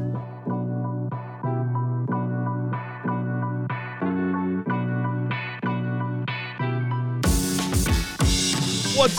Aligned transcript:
What's 0.00 0.16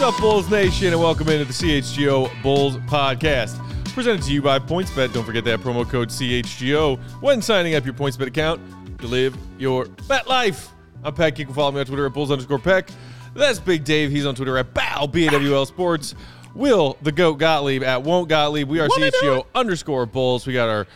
up, 0.01 0.17
Bulls 0.19 0.49
Nation, 0.49 0.87
and 0.87 0.99
welcome 0.99 1.29
into 1.29 1.45
the 1.45 1.53
CHGO 1.53 2.41
Bulls 2.41 2.77
podcast. 2.77 3.63
Presented 3.93 4.23
to 4.23 4.33
you 4.33 4.41
by 4.41 4.57
PointsBet. 4.57 5.13
Don't 5.13 5.23
forget 5.23 5.43
that 5.43 5.59
promo 5.59 5.87
code 5.87 6.09
CHGO 6.09 6.97
when 7.21 7.43
signing 7.43 7.75
up 7.75 7.85
your 7.85 7.93
PointsBet 7.93 8.25
account 8.25 8.59
to 9.01 9.05
live 9.05 9.37
your 9.59 9.85
bet 10.07 10.27
life. 10.27 10.71
I'm 11.03 11.13
Peck. 11.13 11.37
You 11.37 11.45
can 11.45 11.53
follow 11.53 11.71
me 11.71 11.81
on 11.81 11.85
Twitter 11.85 12.07
at 12.07 12.13
Bulls 12.13 12.31
underscore 12.31 12.57
Peck. 12.57 12.89
That's 13.35 13.59
Big 13.59 13.83
Dave. 13.83 14.09
He's 14.09 14.25
on 14.25 14.33
Twitter 14.33 14.57
at 14.57 14.73
B-A-W-L 14.73 15.67
Sports. 15.67 16.15
Will, 16.53 16.97
the 17.01 17.11
GOAT 17.11 17.35
Gottlieb 17.35 17.83
at 17.83 18.03
Won't 18.03 18.29
Gottlieb. 18.29 18.67
We 18.67 18.79
are 18.79 18.87
CHGO 18.87 19.45
underscore 19.55 20.05
Bulls. 20.05 20.45
We 20.45 20.53
got 20.53 20.69
our 20.69 20.87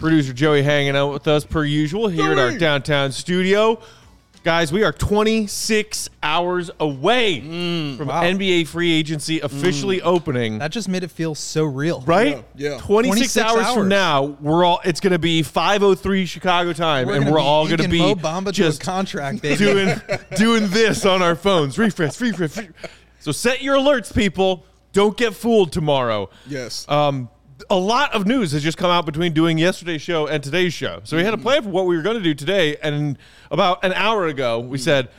producer 0.00 0.32
Joey 0.32 0.62
hanging 0.62 0.96
out 0.96 1.12
with 1.12 1.28
us 1.28 1.44
per 1.44 1.64
usual 1.64 2.08
here 2.08 2.32
at 2.32 2.38
our 2.38 2.56
downtown 2.58 3.12
studio. 3.12 3.80
Guys, 4.42 4.72
we 4.72 4.84
are 4.84 4.92
26 4.92 6.08
hours 6.22 6.70
away 6.78 7.40
mm, 7.40 7.96
from 7.96 8.06
wow. 8.06 8.22
NBA 8.22 8.68
free 8.68 8.92
agency 8.92 9.40
mm. 9.40 9.42
officially 9.42 10.00
opening. 10.02 10.58
That 10.58 10.70
just 10.70 10.88
made 10.88 11.02
it 11.02 11.10
feel 11.10 11.34
so 11.34 11.64
real. 11.64 12.02
right? 12.02 12.44
Yeah, 12.54 12.74
yeah. 12.74 12.78
26, 12.78 13.34
26 13.34 13.36
hours, 13.38 13.74
from 13.74 13.88
now, 13.88 14.22
we're 14.22 14.64
all 14.64 14.80
it's 14.84 15.00
going 15.00 15.14
to 15.14 15.18
be 15.18 15.42
5:03 15.42 16.28
Chicago 16.28 16.72
time 16.72 17.08
and 17.08 17.24
gonna 17.24 17.32
we're 17.32 17.40
all 17.40 17.66
going 17.66 17.78
to 17.78 17.88
be 17.88 17.98
Mo 17.98 18.14
Bamba 18.14 18.52
just 18.52 18.80
to 18.80 18.88
a 18.88 18.92
contract, 18.92 19.42
baby. 19.42 19.56
doing 19.56 20.00
doing 20.36 20.70
this 20.70 21.04
on 21.04 21.22
our 21.22 21.34
phones. 21.34 21.76
Refresh, 21.76 22.20
refresh. 22.20 22.56
refresh. 22.56 22.90
So 23.18 23.32
set 23.32 23.62
your 23.62 23.76
alerts 23.76 24.14
people. 24.14 24.64
Don't 24.96 25.14
get 25.14 25.34
fooled 25.34 25.72
tomorrow. 25.72 26.30
Yes. 26.48 26.88
Um, 26.88 27.28
a 27.68 27.76
lot 27.76 28.14
of 28.14 28.26
news 28.26 28.52
has 28.52 28.62
just 28.62 28.78
come 28.78 28.90
out 28.90 29.04
between 29.04 29.34
doing 29.34 29.58
yesterday's 29.58 30.00
show 30.00 30.26
and 30.26 30.42
today's 30.42 30.72
show. 30.72 31.02
So 31.04 31.18
we 31.18 31.22
had 31.22 31.34
a 31.34 31.38
plan 31.38 31.64
for 31.64 31.68
what 31.68 31.84
we 31.84 31.98
were 31.98 32.02
going 32.02 32.16
to 32.16 32.22
do 32.22 32.32
today, 32.32 32.78
and 32.82 33.18
about 33.50 33.84
an 33.84 33.92
hour 33.92 34.26
ago, 34.26 34.58
we 34.58 34.78
said 34.78 35.10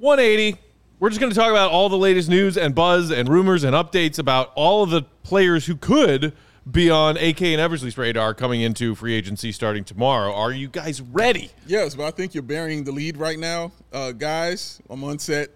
180. 0.00 0.58
We're 1.00 1.08
just 1.08 1.18
going 1.18 1.32
to 1.32 1.38
talk 1.38 1.50
about 1.50 1.70
all 1.70 1.88
the 1.88 1.96
latest 1.96 2.28
news 2.28 2.58
and 2.58 2.74
buzz 2.74 3.10
and 3.10 3.26
rumors 3.26 3.64
and 3.64 3.74
updates 3.74 4.18
about 4.18 4.52
all 4.54 4.82
of 4.82 4.90
the 4.90 5.00
players 5.22 5.64
who 5.64 5.76
could 5.76 6.34
be 6.70 6.90
on 6.90 7.16
AK 7.16 7.40
and 7.40 7.62
Eversley's 7.62 7.96
radar 7.96 8.34
coming 8.34 8.60
into 8.60 8.94
free 8.94 9.14
agency 9.14 9.50
starting 9.50 9.84
tomorrow. 9.84 10.34
Are 10.34 10.52
you 10.52 10.68
guys 10.68 11.00
ready? 11.00 11.50
yes, 11.66 11.94
but 11.94 12.04
I 12.04 12.10
think 12.10 12.34
you're 12.34 12.42
burying 12.42 12.84
the 12.84 12.92
lead 12.92 13.16
right 13.16 13.38
now, 13.38 13.72
uh, 13.94 14.12
guys. 14.12 14.82
I'm 14.90 15.02
on 15.04 15.18
set 15.18 15.52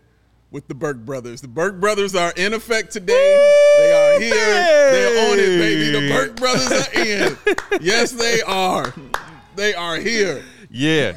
with 0.51 0.67
the 0.69 0.75
Burke 0.75 1.05
brothers. 1.05 1.41
The 1.41 1.49
Burke 1.49 1.81
brothers 1.81 2.15
are 2.15 2.33
in 2.37 2.55
effect 2.55 2.93
today. 2.93 3.37
They 3.79 3.93
are 3.93 4.21
here. 4.21 4.35
They're 4.35 5.33
on 5.33 5.39
it, 5.39 5.59
baby. 5.59 5.91
The 6.07 6.13
Burke 6.15 6.37
brothers 6.37 6.73
are 6.73 6.95
in. 7.03 7.37
yes, 7.83 8.13
they 8.13 8.41
are. 8.43 8.93
They 9.57 9.75
are 9.75 9.97
here. 9.97 10.43
Yeah. 10.71 11.13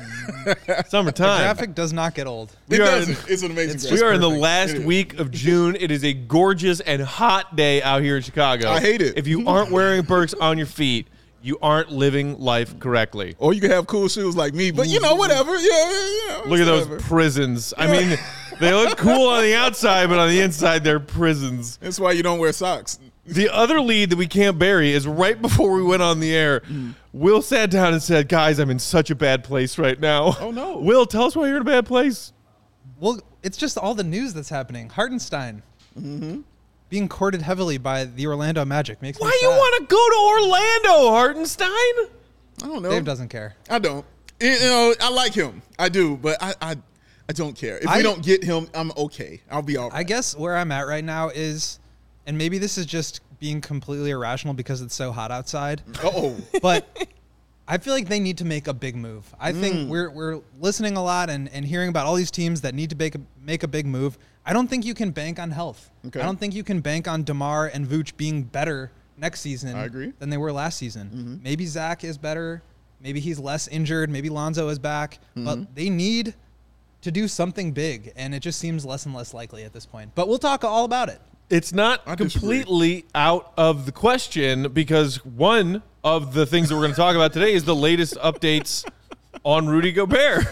Summertime. 0.87 1.41
Graphic 1.41 1.75
does 1.75 1.91
not 1.93 2.15
get 2.15 2.25
old. 2.25 2.55
We 2.69 2.77
it 2.77 2.79
doesn't. 2.79 3.27
in- 3.27 3.33
it's 3.33 3.43
an 3.43 3.51
amazing. 3.51 3.75
it's 3.75 3.83
graphic. 3.83 3.99
We 4.01 4.07
are 4.07 4.13
in 4.13 4.21
the 4.21 4.29
last 4.29 4.71
It 4.71 4.77
is. 4.77 4.85
week 4.85 5.19
of 5.19 5.29
June. 5.31 5.75
It 5.79 5.91
is 5.91 6.03
a 6.05 6.13
gorgeous 6.13 6.79
and 6.79 7.01
hot 7.01 7.55
day 7.55 7.81
out 7.83 8.01
here 8.01 8.15
in 8.15 8.23
Chicago. 8.23 8.69
I 8.69 8.79
hate 8.79 9.01
it. 9.01 9.17
If 9.17 9.27
you 9.27 9.47
aren't 9.47 9.71
wearing 9.71 10.03
Birks 10.03 10.33
on 10.33 10.57
your 10.57 10.67
feet, 10.67 11.07
you 11.41 11.57
aren't 11.61 11.91
living 11.91 12.39
life 12.39 12.79
correctly. 12.79 13.35
Or 13.39 13.53
you 13.53 13.59
can 13.61 13.71
have 13.71 13.87
cool 13.87 14.07
shoes 14.07 14.35
like 14.37 14.53
me, 14.53 14.71
but 14.71 14.87
you 14.87 14.99
know, 15.01 15.15
whatever. 15.15 15.55
Yeah, 15.57 15.91
yeah, 15.91 16.27
yeah. 16.27 16.41
Look 16.45 16.59
at 16.59 16.65
those 16.65 16.87
whatever. 16.87 16.99
prisons. 17.07 17.73
I 17.77 17.87
mean, 17.87 18.17
they 18.61 18.73
look 18.73 18.97
cool 18.97 19.27
on 19.27 19.43
the 19.43 19.55
outside, 19.55 20.07
but 20.09 20.19
on 20.19 20.29
the 20.29 20.39
inside, 20.39 20.83
they're 20.83 20.99
prisons. 20.99 21.77
That's 21.77 21.99
why 21.99 22.13
you 22.13 22.23
don't 22.23 22.39
wear 22.39 22.53
socks. 22.53 22.99
The 23.25 23.49
other 23.49 23.79
lead 23.79 24.09
that 24.09 24.15
we 24.15 24.27
can't 24.27 24.57
bury 24.57 24.91
is 24.91 25.07
right 25.07 25.39
before 25.39 25.71
we 25.73 25.83
went 25.83 26.01
on 26.01 26.19
the 26.19 26.33
air. 26.33 26.61
Will 27.13 27.41
sat 27.41 27.69
down 27.69 27.93
and 27.93 28.01
said, 28.01 28.27
Guys, 28.27 28.59
I'm 28.59 28.69
in 28.69 28.79
such 28.79 29.09
a 29.09 29.15
bad 29.15 29.43
place 29.43 29.77
right 29.77 29.99
now. 29.99 30.35
Oh, 30.39 30.51
no. 30.51 30.77
Will, 30.79 31.05
tell 31.05 31.25
us 31.25 31.35
why 31.35 31.47
you're 31.47 31.57
in 31.57 31.61
a 31.61 31.65
bad 31.65 31.85
place. 31.85 32.33
Well, 32.99 33.19
it's 33.43 33.57
just 33.57 33.77
all 33.77 33.93
the 33.93 34.03
news 34.03 34.33
that's 34.33 34.49
happening. 34.49 34.89
Hartenstein 34.89 35.61
mm-hmm. 35.99 36.41
being 36.89 37.09
courted 37.09 37.41
heavily 37.41 37.77
by 37.77 38.05
the 38.05 38.27
Orlando 38.27 38.63
Magic 38.65 39.01
makes 39.01 39.19
Why 39.19 39.29
me 39.29 39.37
you 39.41 39.49
want 39.49 39.81
to 39.81 39.93
go 39.93 40.09
to 40.09 40.43
Orlando, 40.43 41.11
Hartenstein? 41.11 41.67
I 41.67 42.67
don't 42.67 42.81
know. 42.81 42.89
Dave 42.89 43.05
doesn't 43.05 43.29
care. 43.29 43.55
I 43.69 43.79
don't. 43.79 44.05
You 44.39 44.49
you 44.49 44.59
know, 44.59 44.93
I 44.99 45.09
like 45.11 45.33
him. 45.33 45.61
I 45.77 45.89
do, 45.89 46.17
but 46.17 46.41
I, 46.41 46.53
I, 46.61 46.75
I 47.31 47.33
don't 47.33 47.55
care. 47.55 47.77
If 47.77 47.87
I- 47.87 47.97
we 47.97 48.03
don't 48.03 48.21
get 48.23 48.43
him, 48.43 48.67
I'm 48.73 48.91
okay. 48.97 49.39
I'll 49.49 49.61
be 49.61 49.77
all 49.77 49.89
right. 49.89 49.99
I 49.99 50.03
guess 50.03 50.35
where 50.35 50.57
I'm 50.57 50.69
at 50.71 50.85
right 50.85 51.03
now 51.03 51.29
is, 51.29 51.79
and 52.25 52.37
maybe 52.37 52.57
this 52.57 52.77
is 52.77 52.85
just 52.85 53.21
being 53.39 53.61
completely 53.61 54.11
irrational 54.11 54.53
because 54.53 54.81
it's 54.81 54.93
so 54.93 55.13
hot 55.13 55.31
outside. 55.31 55.81
oh, 56.03 56.35
but 56.61 57.07
I 57.69 57.77
feel 57.77 57.93
like 57.93 58.09
they 58.09 58.19
need 58.19 58.37
to 58.39 58.45
make 58.45 58.67
a 58.67 58.73
big 58.73 58.97
move. 58.97 59.33
I 59.39 59.53
Mm. 59.53 59.59
think 59.61 59.89
we're 59.89 60.09
we're 60.09 60.41
listening 60.59 60.97
a 60.97 61.03
lot 61.03 61.29
and, 61.29 61.47
and 61.53 61.63
hearing 61.65 61.87
about 61.87 62.05
all 62.05 62.15
these 62.15 62.31
teams 62.31 62.61
that 62.61 62.75
need 62.75 62.89
to 62.89 62.97
make 62.97 63.15
a 63.15 63.21
make 63.41 63.63
a 63.63 63.67
big 63.67 63.85
move. 63.85 64.17
I 64.45 64.51
don't 64.53 64.67
think 64.67 64.83
you 64.85 64.93
can 64.93 65.11
bank 65.11 65.39
on 65.39 65.51
health. 65.51 65.89
Okay. 66.07 66.19
I 66.19 66.25
don't 66.25 66.37
think 66.39 66.53
you 66.53 66.63
can 66.63 66.81
bank 66.81 67.07
on 67.07 67.23
Demar 67.23 67.67
and 67.67 67.87
Vooch 67.87 68.17
being 68.17 68.43
better 68.43 68.91
next 69.17 69.39
season 69.41 69.75
I 69.77 69.85
agree. 69.85 70.11
than 70.19 70.29
they 70.31 70.37
were 70.37 70.51
last 70.51 70.77
season. 70.79 71.07
Mm-hmm. 71.09 71.43
Maybe 71.43 71.65
Zach 71.67 72.03
is 72.03 72.17
better. 72.17 72.61
Maybe 72.99 73.19
he's 73.19 73.39
less 73.39 73.67
injured. 73.67 74.09
Maybe 74.09 74.29
Lonzo 74.29 74.67
is 74.69 74.79
back. 74.79 75.19
Mm-hmm. 75.37 75.45
But 75.45 75.75
they 75.75 75.89
need 75.89 76.33
to 77.01 77.11
do 77.11 77.27
something 77.27 77.71
big, 77.71 78.11
and 78.15 78.33
it 78.35 78.39
just 78.41 78.59
seems 78.59 78.85
less 78.85 79.05
and 79.05 79.15
less 79.15 79.33
likely 79.33 79.63
at 79.63 79.73
this 79.73 79.85
point. 79.85 80.11
But 80.15 80.27
we'll 80.27 80.37
talk 80.39 80.63
all 80.63 80.85
about 80.85 81.09
it. 81.09 81.19
It's 81.49 81.73
not 81.73 82.01
I 82.05 82.15
disagree. 82.15 82.59
completely 82.61 83.05
out 83.13 83.51
of 83.57 83.85
the 83.85 83.91
question 83.91 84.71
because 84.71 85.23
one 85.25 85.83
of 86.03 86.33
the 86.33 86.45
things 86.45 86.69
that 86.69 86.75
we're 86.75 86.81
going 86.81 86.93
to 86.93 86.97
talk 86.97 87.15
about 87.15 87.33
today 87.33 87.53
is 87.53 87.65
the 87.65 87.75
latest 87.75 88.15
updates 88.15 88.85
on 89.43 89.67
Rudy 89.67 89.91
Gobert. 89.91 90.45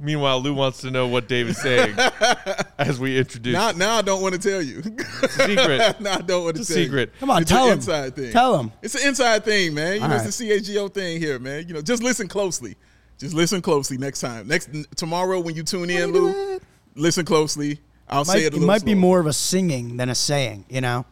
Meanwhile, 0.00 0.40
Lou 0.40 0.52
wants 0.52 0.80
to 0.80 0.90
know 0.90 1.06
what 1.06 1.28
Dave 1.28 1.46
is 1.48 1.58
saying 1.62 1.94
as 2.78 2.98
we 2.98 3.16
introduce. 3.16 3.52
now, 3.52 3.70
now 3.70 3.98
I 3.98 4.02
don't 4.02 4.20
want 4.20 4.34
to 4.34 4.40
tell 4.40 4.60
you. 4.60 4.82
It's 4.84 5.38
a 5.38 5.46
secret. 5.46 6.00
now 6.00 6.14
I 6.14 6.20
don't 6.22 6.42
want 6.42 6.56
to 6.56 6.62
It's 6.62 6.70
a 6.70 6.74
tell 6.74 6.82
secret. 6.82 7.10
You. 7.14 7.20
Come 7.20 7.30
on, 7.30 7.42
it's 7.42 7.50
tell 7.52 7.66
an 7.66 7.72
him. 7.72 7.78
inside 7.78 8.16
thing. 8.16 8.32
Tell 8.32 8.58
him. 8.58 8.72
It's 8.82 8.96
an 8.96 9.06
inside 9.06 9.44
thing, 9.44 9.74
man. 9.74 9.94
You 9.94 10.00
know, 10.00 10.06
All 10.16 10.26
it's 10.26 10.36
the 10.36 10.44
CHGO 10.50 10.92
thing 10.92 11.20
here, 11.20 11.38
man. 11.38 11.68
You 11.68 11.74
know, 11.74 11.82
just 11.82 12.02
listen 12.02 12.26
closely. 12.26 12.74
Just 13.22 13.34
listen 13.36 13.62
closely 13.62 13.98
next 13.98 14.18
time. 14.18 14.48
Next 14.48 14.68
tomorrow 14.96 15.38
when 15.38 15.54
you 15.54 15.62
tune 15.62 15.90
in, 15.90 16.10
Lou, 16.10 16.58
listen 16.96 17.24
closely. 17.24 17.78
I'll 18.08 18.24
Might, 18.24 18.32
say 18.32 18.44
it 18.46 18.52
a 18.52 18.56
it 18.56 18.62
might 18.62 18.84
be 18.84 18.96
more 18.96 19.20
of 19.20 19.26
a 19.26 19.32
singing 19.32 19.96
than 19.96 20.08
a 20.08 20.14
saying, 20.16 20.64
you 20.68 20.80
know. 20.80 21.06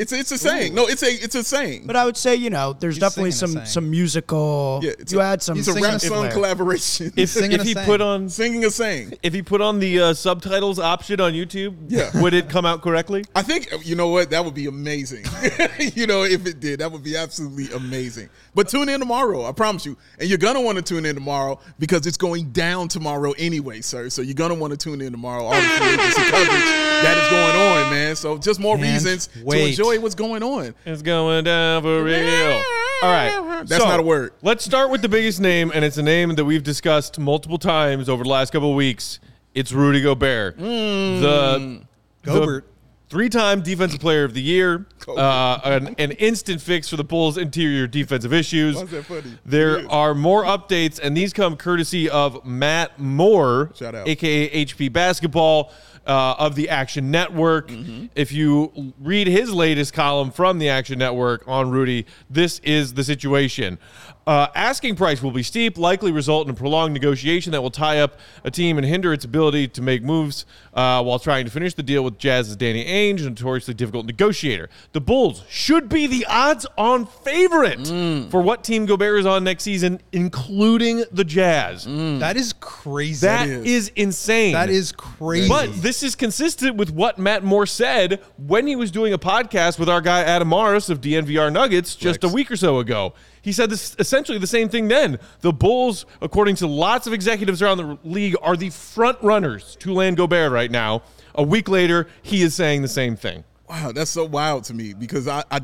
It's 0.00 0.12
it's 0.12 0.32
a 0.32 0.38
saying. 0.38 0.74
No, 0.74 0.86
it's 0.86 1.02
a 1.02 1.10
it's 1.12 1.34
a 1.34 1.44
saying. 1.44 1.82
But 1.86 1.94
I 1.94 2.04
would 2.06 2.16
say, 2.16 2.34
you 2.34 2.48
know, 2.48 2.72
there's 2.72 2.94
He's 2.96 3.00
definitely 3.02 3.32
singing 3.32 3.56
a 3.58 3.66
some 3.66 3.66
saying. 3.66 3.66
some 3.66 3.90
musical. 3.90 4.80
yeah, 4.82 4.92
it's 4.98 5.12
you 5.12 5.20
a, 5.20 5.24
add 5.24 5.42
some. 5.42 5.58
It's 5.58 5.68
a 5.68 5.72
singing 5.72 5.90
rap 5.90 6.00
song 6.00 6.10
flair. 6.22 6.30
collaboration. 6.32 7.12
If, 7.16 7.28
Singing 7.40 7.52
if 7.52 7.60
a 7.60 7.64
he 7.64 7.74
saying. 7.74 7.86
put 7.86 8.00
on 8.00 8.28
singing 8.30 8.64
a 8.64 8.70
saying. 8.70 9.12
if 9.22 9.34
he 9.34 9.42
put 9.42 9.60
on 9.60 9.78
the 9.78 10.00
uh, 10.00 10.14
subtitles 10.14 10.78
option 10.78 11.20
on 11.20 11.32
YouTube, 11.34 11.76
Yeah. 11.88 12.10
would 12.22 12.32
it 12.34 12.48
come 12.48 12.64
out 12.64 12.80
correctly? 12.82 13.24
I 13.34 13.42
think 13.42 13.68
you 13.84 13.94
know 13.94 14.08
what 14.08 14.30
that 14.30 14.42
would 14.44 14.54
be 14.54 14.66
amazing. 14.66 15.24
you 15.94 16.06
know, 16.06 16.22
if 16.24 16.46
it 16.46 16.60
did, 16.60 16.80
that 16.80 16.90
would 16.90 17.02
be 17.04 17.16
absolutely 17.16 17.70
amazing. 17.76 18.30
But 18.54 18.68
tune 18.68 18.88
in 18.88 19.00
tomorrow, 19.00 19.44
I 19.46 19.52
promise 19.52 19.84
you. 19.84 19.96
And 20.18 20.28
you're 20.28 20.38
gonna 20.38 20.60
want 20.62 20.76
to 20.78 20.82
tune 20.82 21.04
in 21.04 21.14
tomorrow 21.14 21.60
because 21.78 22.06
it's 22.06 22.16
going 22.16 22.52
down 22.52 22.88
tomorrow 22.88 23.32
anyway, 23.38 23.80
sir. 23.82 24.08
So 24.08 24.22
you're 24.22 24.34
gonna 24.34 24.54
want 24.54 24.70
to 24.72 24.76
tune 24.78 25.00
in 25.02 25.12
tomorrow. 25.12 25.44
All 25.44 25.52
the 25.52 25.60
free 25.60 25.88
agency 25.94 26.22
coverage 26.30 26.64
that 27.02 27.16
is 27.18 27.28
going 27.30 27.56
on, 27.86 27.90
man. 27.92 28.16
So 28.16 28.38
just 28.38 28.60
more 28.60 28.76
Can't 28.76 28.92
reasons 28.92 29.26
to 29.28 29.44
wait. 29.44 29.68
enjoy 29.70 29.89
what's 29.98 30.14
going 30.14 30.42
on. 30.42 30.74
It's 30.84 31.02
going 31.02 31.44
down 31.44 31.82
for 31.82 32.02
real. 32.04 32.62
All 33.02 33.10
right. 33.10 33.64
That's 33.66 33.84
not 33.84 34.00
a 34.00 34.02
word. 34.02 34.32
Let's 34.42 34.64
start 34.64 34.90
with 34.90 35.02
the 35.02 35.08
biggest 35.08 35.40
name, 35.40 35.70
and 35.74 35.84
it's 35.84 35.96
a 35.98 36.02
name 36.02 36.34
that 36.34 36.44
we've 36.44 36.62
discussed 36.62 37.18
multiple 37.18 37.58
times 37.58 38.08
over 38.08 38.22
the 38.22 38.28
last 38.30 38.52
couple 38.52 38.70
of 38.70 38.76
weeks. 38.76 39.20
It's 39.54 39.72
Rudy 39.72 40.00
Gobert. 40.00 40.56
The 40.58 41.82
Gobert. 42.22 42.66
Three-time 43.08 43.62
Defensive 43.62 43.98
Player 43.98 44.22
of 44.22 44.34
the 44.34 44.40
Year, 44.40 44.86
uh, 45.08 45.58
an, 45.64 45.96
an 45.98 46.12
instant 46.12 46.60
fix 46.60 46.88
for 46.88 46.96
the 46.96 47.02
Bulls' 47.02 47.36
interior 47.38 47.88
defensive 47.88 48.32
issues. 48.32 48.76
Why 48.76 48.82
is 48.82 48.90
that 48.92 49.04
funny? 49.04 49.36
There 49.44 49.80
is. 49.80 49.86
are 49.88 50.14
more 50.14 50.44
updates, 50.44 51.00
and 51.02 51.16
these 51.16 51.32
come 51.32 51.56
courtesy 51.56 52.08
of 52.08 52.46
Matt 52.46 53.00
Moore, 53.00 53.72
Shout 53.74 53.96
out. 53.96 54.06
aka 54.06 54.64
HP 54.64 54.92
Basketball 54.92 55.72
uh, 56.06 56.34
of 56.38 56.54
the 56.54 56.68
Action 56.68 57.10
Network. 57.10 57.68
Mm-hmm. 57.68 58.06
If 58.14 58.32
you 58.32 58.92
read 59.00 59.26
his 59.26 59.52
latest 59.52 59.92
column 59.92 60.30
from 60.30 60.58
the 60.58 60.68
Action 60.68 60.98
Network 60.98 61.46
on 61.46 61.70
Rudy, 61.70 62.06
this 62.28 62.58
is 62.60 62.94
the 62.94 63.04
situation. 63.04 63.78
Uh, 64.26 64.46
asking 64.54 64.96
price 64.96 65.22
will 65.22 65.30
be 65.30 65.42
steep, 65.42 65.78
likely 65.78 66.10
result 66.10 66.46
in 66.46 66.50
a 66.50 66.56
prolonged 66.56 66.92
negotiation 66.92 67.52
that 67.52 67.62
will 67.62 67.70
tie 67.70 68.00
up 68.00 68.18
a 68.44 68.50
team 68.50 68.76
and 68.78 68.86
hinder 68.86 69.12
its 69.12 69.24
ability 69.24 69.68
to 69.68 69.82
make 69.82 70.02
moves 70.02 70.44
uh, 70.74 71.02
while 71.02 71.18
trying 71.18 71.44
to 71.44 71.50
finish 71.50 71.74
the 71.74 71.82
deal 71.82 72.02
with 72.02 72.18
Jazz's 72.18 72.56
Danny 72.56 72.84
Ainge, 72.84 73.20
a 73.20 73.30
notoriously 73.30 73.74
difficult 73.74 74.06
negotiator. 74.06 74.68
The 74.92 75.00
Bulls 75.00 75.42
should 75.48 75.88
be 75.88 76.06
the 76.06 76.26
odds-on 76.26 77.06
favorite 77.06 77.86
for 78.30 78.40
what 78.42 78.64
team 78.64 78.86
Gobert 78.86 79.20
is 79.20 79.26
on 79.26 79.44
next 79.44 79.62
season, 79.64 80.00
including 80.12 81.04
the 81.12 81.24
Jazz. 81.24 81.84
That 81.84 82.36
is 82.36 82.52
crazy. 82.54 83.26
That 83.26 83.48
is. 83.48 83.64
is 83.64 83.92
insane. 83.96 84.52
that 84.54 84.70
is 84.70 84.92
crazy. 84.92 85.48
But 85.48 85.72
this 85.82 86.00
this 86.00 86.04
is 86.04 86.14
consistent 86.14 86.76
with 86.76 86.90
what 86.90 87.18
Matt 87.18 87.44
Moore 87.44 87.66
said 87.66 88.20
when 88.38 88.66
he 88.66 88.74
was 88.74 88.90
doing 88.90 89.12
a 89.12 89.18
podcast 89.18 89.78
with 89.78 89.88
our 89.88 90.00
guy 90.00 90.22
Adam 90.22 90.48
Mares 90.48 90.88
of 90.88 91.00
DNVR 91.02 91.52
Nuggets 91.52 91.94
just 91.94 92.22
Rex. 92.22 92.32
a 92.32 92.34
week 92.34 92.50
or 92.50 92.56
so 92.56 92.78
ago. 92.78 93.12
He 93.42 93.52
said 93.52 93.70
this 93.70 93.96
essentially 93.98 94.38
the 94.38 94.46
same 94.46 94.68
thing 94.68 94.88
then. 94.88 95.18
The 95.40 95.52
Bulls, 95.52 96.04
according 96.20 96.56
to 96.56 96.66
lots 96.66 97.06
of 97.06 97.12
executives 97.12 97.62
around 97.62 97.78
the 97.78 97.98
league, 98.04 98.36
are 98.42 98.56
the 98.56 98.70
front 98.70 99.18
runners 99.22 99.76
to 99.80 99.94
land 99.94 100.16
Gobert 100.18 100.52
right 100.52 100.70
now. 100.70 101.02
A 101.34 101.42
week 101.42 101.68
later, 101.68 102.06
he 102.22 102.42
is 102.42 102.54
saying 102.54 102.82
the 102.82 102.88
same 102.88 103.16
thing. 103.16 103.44
Wow, 103.68 103.92
that's 103.92 104.10
so 104.10 104.24
wild 104.24 104.64
to 104.64 104.74
me 104.74 104.92
because 104.94 105.26
I, 105.28 105.44
I, 105.50 105.60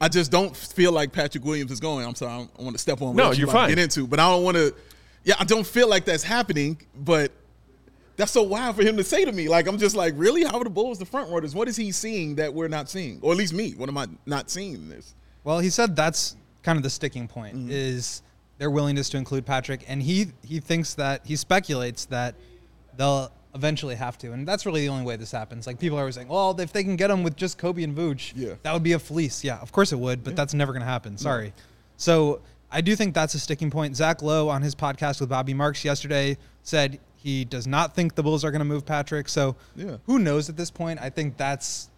I 0.00 0.08
just 0.08 0.30
don't 0.30 0.54
feel 0.56 0.92
like 0.92 1.12
Patrick 1.12 1.44
Williams 1.44 1.70
is 1.70 1.80
going. 1.80 2.04
I'm 2.04 2.14
sorry, 2.14 2.32
I 2.32 2.36
don't 2.38 2.58
want 2.58 2.74
to 2.74 2.78
step 2.82 3.00
on 3.00 3.14
No, 3.16 3.28
what 3.28 3.38
you 3.38 3.44
you're 3.46 3.52
fine. 3.52 3.68
get 3.68 3.78
into, 3.78 4.06
but 4.06 4.18
I 4.18 4.28
don't 4.28 4.42
want 4.42 4.56
to. 4.56 4.74
Yeah, 5.24 5.34
I 5.38 5.44
don't 5.44 5.66
feel 5.66 5.88
like 5.88 6.04
that's 6.04 6.22
happening, 6.24 6.80
but 6.96 7.30
that's 8.16 8.32
so 8.32 8.42
wild 8.42 8.76
for 8.76 8.82
him 8.82 8.96
to 8.96 9.04
say 9.04 9.24
to 9.24 9.32
me. 9.32 9.48
Like 9.48 9.66
I'm 9.68 9.78
just 9.78 9.94
like, 9.96 10.12
really? 10.16 10.44
How 10.44 10.58
are 10.58 10.64
the 10.64 10.70
Bulls 10.70 10.98
the 10.98 11.06
front 11.06 11.30
runners? 11.30 11.54
What 11.54 11.68
is 11.68 11.76
he 11.76 11.92
seeing 11.92 12.34
that 12.34 12.52
we're 12.52 12.68
not 12.68 12.90
seeing, 12.90 13.20
or 13.22 13.32
at 13.32 13.38
least 13.38 13.54
me? 13.54 13.72
What 13.72 13.88
am 13.88 13.96
I 13.96 14.06
not 14.26 14.50
seeing 14.50 14.74
in 14.74 14.88
this? 14.88 15.14
Well, 15.44 15.60
he 15.60 15.70
said 15.70 15.94
that's 15.96 16.36
kind 16.62 16.76
of 16.76 16.82
the 16.82 16.90
sticking 16.90 17.26
point 17.28 17.56
Mm-hmm. 17.56 17.68
is 17.70 18.22
their 18.58 18.70
willingness 18.70 19.08
to 19.10 19.16
include 19.16 19.46
Patrick, 19.46 19.84
and 19.88 20.02
he 20.02 20.28
he 20.44 20.60
thinks 20.60 20.94
that 20.94 21.24
he 21.24 21.36
speculates 21.36 22.04
that 22.06 22.34
they'll 22.96 23.32
eventually 23.54 23.94
have 23.96 24.16
to, 24.18 24.32
and 24.32 24.46
that's 24.46 24.64
really 24.66 24.82
the 24.82 24.88
only 24.88 25.04
way 25.04 25.16
this 25.16 25.32
happens. 25.32 25.66
Like 25.66 25.78
people 25.80 25.96
are 25.98 26.02
always 26.02 26.14
saying, 26.14 26.28
well, 26.28 26.58
if 26.60 26.72
they 26.72 26.84
can 26.84 26.94
get 26.96 27.10
him 27.10 27.22
with 27.22 27.34
just 27.36 27.58
Coby 27.58 27.82
and 27.84 27.96
Vooch, 27.96 28.32
Yeah. 28.36 28.54
that 28.62 28.72
would 28.72 28.82
be 28.82 28.92
a 28.92 28.98
fleece. 28.98 29.42
Yeah, 29.42 29.58
of 29.58 29.72
course 29.72 29.92
it 29.92 29.98
would, 29.98 30.22
but 30.22 30.36
that's 30.36 30.54
never 30.54 30.72
going 30.72 30.82
to 30.82 30.86
happen. 30.86 31.16
Sorry. 31.18 31.52
So 31.96 32.42
I 32.70 32.80
do 32.80 32.94
think 32.94 33.14
that's 33.14 33.34
a 33.34 33.40
sticking 33.40 33.70
point. 33.70 33.96
Zach 33.96 34.22
Lowe 34.22 34.48
on 34.48 34.62
his 34.62 34.74
podcast 34.76 35.20
with 35.20 35.30
Bobby 35.30 35.52
Marks 35.54 35.84
yesterday 35.84 36.36
said 36.62 37.00
he 37.16 37.44
does 37.44 37.66
not 37.66 37.94
think 37.96 38.14
the 38.14 38.22
Bulls 38.22 38.44
are 38.44 38.50
going 38.52 38.60
to 38.60 38.64
move 38.64 38.86
Patrick. 38.86 39.28
So 39.28 39.56
Yeah. 39.74 39.96
who 40.06 40.18
knows 40.20 40.48
at 40.48 40.56
this 40.56 40.70
point? 40.70 41.00
I 41.00 41.10
think 41.10 41.36
that's 41.36 41.88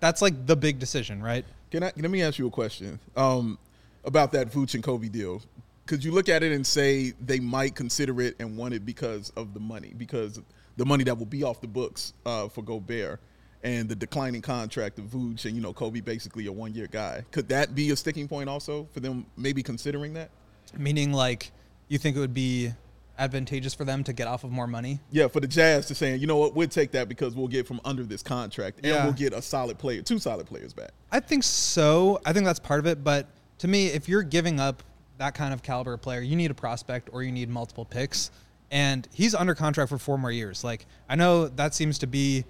that's 0.00 0.22
like 0.22 0.46
the 0.46 0.56
big 0.56 0.78
decision, 0.78 1.22
right? 1.22 1.44
Can 1.70 1.82
I 1.82 1.92
let 1.96 2.10
me 2.10 2.22
ask 2.22 2.38
you 2.38 2.46
a 2.46 2.50
question 2.50 3.00
um, 3.16 3.58
about 4.06 4.32
that 4.32 4.50
Vooch 4.50 4.74
and 4.74 4.82
Coby 4.82 5.10
deal? 5.10 5.42
Could 5.86 6.02
you 6.02 6.10
look 6.12 6.28
at 6.28 6.42
it 6.42 6.52
and 6.52 6.66
say 6.66 7.12
they 7.20 7.38
might 7.38 7.74
consider 7.74 8.20
it 8.20 8.36
and 8.40 8.56
want 8.56 8.74
it 8.74 8.84
because 8.84 9.30
of 9.36 9.54
the 9.54 9.60
money, 9.60 9.92
because 9.96 10.40
the 10.76 10.84
money 10.86 11.04
that 11.04 11.16
will 11.16 11.26
be 11.26 11.42
off 11.44 11.60
the 11.60 11.68
books 11.68 12.12
uh, 12.24 12.48
for 12.48 12.62
Gobert 12.62 13.20
and 13.62 13.88
the 13.88 13.94
declining 13.94 14.42
contract 14.42 14.98
of 14.98 15.06
Vooch 15.06 15.44
and 15.44 15.54
you 15.54 15.60
know 15.62 15.72
Coby 15.72 16.04
basically 16.04 16.46
a 16.46 16.52
one 16.52 16.74
year 16.74 16.86
guy? 16.90 17.24
Could 17.30 17.48
that 17.50 17.74
be 17.74 17.90
a 17.90 17.96
sticking 17.96 18.26
point 18.28 18.48
also 18.48 18.88
for 18.92 19.00
them 19.00 19.26
maybe 19.36 19.62
considering 19.62 20.14
that? 20.14 20.30
Meaning, 20.76 21.12
like, 21.12 21.52
you 21.88 21.98
think 21.98 22.16
it 22.16 22.20
would 22.20 22.34
be 22.34 22.72
advantageous 23.18 23.72
for 23.72 23.84
them 23.84 24.04
to 24.04 24.12
get 24.12 24.26
off 24.26 24.44
of 24.44 24.50
more 24.50 24.66
money? 24.66 25.00
Yeah, 25.10 25.28
for 25.28 25.40
the 25.40 25.46
Jazz 25.46 25.86
to 25.86 25.94
saying, 25.94 26.20
you 26.20 26.26
know 26.26 26.36
what, 26.36 26.54
we'll 26.54 26.68
take 26.68 26.90
that 26.92 27.08
because 27.08 27.34
we'll 27.34 27.48
get 27.48 27.66
from 27.66 27.80
under 27.84 28.02
this 28.02 28.22
contract 28.22 28.78
and 28.78 28.86
Yeah. 28.86 29.04
we'll 29.04 29.14
get 29.14 29.32
a 29.32 29.40
solid 29.40 29.78
player, 29.78 30.02
two 30.02 30.18
solid 30.18 30.46
players 30.46 30.72
back. 30.74 30.90
I 31.12 31.20
think 31.20 31.44
so. 31.44 32.20
I 32.26 32.32
think 32.32 32.44
that's 32.44 32.58
part 32.58 32.80
of 32.80 32.86
it. 32.86 33.02
But 33.04 33.26
to 33.58 33.68
me, 33.68 33.86
if 33.86 34.08
you're 34.08 34.22
giving 34.22 34.60
up 34.60 34.82
that 35.18 35.34
kind 35.34 35.54
of 35.54 35.62
caliber 35.62 35.96
player, 35.96 36.20
you 36.20 36.36
need 36.36 36.50
a 36.50 36.54
prospect 36.54 37.08
or 37.12 37.22
you 37.22 37.32
need 37.32 37.48
multiple 37.48 37.84
picks. 37.84 38.30
And 38.70 39.08
he's 39.12 39.34
under 39.34 39.54
contract 39.54 39.88
for 39.88 39.98
four 39.98 40.18
more 40.18 40.30
years. 40.30 40.64
Like, 40.64 40.86
I 41.08 41.14
know 41.14 41.48
that 41.48 41.74
seems 41.74 41.98
to 42.00 42.06
be, 42.06 42.44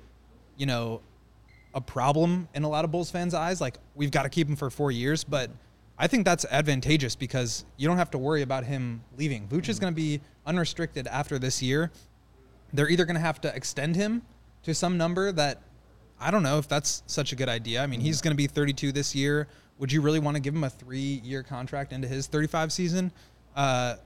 you 0.57 0.67
know, 0.67 1.01
a 1.75 1.81
problem 1.81 2.49
in 2.55 2.65
a 2.65 2.69
lot 2.69 2.85
of 2.85 2.91
Bulls 2.91 3.11
fans' 3.11 3.35
eyes. 3.35 3.61
Like, 3.61 3.77
we've 3.95 4.11
got 4.11 4.23
to 4.23 4.31
keep 4.31 4.49
him 4.49 4.57
for 4.57 4.71
four 4.71 4.91
years. 4.91 5.25
But 5.25 5.51
I 5.99 6.07
think 6.07 6.25
that's 6.25 6.45
advantageous 6.47 7.15
because 7.15 7.65
you 7.77 7.87
don't 7.87 7.99
have 7.99 8.11
to 8.13 8.19
worry 8.19 8.43
about 8.43 8.65
him 8.65 9.03
leaving. 9.17 9.47
Vooch 9.47 9.69
is 9.69 9.77
mm-hmm. 9.77 9.85
going 9.85 9.95
to 9.95 9.97
be 9.97 10.21
unrestricted 10.47 11.07
after 11.07 11.39
this 11.39 11.63
year. 11.63 11.91
They're 12.73 12.89
either 12.89 13.05
going 13.05 13.15
to 13.15 13.21
have 13.21 13.41
to 13.43 13.55
extend 13.55 13.95
him 13.97 14.23
to 14.63 14.75
some 14.75 14.97
number 14.97 15.33
that 15.33 15.63
I 16.19 16.31
don't 16.31 16.43
know 16.43 16.59
if 16.59 16.67
that's 16.67 17.03
such 17.07 17.33
a 17.33 17.37
good 17.37 17.49
idea. 17.49 17.83
I 17.83 17.87
mean, 17.87 18.01
he's 18.01 18.19
mm-hmm. 18.19 18.25
going 18.25 18.33
to 18.33 18.37
be 18.37 18.47
32 18.47 18.93
this 18.93 19.15
year. 19.15 19.49
Would 19.79 19.93
you 19.93 20.01
really 20.01 20.19
want 20.19 20.37
to 20.37 20.41
give 20.41 20.55
him 20.55 20.65
a 20.65 20.71
three-year 20.71 21.43
contract 21.43 21.93
into 21.93 22.09
his 22.09 22.27
35 22.27 22.73
season? 22.73 23.13
Uh, 23.55 23.97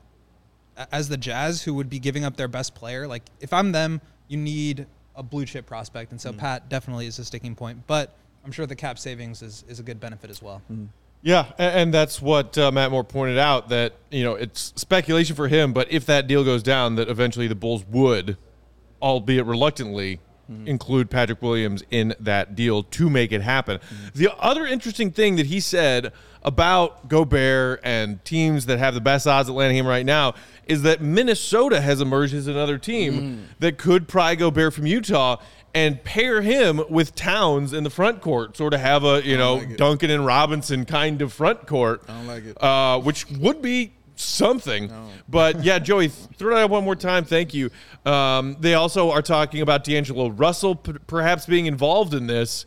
as 0.93 1.09
the 1.09 1.17
Jazz, 1.17 1.63
who 1.63 1.75
would 1.75 1.91
be 1.91 1.99
giving 1.99 2.25
up 2.25 2.37
their 2.37 2.49
best 2.49 2.75
player, 2.75 3.07
like 3.07 3.23
if 3.41 3.53
I'm 3.53 3.73
them, 3.73 4.01
you 4.29 4.37
need 4.37 4.87
a 5.17 5.23
blue 5.23 5.45
chip 5.45 5.67
prospect, 5.67 6.13
and 6.13 6.21
so 6.21 6.33
Pat 6.33 6.69
definitely 6.69 7.07
is 7.07 7.19
a 7.19 7.25
sticking 7.25 7.55
point. 7.55 7.87
But 7.87 8.15
I'm 8.45 8.53
sure 8.53 8.67
the 8.67 8.77
cap 8.77 8.99
savings 8.99 9.43
is 9.43 9.65
is 9.69 9.81
a 9.81 9.83
good 9.83 10.01
benefit 10.01 10.31
as 10.31 10.43
well. 10.43 10.63
Yeah, 11.23 11.53
and 11.59 11.93
that's 11.93 12.23
what 12.23 12.57
uh, 12.57 12.73
Matt 12.73 12.91
Moore 12.91 13.05
pointed 13.05 13.39
out 13.39 13.69
that 13.69 13.93
you 14.11 14.25
know 14.25 14.35
it's 14.35 14.73
speculation 14.77 15.37
for 15.37 15.49
him, 15.49 15.73
but 15.73 15.93
if 15.93 16.07
that 16.07 16.27
deal 16.27 16.45
goes 16.45 16.63
down, 16.63 16.95
that 16.95 17.09
eventually 17.09 17.47
the 17.47 17.55
Bulls 17.55 17.85
would, 17.91 18.39
albeit 19.03 19.45
reluctantly, 19.45 20.21
Mm-hmm. 20.51 20.67
include 20.67 21.11
Patrick 21.11 21.41
Williams 21.43 21.85
in 21.93 22.13
that 22.19 22.57
deal 22.57 22.83
to 22.83 23.09
make 23.09 23.31
it 23.31 23.41
happen. 23.41 23.79
Mm-hmm. 23.79 24.19
The 24.19 24.37
other 24.37 24.67
interesting 24.67 25.13
thing 25.13 25.37
that 25.37 25.47
he 25.47 25.61
said 25.61 26.13
about 26.43 27.09
Gobert 27.09 27.81
and 27.85 28.25
teams 28.25 28.67
that 28.67 28.81
have 28.81 28.95
the 28.95 29.01
best 29.01 29.29
odds 29.29 29.49
at 29.49 29.55
landing 29.55 29.79
him 29.79 29.87
right 29.87 30.05
now 30.05 30.35
is 30.67 30.83
that 30.83 31.01
Minnesota 31.01 31.81
has 31.81 32.01
emerged 32.01 32.35
as 32.35 32.49
another 32.49 32.79
team 32.79 33.13
mm-hmm. 33.13 33.43
that 33.61 33.79
could 33.79 34.09
pry 34.09 34.35
Gobert 34.35 34.75
from 34.75 34.87
Utah. 34.87 35.37
And 35.73 36.03
pair 36.03 36.43
him 36.43 36.83
with 36.91 37.15
Towns 37.15 37.73
in 37.73 37.85
the 37.85 37.91
front 37.91 38.21
court, 38.21 38.57
sort 38.57 38.75
of 38.75 38.81
have 38.81 39.05
a 39.05 39.25
you 39.25 39.39
know 39.39 39.55
like. 39.55 39.77
Duncan 39.77 40.11
and 40.11 40.27
Robinson 40.27 40.85
kind 40.85 41.23
of 41.23 41.33
front 41.33 41.69
court. 41.69 42.03
I 42.09 42.13
don't 42.13 42.27
like 42.27 42.45
it. 42.45 42.61
Uh, 42.61 42.99
which 42.99 43.31
would 43.31 43.63
be 43.63 43.93
something. 44.21 44.93
But 45.29 45.65
yeah, 45.65 45.79
Joey, 45.79 46.09
throw 46.09 46.55
that 46.55 46.63
out 46.65 46.71
one 46.71 46.85
more 46.85 46.97
time. 46.97 47.25
Thank 47.25 47.55
you. 47.55 47.71
Um, 48.05 48.57
they 48.61 48.75
also 48.75 49.11
are 49.11 49.23
talking 49.23 49.61
about 49.61 49.85
D'Angelo 49.85 50.29
Russell 50.31 50.75
p- 50.77 50.93
perhaps 51.07 51.47
being 51.47 51.67
involved 51.67 52.15
in 52.15 52.27
this. 52.27 52.67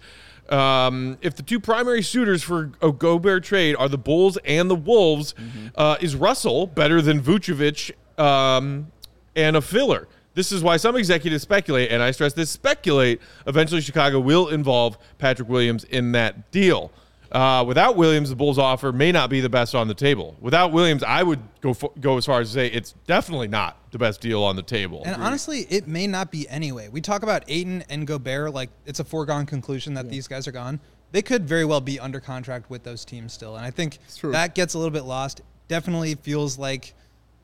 Um, 0.50 1.18
if 1.22 1.36
the 1.36 1.44
two 1.44 1.60
primary 1.60 2.02
suitors 2.02 2.44
for 2.44 2.72
a 2.82 2.92
Gobert 2.92 3.44
trade 3.44 3.76
are 3.78 3.88
the 3.88 3.98
Bulls 3.98 4.38
and 4.44 4.70
the 4.70 4.76
Wolves, 4.76 5.34
uh, 5.76 5.96
is 6.02 6.16
Russell 6.16 6.68
better 6.68 7.02
than 7.02 7.22
Vucevic 7.22 7.92
um, 8.20 8.92
and 9.36 9.56
a 9.56 9.62
filler? 9.62 10.08
This 10.36 10.52
is 10.52 10.62
why 10.64 10.78
some 10.78 10.96
executives 10.96 11.44
speculate, 11.44 11.92
and 11.92 12.02
I 12.02 12.12
stress 12.12 12.34
this 12.34 12.50
speculate, 12.50 13.22
eventually 13.46 13.82
Chicago 13.82 14.20
will 14.20 14.50
involve 14.50 14.98
Patrick 15.20 15.48
Williams 15.48 15.84
in 15.86 16.12
that 16.14 16.52
deal. 16.52 16.92
Uh, 17.34 17.64
without 17.66 17.96
Williams, 17.96 18.30
the 18.30 18.36
Bulls' 18.36 18.60
offer 18.60 18.92
may 18.92 19.12
not 19.12 19.30
be 19.30 19.42
the 19.42 19.50
best 19.50 19.74
on 19.74 19.88
the 19.88 19.94
table. 19.96 20.36
Without 20.40 20.72
Williams, 20.72 21.02
I 21.02 21.24
would 21.24 21.40
go 21.62 21.74
fo- 21.74 21.92
go 22.00 22.18
as 22.18 22.26
far 22.28 22.42
as 22.42 22.50
to 22.50 22.54
say 22.54 22.68
it's 22.68 22.94
definitely 23.08 23.48
not 23.48 23.76
the 23.92 23.98
best 23.98 24.22
deal 24.22 24.44
on 24.44 24.56
the 24.56 24.62
table. 24.62 25.02
And 25.04 25.22
honestly, 25.22 25.66
it 25.70 25.88
may 25.88 26.06
not 26.06 26.32
be 26.32 26.48
anyway. 26.48 26.90
We 26.90 27.02
talk 27.02 27.24
about 27.24 27.44
Ayton 27.48 27.84
and 27.90 28.06
Gobert 28.06 28.54
like 28.54 28.70
it's 28.86 29.00
a 29.00 29.04
foregone 29.04 29.48
conclusion 29.48 29.96
that 29.96 30.10
these 30.12 30.28
guys 30.28 30.48
are 30.48 30.52
gone. 30.52 30.80
They 31.12 31.24
could 31.24 31.48
very 31.48 31.66
well 31.66 31.82
be 31.82 32.00
under 32.00 32.20
contract 32.20 32.70
with 32.70 32.84
those 32.84 33.04
teams 33.04 33.34
still, 33.34 33.56
and 33.56 33.66
I 33.66 33.72
think 33.72 33.98
that 34.24 34.54
gets 34.56 34.74
a 34.76 34.78
little 34.78 34.92
bit 34.92 35.04
lost. 35.04 35.42
Definitely 35.68 36.14
feels 36.16 36.58
like 36.60 36.94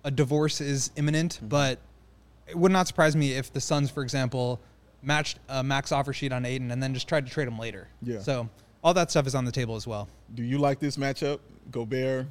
a 0.04 0.12
divorce 0.12 0.62
is 0.62 0.92
imminent, 0.98 1.36
Mm-hmm. 1.38 1.48
but 1.48 1.80
it 2.48 2.58
would 2.58 2.72
not 2.72 2.88
surprise 2.88 3.16
me 3.16 3.34
if 3.34 3.52
the 3.54 3.62
Suns, 3.62 3.90
for 3.92 4.02
example, 4.04 4.60
matched 5.04 5.40
a 5.50 5.64
max 5.64 5.92
offer 5.92 6.14
sheet 6.14 6.32
on 6.32 6.46
Ayton 6.46 6.72
and 6.72 6.82
then 6.82 6.94
just 6.94 7.08
tried 7.08 7.26
to 7.26 7.32
trade 7.32 7.48
him 7.48 7.58
later. 7.60 7.88
Yeah. 8.02 8.20
So 8.22 8.50
all 8.84 8.94
that 8.94 9.12
stuff 9.12 9.28
is 9.28 9.36
on 9.36 9.46
the 9.46 9.52
table 9.52 9.76
as 9.76 9.86
well. 9.88 10.08
Do 10.36 10.44
you 10.44 10.58
like 10.58 10.80
this 10.80 10.98
matchup, 10.98 11.40
Gobert, 11.72 12.28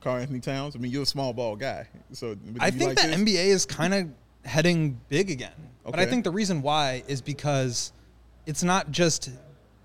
Karl-Anthony 0.00 0.40
Towns? 0.40 0.76
I 0.76 0.78
mean, 0.78 0.92
you're 0.92 1.02
a 1.02 1.06
small 1.06 1.32
ball 1.32 1.56
guy, 1.56 1.88
so 2.12 2.34
do 2.34 2.56
I 2.60 2.66
you 2.66 2.72
think 2.72 2.96
like 2.96 3.02
the 3.02 3.16
this? 3.16 3.20
NBA 3.20 3.46
is 3.46 3.66
kind 3.66 3.94
of 3.94 4.08
heading 4.44 5.00
big 5.08 5.30
again. 5.30 5.52
But 5.84 5.98
I 5.98 6.06
think 6.06 6.24
the 6.24 6.30
reason 6.30 6.60
why 6.60 7.02
is 7.08 7.22
because 7.22 7.92
it's 8.46 8.62
not 8.62 8.90
just 8.90 9.30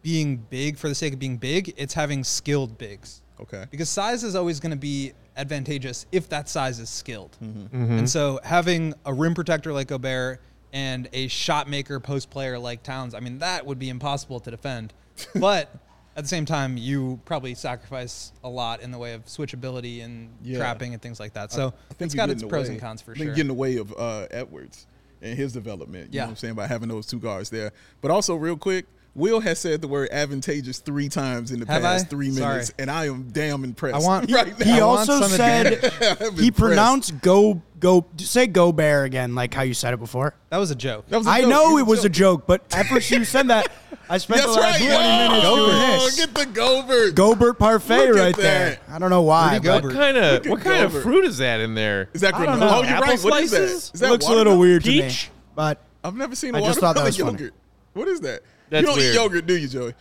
being 0.01 0.37
big 0.49 0.77
for 0.77 0.89
the 0.89 0.95
sake 0.95 1.13
of 1.13 1.19
being 1.19 1.37
big, 1.37 1.73
it's 1.77 1.93
having 1.93 2.23
skilled 2.23 2.77
bigs. 2.77 3.21
Okay. 3.39 3.65
Because 3.71 3.89
size 3.89 4.23
is 4.23 4.35
always 4.35 4.59
going 4.59 4.71
to 4.71 4.77
be 4.77 5.13
advantageous 5.37 6.05
if 6.11 6.29
that 6.29 6.49
size 6.49 6.79
is 6.79 6.89
skilled. 6.89 7.37
Mm-hmm. 7.41 7.99
And 7.99 8.09
so 8.09 8.39
having 8.43 8.93
a 9.05 9.13
rim 9.13 9.33
protector 9.33 9.73
like 9.73 9.87
Gobert 9.87 10.41
and 10.73 11.07
a 11.13 11.27
shot 11.27 11.69
maker 11.69 11.99
post 11.99 12.29
player 12.29 12.59
like 12.59 12.83
Towns, 12.83 13.13
I 13.13 13.19
mean, 13.21 13.39
that 13.39 13.65
would 13.65 13.79
be 13.79 13.89
impossible 13.89 14.39
to 14.41 14.51
defend. 14.51 14.93
But 15.35 15.73
at 16.15 16.23
the 16.23 16.27
same 16.27 16.45
time, 16.45 16.77
you 16.77 17.19
probably 17.25 17.55
sacrifice 17.55 18.31
a 18.43 18.49
lot 18.49 18.81
in 18.81 18.91
the 18.91 18.97
way 18.97 19.13
of 19.13 19.25
switchability 19.25 20.03
and 20.03 20.29
Yeah. 20.43 20.57
trapping 20.59 20.93
and 20.93 21.01
things 21.01 21.19
like 21.19 21.33
that. 21.33 21.51
So 21.51 21.67
I 21.67 21.93
think 21.95 22.07
it's 22.07 22.13
you 22.13 22.17
got 22.17 22.29
its 22.29 22.43
pros 22.43 22.67
way- 22.67 22.73
and 22.73 22.81
cons 22.81 23.01
for 23.01 23.11
I 23.11 23.15
think 23.15 23.23
sure. 23.25 23.31
you 23.31 23.35
get 23.35 23.41
in 23.41 23.47
the 23.47 23.53
way 23.53 23.77
of 23.77 23.93
uh, 23.97 24.27
Edwards 24.31 24.85
and 25.21 25.37
his 25.37 25.53
development. 25.53 26.13
You 26.13 26.17
Yeah. 26.17 26.21
know 26.21 26.25
what 26.27 26.31
I'm 26.31 26.35
saying? 26.37 26.53
By 26.55 26.67
having 26.67 26.89
those 26.89 27.05
two 27.07 27.19
guards 27.19 27.49
there. 27.49 27.71
But 28.01 28.11
also, 28.11 28.35
real 28.35 28.57
quick, 28.57 28.85
Will 29.15 29.41
has 29.41 29.59
said 29.59 29.79
the 29.83 29.87
word 29.87 30.09
advantageous 30.11 30.79
three 30.79 31.07
times 31.07 31.51
in 31.51 31.59
the 31.59 31.67
Have 31.71 31.83
past 31.83 32.05
I? 32.05 32.09
three 32.09 32.31
Sorry. 32.31 32.53
minutes, 32.53 32.73
and 32.79 32.89
I 32.89 33.05
am 33.05 33.29
damn 33.31 33.63
impressed. 33.63 33.95
I 33.95 33.99
want- 33.99 34.31
right 34.31 34.57
now. 34.57 34.65
He 34.65 34.71
I 34.71 34.79
also 34.79 35.19
some 35.21 35.29
said 35.29 35.91
he 36.39 36.49
pronounced 36.49 37.21
go 37.21 37.61
go 37.79 38.07
say 38.17 38.47
go 38.47 38.71
bear 38.71 39.03
again, 39.03 39.35
like 39.35 39.53
how 39.53 39.61
you 39.61 39.75
said 39.75 39.93
it 39.93 39.99
before. 39.99 40.33
That 40.49 40.57
was 40.57 40.71
a 40.71 40.75
joke. 40.75 41.05
That 41.09 41.17
was 41.19 41.27
a 41.27 41.29
I 41.29 41.41
joke. 41.41 41.49
know 41.51 41.77
it 41.77 41.85
was 41.85 42.03
a 42.05 42.09
joke, 42.09 42.47
but 42.47 42.63
after 42.73 42.95
you 42.95 43.23
said 43.23 43.49
that, 43.49 43.67
I 44.13 44.17
spent 44.19 44.41
That's 44.41 44.53
the 44.53 44.61
last 44.61 44.79
right. 44.79 44.89
20 44.89 45.09
minutes 45.09 45.45
oh, 45.47 45.55
doing 45.55 45.79
this. 45.79 46.15
Get 46.17 46.35
the 46.35 46.45
Gobert. 46.45 47.15
Gobert 47.15 47.57
parfait 47.57 48.09
Look 48.09 48.17
at 48.17 48.23
right 48.23 48.35
there. 48.37 48.79
I 48.87 48.99
don't 48.99 49.09
know 49.09 49.23
why. 49.23 49.53
Rudy 49.53 49.65
Gobert. 49.65 49.83
what 49.85 49.93
kind 49.95 50.17
of 50.17 50.33
Look 50.33 50.45
at 50.45 50.51
what 50.51 50.61
kind 50.61 50.83
of 50.83 51.01
fruit 51.01 51.25
is 51.25 51.39
that 51.39 51.61
in 51.61 51.73
there? 51.73 52.09
Is 52.13 52.21
that 52.21 52.35
I 52.35 52.45
don't 52.45 52.59
know. 52.59 52.69
Oh, 52.69 52.81
you're 52.83 52.91
Apple 52.91 53.07
right. 53.07 53.23
What 53.23 53.41
is 53.41 53.49
that? 53.49 53.57
slices? 53.57 53.91
Is 53.91 54.01
It 54.01 54.03
that 54.03 54.11
looks 54.11 54.27
a 54.27 54.31
little 54.31 54.59
weird 54.59 54.83
Peach? 54.83 55.23
to 55.23 55.29
me. 55.29 55.35
But 55.55 55.81
I've 56.03 56.15
never 56.15 56.35
seen 56.35 56.53
a 56.53 56.59
I 56.59 56.61
just 56.61 56.79
thought 56.79 56.93
that 56.93 57.05
watermelon 57.05 57.07
was 57.07 57.17
funny. 57.17 57.31
yogurt. 57.31 57.53
What 57.93 58.07
is 58.07 58.19
that? 58.19 58.41
That's 58.69 58.81
you 58.81 58.87
don't 58.87 58.97
weird. 58.97 59.15
eat 59.15 59.17
yogurt, 59.17 59.47
do 59.47 59.57
you, 59.57 59.67
Joey? 59.67 59.93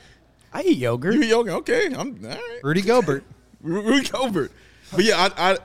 I 0.52 0.60
eat 0.60 0.76
yogurt. 0.76 1.14
You 1.14 1.22
eat 1.22 1.28
yogurt? 1.30 1.54
Okay, 1.54 1.86
I'm 1.86 2.22
all 2.22 2.28
right. 2.28 2.60
Rudy 2.62 2.82
Gobert. 2.82 3.24
Rudy 3.62 4.06
Gobert. 4.10 4.52
But 4.92 5.04
yeah, 5.04 5.30
I, 5.38 5.52
I 5.52 5.58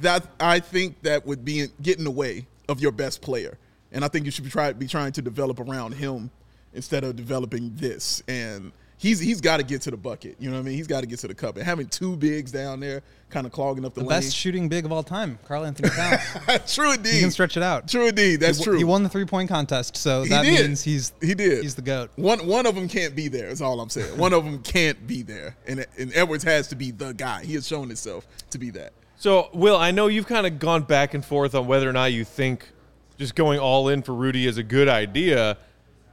that 0.00 0.26
I 0.40 0.58
think 0.58 1.00
that 1.02 1.24
would 1.24 1.44
be 1.44 1.68
getting 1.80 2.00
in 2.00 2.04
the 2.06 2.10
way 2.10 2.48
of 2.68 2.80
your 2.80 2.90
best 2.90 3.22
player, 3.22 3.56
and 3.92 4.04
I 4.04 4.08
think 4.08 4.24
you 4.24 4.32
should 4.32 4.42
be 4.42 4.50
try 4.50 4.72
be 4.72 4.88
trying 4.88 5.12
to 5.12 5.22
develop 5.22 5.60
around 5.60 5.92
him 5.92 6.32
instead 6.74 7.04
of 7.04 7.16
developing 7.16 7.72
this. 7.76 8.22
And 8.28 8.72
he's 8.98 9.20
he's 9.20 9.40
got 9.40 9.58
to 9.58 9.62
get 9.62 9.82
to 9.82 9.90
the 9.90 9.96
bucket. 9.96 10.36
You 10.38 10.50
know 10.50 10.56
what 10.56 10.62
I 10.62 10.64
mean? 10.64 10.76
He's 10.76 10.86
got 10.86 11.00
to 11.00 11.06
get 11.06 11.18
to 11.20 11.28
the 11.28 11.34
cup. 11.34 11.56
And 11.56 11.64
having 11.64 11.86
two 11.88 12.16
bigs 12.16 12.50
down 12.52 12.80
there, 12.80 13.02
kind 13.30 13.46
of 13.46 13.52
clogging 13.52 13.84
up 13.84 13.94
the, 13.94 14.00
The 14.00 14.06
lane. 14.06 14.20
best 14.20 14.34
shooting 14.36 14.68
big 14.68 14.84
of 14.84 14.92
all 14.92 15.02
time, 15.02 15.38
Karl-Anthony 15.46 15.88
Towns. 15.90 16.20
true 16.74 16.92
indeed. 16.92 17.14
he 17.14 17.20
can 17.20 17.30
stretch 17.30 17.56
it 17.56 17.62
out. 17.62 17.88
True 17.88 18.06
indeed. 18.08 18.36
That's 18.40 18.58
he, 18.58 18.64
true. 18.64 18.78
He 18.78 18.84
won 18.84 19.02
the 19.02 19.08
three 19.08 19.24
point 19.24 19.48
contest, 19.48 19.96
so 19.96 20.22
He 20.22 20.28
that 20.30 20.42
did. 20.44 20.66
means 20.66 20.82
he's 20.82 21.12
he 21.20 21.34
did. 21.34 21.62
he's 21.62 21.74
the 21.74 21.82
goat. 21.82 22.10
One 22.16 22.46
one 22.46 22.66
of 22.66 22.74
them 22.74 22.88
can't 22.88 23.14
be 23.16 23.28
there. 23.28 23.48
Is 23.48 23.60
all 23.62 23.80
I'm 23.80 23.90
saying. 23.90 24.16
One 24.18 24.32
of 24.32 24.44
them 24.44 24.62
can't 24.62 25.06
be 25.06 25.22
there, 25.22 25.56
and 25.66 25.84
and 25.98 26.12
Edwards 26.14 26.44
has 26.44 26.68
to 26.68 26.76
be 26.76 26.90
the 26.90 27.12
guy. 27.12 27.44
He 27.44 27.54
has 27.54 27.66
shown 27.66 27.88
himself 27.88 28.26
to 28.50 28.58
be 28.58 28.70
that. 28.70 28.92
So, 29.16 29.48
Will, 29.54 29.76
I 29.76 29.90
know 29.90 30.08
you've 30.08 30.26
kind 30.26 30.46
of 30.46 30.58
gone 30.58 30.82
back 30.82 31.14
and 31.14 31.24
forth 31.24 31.54
on 31.54 31.66
whether 31.66 31.88
or 31.88 31.92
not 31.92 32.12
you 32.12 32.24
think 32.24 32.68
just 33.16 33.34
going 33.36 33.58
all 33.58 33.88
in 33.88 34.02
for 34.02 34.12
Rudy 34.12 34.46
is 34.46 34.58
a 34.58 34.62
good 34.62 34.88
idea. 34.88 35.56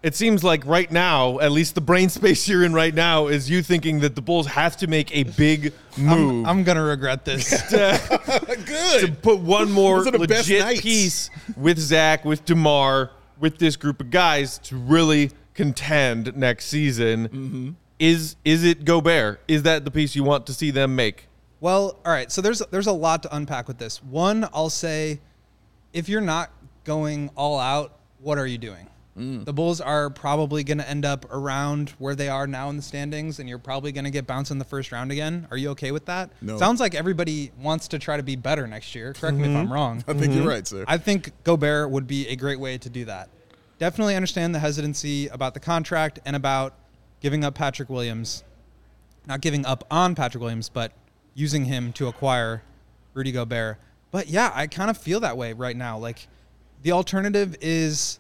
It 0.04 0.16
seems 0.16 0.44
like 0.44 0.66
right 0.66 0.92
now, 0.92 1.40
at 1.40 1.52
least 1.52 1.76
the 1.76 1.82
brain 1.82 2.10
space 2.18 2.48
you're 2.48 2.64
in 2.64 2.74
right 2.74 2.94
now, 2.94 3.28
is 3.28 3.50
you 3.50 3.62
thinking 3.62 4.00
that 4.00 4.16
the 4.16 4.22
Bulls 4.22 4.48
have 4.48 4.78
to 4.78 4.88
make 4.88 5.16
a 5.16 5.24
big 5.24 5.74
move 5.98 6.48
I'm 6.48 6.64
gonna 6.64 6.84
regret 6.84 7.26
this. 7.26 7.50
to, 7.70 8.58
Good. 8.66 9.06
to 9.06 9.12
put 9.12 9.40
one 9.40 9.72
more 9.72 9.98
Those 9.98 10.08
are 10.08 10.12
the 10.12 10.28
best 10.28 10.50
legit 10.50 10.82
piece 10.82 11.30
with 11.56 11.78
Zach, 11.78 12.26
with 12.26 12.46
DeMar, 12.46 13.12
with 13.40 13.60
this 13.60 13.76
group 13.76 14.02
of 14.02 14.10
guys 14.10 14.58
to 14.60 14.76
really 14.76 15.32
contend 15.54 16.36
next 16.36 16.66
season. 16.66 17.28
Mm-hmm. 17.28 17.70
Is 18.00 18.36
is 18.44 18.64
it 18.64 18.84
Gobert? 18.84 19.42
Is 19.48 19.64
that 19.64 19.86
the 19.86 19.92
piece 19.92 20.16
you 20.16 20.24
want 20.24 20.48
to 20.48 20.54
see 20.54 20.72
them 20.72 20.96
make? 20.96 21.28
Well, 21.60 22.00
all 22.04 22.12
right. 22.12 22.32
So 22.32 22.42
there's 22.42 22.60
there's 22.72 22.88
a 22.88 22.92
lot 22.92 23.22
to 23.24 23.36
unpack 23.36 23.68
with 23.68 23.78
this. 23.78 24.02
One, 24.02 24.48
I'll 24.52 24.72
say, 24.72 25.20
if 25.94 26.10
you're 26.10 26.20
not 26.20 26.52
going 26.84 27.30
all 27.36 27.60
out, 27.60 28.00
what 28.20 28.40
are 28.40 28.48
you 28.48 28.58
doing? 28.58 28.88
Mm. 29.22 29.46
The 29.46 29.54
Bulls 29.54 29.80
are 29.80 30.10
probably 30.10 30.64
going 30.64 30.80
to 30.80 30.90
end 30.90 31.06
up 31.06 31.32
around 31.32 31.92
where 32.00 32.16
they 32.16 32.28
are 32.28 32.48
now 32.48 32.70
in 32.70 32.76
the 32.76 32.82
standings, 32.82 33.40
and 33.40 33.48
you're 33.48 33.60
probably 33.60 33.92
going 33.92 34.06
to 34.06 34.12
get 34.12 34.26
bounced 34.26 34.52
in 34.52 34.58
the 34.58 34.66
first 34.66 34.92
round 34.92 35.12
again. 35.12 35.48
Are 35.52 35.58
you 35.58 35.70
okay 35.72 35.92
with 35.92 36.06
that? 36.06 36.32
No. 36.42 36.58
Sounds 36.58 36.80
like 36.80 36.96
everybody 36.96 37.52
wants 37.62 37.88
to 37.90 38.00
try 38.00 38.18
to 38.18 38.24
be 38.24 38.36
better 38.36 38.66
next 38.68 38.96
year. 38.96 39.14
Correct 39.14 39.38
me 39.38 39.50
if 39.50 39.56
I'm 39.56 39.72
wrong. 39.72 40.04
I 40.08 40.14
think 40.14 40.34
you're 40.34 40.48
right, 40.48 40.66
sir. 40.66 40.84
I 40.88 40.98
think 40.98 41.32
Gobert 41.44 41.92
would 41.92 42.08
be 42.08 42.28
a 42.28 42.36
great 42.36 42.60
way 42.60 42.78
to 42.80 42.90
do 42.90 43.06
that. 43.06 43.30
Definitely 43.78 44.16
understand 44.16 44.54
the 44.54 44.60
hesitancy 44.60 45.28
about 45.28 45.54
the 45.54 45.60
contract 45.60 46.20
and 46.26 46.36
about 46.36 46.74
giving 47.20 47.44
up 47.44 47.56
Patrick 47.56 47.90
Williams. 47.90 48.44
Not 49.28 49.42
giving 49.42 49.66
up 49.66 49.86
on 49.92 50.16
Patrick 50.16 50.42
Williams, 50.42 50.70
but 50.70 50.94
using 51.36 51.66
him 51.66 51.94
to 51.94 52.08
acquire 52.08 52.64
Rudy 53.14 53.32
Gobert. 53.32 53.78
But 54.10 54.28
yeah, 54.28 54.52
I 54.54 54.68
kind 54.68 54.90
of 54.90 54.98
feel 54.98 55.20
that 55.22 55.38
way 55.38 55.54
right 55.54 55.76
now. 55.76 55.98
Like 55.98 56.28
the 56.82 56.92
alternative 56.92 57.56
is 57.62 58.20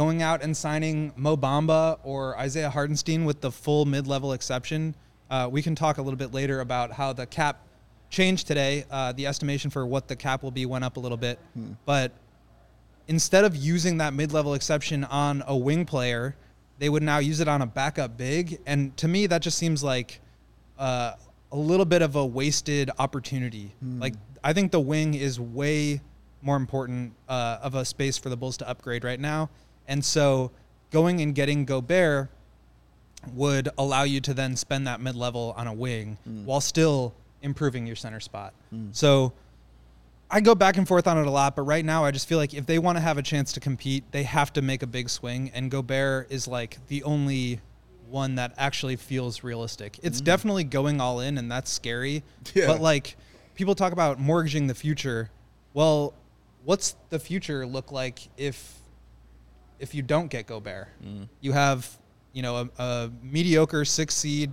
going 0.00 0.22
out 0.22 0.42
and 0.42 0.56
signing 0.56 1.12
Mo 1.14 1.36
Bamba 1.36 1.98
or 2.04 2.34
Isaiah 2.38 2.70
Hartenstein 2.70 3.26
with 3.26 3.42
the 3.42 3.50
full 3.50 3.84
mid-level 3.84 4.32
exception. 4.32 4.94
Uh, 5.28 5.46
we 5.52 5.60
can 5.60 5.74
talk 5.74 5.98
a 5.98 6.02
little 6.02 6.16
bit 6.16 6.32
later 6.32 6.60
about 6.60 6.90
how 6.90 7.12
the 7.12 7.26
cap 7.26 7.66
changed 8.08 8.46
today. 8.46 8.86
Uh, 8.90 9.12
the 9.12 9.26
estimation 9.26 9.70
for 9.70 9.86
what 9.86 10.08
the 10.08 10.16
cap 10.16 10.42
will 10.42 10.50
be 10.50 10.64
went 10.64 10.84
up 10.84 10.96
a 10.96 11.00
little 11.00 11.18
bit, 11.18 11.38
but 11.84 12.12
instead 13.08 13.44
of 13.44 13.54
using 13.54 13.98
that 13.98 14.14
mid-level 14.14 14.54
exception 14.54 15.04
on 15.04 15.44
a 15.46 15.54
wing 15.54 15.84
player, 15.84 16.34
they 16.78 16.88
would 16.88 17.02
now 17.02 17.18
use 17.18 17.40
it 17.40 17.46
on 17.46 17.60
a 17.60 17.66
backup 17.66 18.16
big. 18.16 18.58
And 18.64 18.96
to 18.96 19.06
me, 19.06 19.26
that 19.26 19.42
just 19.42 19.58
seems 19.58 19.84
like 19.84 20.22
uh, 20.78 21.12
a 21.52 21.56
little 21.58 21.84
bit 21.84 22.00
of 22.00 22.16
a 22.16 22.24
wasted 22.24 22.90
opportunity. 22.98 23.74
Like 24.00 24.14
I 24.42 24.54
think 24.54 24.72
the 24.72 24.80
wing 24.80 25.12
is 25.12 25.38
way 25.38 26.00
more 26.40 26.56
important 26.56 27.12
uh, 27.28 27.58
of 27.60 27.74
a 27.74 27.84
space 27.84 28.16
for 28.16 28.30
the 28.30 28.36
Bulls 28.38 28.56
to 28.56 28.66
upgrade 28.66 29.04
right 29.04 29.20
now. 29.20 29.50
And 29.90 30.04
so 30.04 30.52
going 30.90 31.20
and 31.20 31.34
getting 31.34 31.66
Gobert 31.66 32.30
would 33.34 33.68
allow 33.76 34.04
you 34.04 34.20
to 34.22 34.32
then 34.32 34.56
spend 34.56 34.86
that 34.86 35.00
mid 35.00 35.16
level 35.16 35.52
on 35.58 35.66
a 35.66 35.72
wing 35.74 36.16
mm. 36.26 36.44
while 36.44 36.60
still 36.62 37.12
improving 37.42 37.86
your 37.86 37.96
center 37.96 38.20
spot. 38.20 38.54
Mm. 38.72 38.94
So 38.94 39.32
I 40.30 40.40
go 40.40 40.54
back 40.54 40.76
and 40.76 40.86
forth 40.86 41.06
on 41.08 41.18
it 41.18 41.26
a 41.26 41.30
lot, 41.30 41.56
but 41.56 41.62
right 41.62 41.84
now 41.84 42.04
I 42.04 42.12
just 42.12 42.28
feel 42.28 42.38
like 42.38 42.54
if 42.54 42.66
they 42.66 42.78
want 42.78 42.96
to 42.96 43.02
have 43.02 43.18
a 43.18 43.22
chance 43.22 43.52
to 43.54 43.60
compete, 43.60 44.04
they 44.12 44.22
have 44.22 44.52
to 44.54 44.62
make 44.62 44.82
a 44.82 44.86
big 44.86 45.10
swing, 45.10 45.50
and 45.52 45.70
Gobert 45.70 46.30
is 46.30 46.46
like 46.46 46.78
the 46.86 47.02
only 47.02 47.60
one 48.08 48.36
that 48.36 48.52
actually 48.56 48.96
feels 48.96 49.42
realistic. 49.42 49.98
It's 50.02 50.20
mm. 50.20 50.24
definitely 50.24 50.64
going 50.64 51.00
all 51.00 51.20
in, 51.20 51.36
and 51.36 51.50
that's 51.50 51.70
scary. 51.70 52.22
Yeah. 52.54 52.68
But 52.68 52.80
like 52.80 53.16
people 53.54 53.74
talk 53.74 53.92
about 53.92 54.18
mortgaging 54.18 54.68
the 54.68 54.74
future. 54.74 55.30
Well, 55.74 56.14
what's 56.64 56.96
the 57.10 57.18
future 57.18 57.66
look 57.66 57.92
like 57.92 58.28
if 58.36 58.79
if 59.80 59.94
you 59.94 60.02
don't 60.02 60.28
get 60.28 60.46
Gobert? 60.46 60.88
You 61.40 61.52
have 61.52 61.98
you 62.32 62.42
know 62.42 62.56
a, 62.78 62.82
a 62.82 63.10
mediocre 63.22 63.84
six 63.84 64.14
seed 64.14 64.52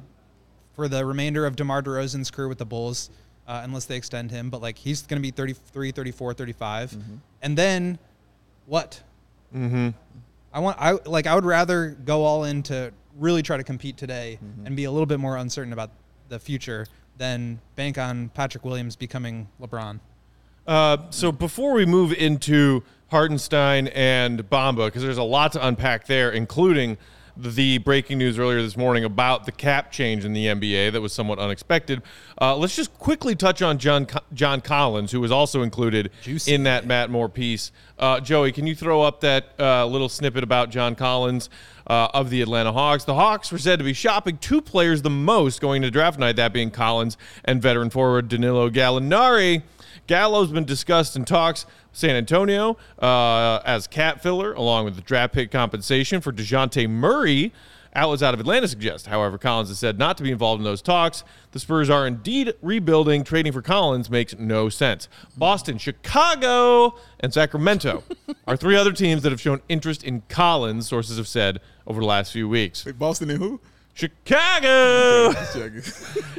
for 0.73 0.87
the 0.87 1.05
remainder 1.05 1.45
of 1.45 1.55
DeMar 1.55 1.83
DeRozan's 1.83 2.31
career 2.31 2.47
with 2.47 2.57
the 2.57 2.65
Bulls, 2.65 3.09
uh, 3.47 3.61
unless 3.63 3.85
they 3.85 3.97
extend 3.97 4.31
him. 4.31 4.49
But 4.49 4.61
like 4.61 4.77
he's 4.77 5.01
going 5.03 5.21
to 5.21 5.25
be 5.25 5.31
33, 5.31 5.91
34, 5.91 6.33
35. 6.33 6.97
And 7.41 7.57
then 7.57 7.99
what? 8.65 9.01
Mm-hmm. 9.55 9.89
I 10.53 10.59
want 10.59 10.77
I 10.79 10.93
like 11.05 11.27
I 11.27 11.35
would 11.35 11.45
rather 11.45 11.89
go 11.89 12.23
all 12.23 12.45
in 12.45 12.63
to 12.63 12.91
really 13.15 13.41
try 13.41 13.57
to 13.57 13.63
compete 13.63 13.97
today 13.97 14.39
and 14.65 14.75
be 14.75 14.85
a 14.85 14.91
little 14.91 15.05
bit 15.05 15.19
more 15.19 15.37
uncertain 15.37 15.73
about 15.73 15.91
the 16.29 16.39
future 16.39 16.85
than 17.17 17.59
bank 17.75 17.97
on 17.97 18.29
Patrick 18.29 18.63
Williams 18.63 18.95
becoming 18.95 19.47
LeBron. 19.61 19.99
Uh, 20.67 20.97
so 21.09 21.31
before 21.31 21.73
we 21.73 21.85
move 21.85 22.13
into 22.13 22.83
Hartenstein 23.09 23.87
and 23.87 24.49
Bamba, 24.49 24.87
because 24.87 25.01
there's 25.03 25.17
a 25.17 25.23
lot 25.23 25.53
to 25.53 25.65
unpack 25.65 26.07
there, 26.07 26.29
including 26.31 26.97
the 27.39 27.77
breaking 27.79 28.17
news 28.17 28.39
earlier 28.39 28.61
this 28.61 28.75
morning 28.75 29.03
about 29.03 29.45
the 29.45 29.51
cap 29.51 29.91
change 29.91 30.25
in 30.25 30.33
the 30.33 30.47
NBA 30.47 30.91
that 30.91 31.01
was 31.01 31.13
somewhat 31.13 31.37
unexpected. 31.39 32.01
Uh, 32.41 32.55
let's 32.57 32.75
just 32.75 32.93
quickly 32.97 33.35
touch 33.35 33.61
on 33.61 33.77
John 33.77 34.07
John 34.33 34.59
Collins, 34.61 35.11
who 35.11 35.21
was 35.21 35.31
also 35.31 35.61
included 35.61 36.11
Juicy. 36.23 36.53
in 36.53 36.63
that 36.63 36.85
Matt 36.87 37.09
Moore 37.09 37.29
piece. 37.29 37.71
Uh, 37.99 38.19
Joey, 38.19 38.51
can 38.51 38.67
you 38.67 38.75
throw 38.75 39.01
up 39.01 39.21
that 39.21 39.53
uh, 39.59 39.85
little 39.85 40.09
snippet 40.09 40.43
about 40.43 40.69
John 40.69 40.93
Collins 40.93 41.49
uh, 41.87 42.09
of 42.13 42.29
the 42.29 42.41
Atlanta 42.41 42.71
Hawks? 42.71 43.05
The 43.05 43.15
Hawks 43.15 43.51
were 43.51 43.57
said 43.57 43.79
to 43.79 43.85
be 43.85 43.93
shopping 43.93 44.37
two 44.37 44.61
players 44.61 45.01
the 45.01 45.09
most 45.09 45.61
going 45.61 45.81
to 45.81 45.89
draft 45.89 46.19
night, 46.19 46.35
that 46.35 46.53
being 46.53 46.69
Collins 46.69 47.17
and 47.43 47.61
veteran 47.61 47.89
forward 47.89 48.27
Danilo 48.27 48.69
Gallinari. 48.69 49.63
Gallo's 50.05 50.51
been 50.51 50.65
discussed 50.65 51.15
in 51.15 51.25
talks 51.25 51.65
San 51.91 52.15
Antonio 52.15 52.77
uh, 52.99 53.61
as 53.65 53.87
cap 53.87 54.21
filler, 54.21 54.53
along 54.53 54.85
with 54.85 54.95
the 54.95 55.01
draft 55.01 55.33
pick 55.33 55.49
compensation 55.49 56.21
for 56.21 56.31
DeJounte 56.31 56.87
Murray. 56.87 57.51
Outlets 57.97 58.21
out 58.21 58.35
of 58.35 58.39
Atlanta 58.39 58.67
suggest, 58.67 59.07
however, 59.07 59.39
Collins 59.39 59.69
has 59.69 59.79
said 59.79 59.97
not 59.97 60.17
to 60.17 60.23
be 60.23 60.31
involved 60.31 60.59
in 60.59 60.63
those 60.63 60.83
talks. 60.83 61.23
The 61.51 61.59
Spurs 61.59 61.89
are 61.89 62.05
indeed 62.05 62.53
rebuilding. 62.61 63.23
Trading 63.23 63.51
for 63.51 63.63
Collins 63.63 64.07
makes 64.07 64.37
no 64.37 64.69
sense. 64.69 65.09
Boston, 65.35 65.79
Chicago, 65.79 66.95
and 67.19 67.33
Sacramento 67.33 68.03
are 68.47 68.55
three 68.55 68.75
other 68.75 68.91
teams 68.91 69.23
that 69.23 69.31
have 69.31 69.41
shown 69.41 69.61
interest 69.67 70.03
in 70.03 70.21
Collins, 70.29 70.87
sources 70.87 71.17
have 71.17 71.27
said 71.27 71.59
over 71.87 71.99
the 71.99 72.05
last 72.05 72.31
few 72.31 72.47
weeks. 72.47 72.85
Wait, 72.85 72.99
Boston 72.99 73.31
and 73.31 73.39
who? 73.39 73.59
Chicago! 73.95 75.33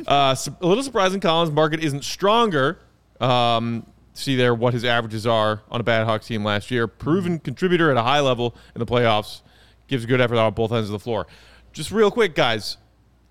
Uh, 0.06 0.34
a 0.62 0.66
little 0.66 0.82
surprising, 0.82 1.20
Collins' 1.20 1.50
market 1.50 1.82
isn't 1.84 2.02
stronger. 2.02 2.78
Um, 3.20 3.84
see 4.14 4.36
there 4.36 4.54
what 4.54 4.72
his 4.72 4.84
averages 4.84 5.26
are 5.26 5.60
on 5.70 5.80
a 5.80 5.84
bad 5.84 6.06
Hawks 6.06 6.28
team 6.28 6.44
last 6.44 6.70
year. 6.70 6.86
Proven 6.86 7.40
contributor 7.40 7.90
at 7.90 7.96
a 7.96 8.02
high 8.02 8.20
level 8.20 8.54
in 8.74 8.78
the 8.78 8.86
playoffs. 8.86 9.42
Gives 9.88 10.06
good 10.06 10.20
effort 10.20 10.36
on 10.36 10.52
both 10.54 10.70
ends 10.72 10.88
of 10.88 10.92
the 10.92 10.98
floor. 10.98 11.26
Just 11.72 11.90
real 11.90 12.10
quick, 12.10 12.34
guys. 12.34 12.76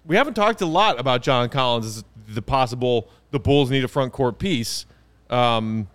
We 0.06 0.16
haven't 0.16 0.34
talked 0.34 0.62
a 0.62 0.66
lot 0.66 1.00
about 1.00 1.22
John 1.22 1.50
Collins 1.50 1.86
as 1.86 2.04
the 2.28 2.42
possible 2.42 3.10
the 3.32 3.40
Bulls 3.40 3.70
need 3.70 3.84
a 3.84 3.88
front 3.88 4.14
court 4.14 4.40
piece. 4.40 4.86
Um, 5.30 5.88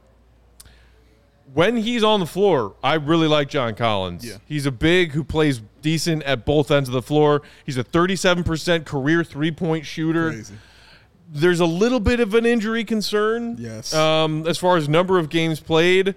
when 1.54 1.76
he's 1.76 2.02
on 2.02 2.20
the 2.20 2.26
floor, 2.26 2.74
I 2.82 2.94
really 2.94 3.26
like 3.26 3.48
John 3.48 3.74
Collins. 3.74 4.26
Yeah. 4.26 4.36
He's 4.46 4.66
a 4.66 4.70
big 4.72 5.12
who 5.12 5.24
plays 5.24 5.60
decent 5.82 6.22
at 6.22 6.44
both 6.46 6.70
ends 6.70 6.88
of 6.88 6.92
the 6.94 7.02
floor. 7.02 7.42
He's 7.66 7.76
a 7.76 7.84
37% 7.84 8.84
career 8.86 9.24
three 9.24 9.50
point 9.50 9.84
shooter 9.84 10.30
Crazy. 10.30 10.54
there's 11.30 11.60
a 11.60 11.66
little 11.66 12.00
bit 12.00 12.20
of 12.20 12.34
an 12.34 12.46
injury 12.46 12.84
concern. 12.84 13.56
Yes. 13.58 13.92
Um, 13.92 14.46
as 14.46 14.58
far 14.58 14.76
as 14.76 14.88
number 14.88 15.18
of 15.18 15.28
games 15.28 15.60
played, 15.60 16.14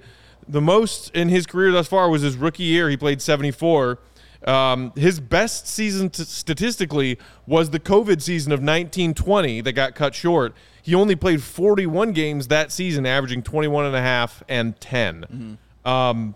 the 0.48 0.62
most 0.62 1.14
in 1.16 1.30
his 1.30 1.46
career 1.46 1.72
thus 1.72 1.88
far 1.88 2.10
was 2.10 2.22
his 2.22 2.38
rookie 2.38 2.64
year. 2.64 2.90
He 2.90 2.96
played 2.98 3.22
74. 3.22 4.00
Um, 4.46 4.94
his 4.96 5.20
best 5.20 5.68
season 5.68 6.12
t- 6.12 6.24
statistically 6.24 7.18
was 7.48 7.72
the 7.72 7.80
COVID 7.80 8.22
season 8.22 8.52
of 8.52 8.60
1920 8.60 9.62
that 9.62 9.74
got 9.74 9.96
cut 9.96 10.14
short. 10.14 10.54
He 10.84 10.94
only 10.94 11.16
played 11.16 11.42
41 11.42 12.14
games 12.14 12.48
that 12.50 12.72
season, 12.72 13.08
averaging 13.08 13.42
21 13.42 13.86
and 13.86 13.96
a 13.96 14.02
half 14.02 14.44
and 14.48 14.80
10. 14.80 15.58
Um, 15.84 16.36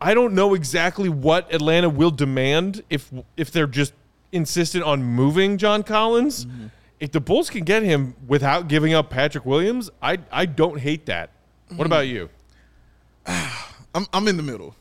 I 0.00 0.14
don't 0.14 0.34
know 0.34 0.54
exactly 0.54 1.08
what 1.08 1.52
Atlanta 1.52 1.88
will 1.88 2.10
demand 2.10 2.82
if 2.90 3.10
if 3.36 3.50
they're 3.50 3.66
just 3.66 3.94
insistent 4.32 4.84
on 4.84 5.02
moving 5.02 5.58
John 5.58 5.82
Collins. 5.82 6.44
Mm-hmm. 6.44 6.66
If 7.00 7.12
the 7.12 7.20
Bulls 7.20 7.50
can 7.50 7.64
get 7.64 7.82
him 7.82 8.14
without 8.26 8.68
giving 8.68 8.94
up 8.94 9.10
Patrick 9.10 9.46
Williams, 9.46 9.90
I 10.02 10.18
I 10.30 10.46
don't 10.46 10.78
hate 10.78 11.06
that. 11.06 11.30
Mm-hmm. 11.66 11.76
What 11.76 11.86
about 11.86 12.06
you? 12.06 12.28
I'm 13.26 14.06
I'm 14.12 14.28
in 14.28 14.36
the 14.36 14.42
middle. 14.42 14.74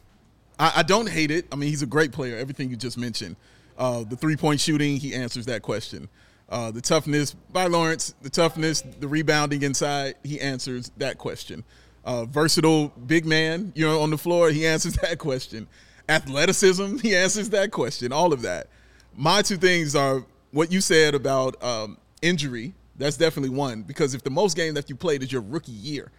I, 0.64 0.72
I 0.78 0.84
don't 0.84 1.10
hate 1.10 1.30
it. 1.30 1.46
I 1.52 1.58
mean, 1.58 1.68
he's 1.68 1.82
a 1.82 1.86
great 1.86 2.14
player. 2.14 2.38
Everything 2.38 2.70
you 2.70 2.78
just 2.78 2.98
mentioned, 2.98 3.36
uh, 3.78 4.06
the 4.06 4.16
three 4.16 4.38
point 4.38 4.62
shooting, 4.62 4.96
he 4.96 5.14
answers 5.14 5.46
that 5.48 5.62
question. 5.62 6.08
Uh, 6.48 6.72
the 6.72 6.80
toughness 6.80 7.34
by 7.34 7.68
Lawrence, 7.68 8.16
the 8.22 8.30
toughness, 8.30 8.82
the 8.82 9.08
rebounding 9.08 9.62
inside, 9.64 10.16
he 10.24 10.40
answers 10.40 10.90
that 10.98 11.18
question. 11.18 11.66
Uh, 12.06 12.24
versatile 12.26 12.94
big 13.08 13.26
man, 13.26 13.74
you 13.76 13.86
know, 13.86 14.00
on 14.00 14.10
the 14.10 14.18
floor, 14.18 14.52
he 14.52 14.66
answers 14.66 14.94
that 15.02 15.20
question. 15.20 15.68
Athleticism, 16.08 16.98
he 17.00 17.14
answers 17.14 17.50
that 17.50 17.72
question. 17.72 18.14
All 18.14 18.32
of 18.32 18.42
that. 18.44 18.68
My 19.16 19.42
two 19.42 19.58
things 19.58 19.98
are 19.98 20.26
what 20.52 20.72
you 20.72 20.80
said 20.80 21.14
about 21.14 21.62
um, 21.62 21.98
injury. 22.22 22.74
That's 22.96 23.18
definitely 23.18 23.50
one 23.50 23.82
because 23.82 24.14
if 24.14 24.24
the 24.24 24.30
most 24.30 24.56
game 24.56 24.76
that 24.76 24.90
you 24.90 24.96
played 24.96 25.24
is 25.24 25.32
your 25.32 25.42
rookie 25.42 25.74
year, 25.74 26.10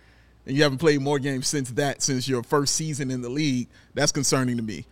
and 0.47 0.57
you 0.57 0.63
haven't 0.63 0.79
played 0.79 1.01
more 1.01 1.19
games 1.19 1.47
since 1.47 1.71
that, 1.73 2.03
since 2.03 2.29
your 2.29 2.43
first 2.43 2.75
season 2.75 3.11
in 3.11 3.23
the 3.23 3.29
league, 3.29 3.69
that's 3.95 4.13
concerning 4.13 4.57
to 4.57 4.63
me. 4.63 4.87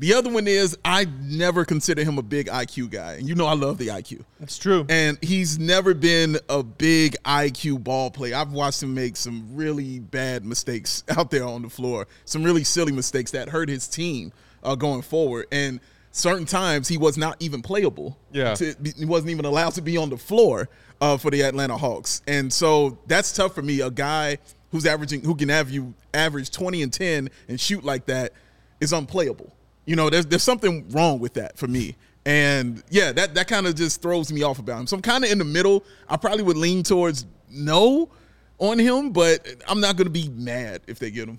The 0.00 0.14
other 0.14 0.30
one 0.30 0.46
is 0.46 0.78
I 0.84 1.06
never 1.22 1.64
consider 1.64 2.04
him 2.04 2.18
a 2.18 2.22
big 2.22 2.46
IQ 2.46 2.90
guy, 2.90 3.14
and 3.14 3.28
you 3.28 3.34
know 3.34 3.46
I 3.46 3.54
love 3.54 3.78
the 3.78 3.88
IQ. 3.88 4.24
That's 4.38 4.56
true. 4.56 4.86
And 4.88 5.18
he's 5.22 5.58
never 5.58 5.92
been 5.92 6.38
a 6.48 6.62
big 6.62 7.16
IQ 7.24 7.82
ball 7.82 8.08
player. 8.12 8.36
I've 8.36 8.52
watched 8.52 8.80
him 8.80 8.94
make 8.94 9.16
some 9.16 9.56
really 9.56 9.98
bad 9.98 10.44
mistakes 10.44 11.02
out 11.16 11.32
there 11.32 11.44
on 11.44 11.62
the 11.62 11.68
floor, 11.68 12.06
some 12.24 12.44
really 12.44 12.62
silly 12.62 12.92
mistakes 12.92 13.32
that 13.32 13.48
hurt 13.48 13.68
his 13.68 13.88
team 13.88 14.32
uh, 14.62 14.76
going 14.76 15.02
forward. 15.02 15.46
And 15.50 15.80
certain 16.12 16.46
times 16.46 16.86
he 16.86 16.96
was 16.96 17.18
not 17.18 17.36
even 17.40 17.60
playable. 17.60 18.16
Yeah. 18.30 18.54
To, 18.54 18.76
he 18.96 19.04
wasn't 19.04 19.30
even 19.30 19.46
allowed 19.46 19.74
to 19.74 19.82
be 19.82 19.96
on 19.96 20.10
the 20.10 20.16
floor 20.16 20.68
uh, 21.00 21.16
for 21.16 21.32
the 21.32 21.42
Atlanta 21.42 21.76
Hawks. 21.76 22.22
And 22.28 22.52
so 22.52 22.98
that's 23.08 23.32
tough 23.32 23.52
for 23.52 23.62
me. 23.62 23.80
A 23.80 23.90
guy 23.90 24.38
who's 24.70 24.86
averaging, 24.86 25.22
who 25.22 25.34
can 25.34 25.48
have 25.48 25.70
you 25.70 25.94
average 26.14 26.50
20 26.50 26.82
and 26.82 26.92
10 26.92 27.30
and 27.48 27.60
shoot 27.60 27.84
like 27.84 28.06
that 28.06 28.32
is 28.80 28.92
unplayable. 28.92 29.52
You 29.86 29.96
know, 29.96 30.10
there's 30.10 30.26
there's 30.26 30.42
something 30.42 30.88
wrong 30.90 31.18
with 31.18 31.34
that 31.34 31.56
for 31.56 31.66
me. 31.66 31.96
And 32.26 32.82
yeah, 32.90 33.12
that 33.12 33.34
that 33.34 33.48
kind 33.48 33.66
of 33.66 33.74
just 33.74 34.02
throws 34.02 34.30
me 34.30 34.42
off 34.42 34.58
about 34.58 34.80
him. 34.80 34.86
So 34.86 34.96
I'm 34.96 35.02
kind 35.02 35.24
of 35.24 35.30
in 35.30 35.38
the 35.38 35.44
middle. 35.44 35.84
I 36.08 36.16
probably 36.16 36.42
would 36.42 36.58
lean 36.58 36.82
towards 36.82 37.24
no 37.48 38.10
on 38.58 38.78
him, 38.78 39.12
but 39.12 39.46
I'm 39.66 39.80
not 39.80 39.96
going 39.96 40.06
to 40.06 40.10
be 40.10 40.28
mad 40.28 40.82
if 40.86 40.98
they 40.98 41.10
get 41.10 41.28
him. 41.28 41.38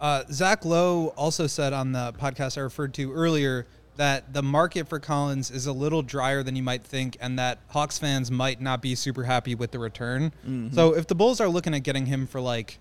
Uh, 0.00 0.24
Zach 0.30 0.64
Lowe 0.64 1.08
also 1.16 1.46
said 1.46 1.72
on 1.72 1.92
the 1.92 2.12
podcast 2.12 2.58
I 2.58 2.60
referred 2.60 2.94
to 2.94 3.12
earlier 3.12 3.66
that 3.96 4.32
the 4.32 4.42
market 4.42 4.88
for 4.88 4.98
Collins 4.98 5.50
is 5.50 5.66
a 5.66 5.72
little 5.72 6.02
drier 6.02 6.42
than 6.42 6.56
you 6.56 6.62
might 6.62 6.82
think, 6.82 7.16
and 7.20 7.38
that 7.38 7.58
Hawks 7.68 7.98
fans 7.98 8.30
might 8.30 8.60
not 8.60 8.80
be 8.80 8.94
super 8.94 9.24
happy 9.24 9.54
with 9.54 9.70
the 9.70 9.78
return. 9.78 10.32
Mm-hmm. 10.46 10.74
So 10.74 10.94
if 10.94 11.06
the 11.06 11.14
Bulls 11.14 11.40
are 11.40 11.48
looking 11.48 11.74
at 11.74 11.82
getting 11.82 12.06
him 12.06 12.26
for 12.26 12.40
like 12.40 12.78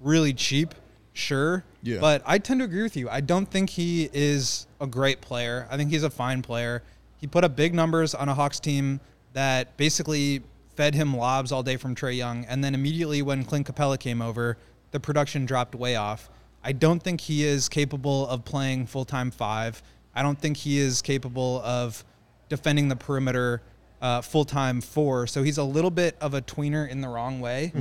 really 0.00 0.32
cheap, 0.32 0.74
sure. 1.12 1.64
Yeah. 1.82 1.98
But 2.00 2.22
I 2.24 2.38
tend 2.38 2.60
to 2.60 2.64
agree 2.64 2.82
with 2.82 2.96
you. 2.96 3.08
I 3.08 3.20
don't 3.20 3.46
think 3.46 3.70
he 3.70 4.08
is 4.12 4.66
a 4.80 4.86
great 4.86 5.20
player. 5.20 5.66
I 5.70 5.76
think 5.76 5.90
he's 5.90 6.02
a 6.02 6.10
fine 6.10 6.42
player. 6.42 6.82
He 7.18 7.26
put 7.26 7.44
up 7.44 7.56
big 7.56 7.74
numbers 7.74 8.14
on 8.14 8.28
a 8.28 8.34
Hawks 8.34 8.60
team 8.60 9.00
that 9.32 9.76
basically 9.76 10.42
fed 10.76 10.94
him 10.94 11.16
lobs 11.16 11.50
all 11.50 11.62
day 11.62 11.76
from 11.76 11.94
Trae 11.94 12.16
Young, 12.16 12.44
and 12.44 12.62
then 12.62 12.74
immediately 12.74 13.20
when 13.20 13.44
Clint 13.44 13.66
Capela 13.66 13.98
came 13.98 14.22
over, 14.22 14.56
the 14.92 15.00
production 15.00 15.44
dropped 15.44 15.74
way 15.74 15.96
off. 15.96 16.30
I 16.62 16.72
don't 16.72 17.02
think 17.02 17.20
he 17.20 17.44
is 17.44 17.68
capable 17.68 18.28
of 18.28 18.44
playing 18.44 18.86
full 18.86 19.04
time 19.04 19.30
five. 19.30 19.82
I 20.14 20.22
don't 20.22 20.38
think 20.38 20.56
he 20.56 20.78
is 20.78 21.02
capable 21.02 21.60
of 21.62 22.04
defending 22.48 22.88
the 22.88 22.96
perimeter 22.96 23.62
uh, 24.00 24.20
full 24.20 24.44
time 24.44 24.80
four. 24.80 25.26
So 25.26 25.42
he's 25.42 25.58
a 25.58 25.64
little 25.64 25.90
bit 25.90 26.16
of 26.20 26.34
a 26.34 26.40
tweener 26.42 26.88
in 26.88 27.00
the 27.00 27.08
wrong 27.08 27.40
way. 27.40 27.72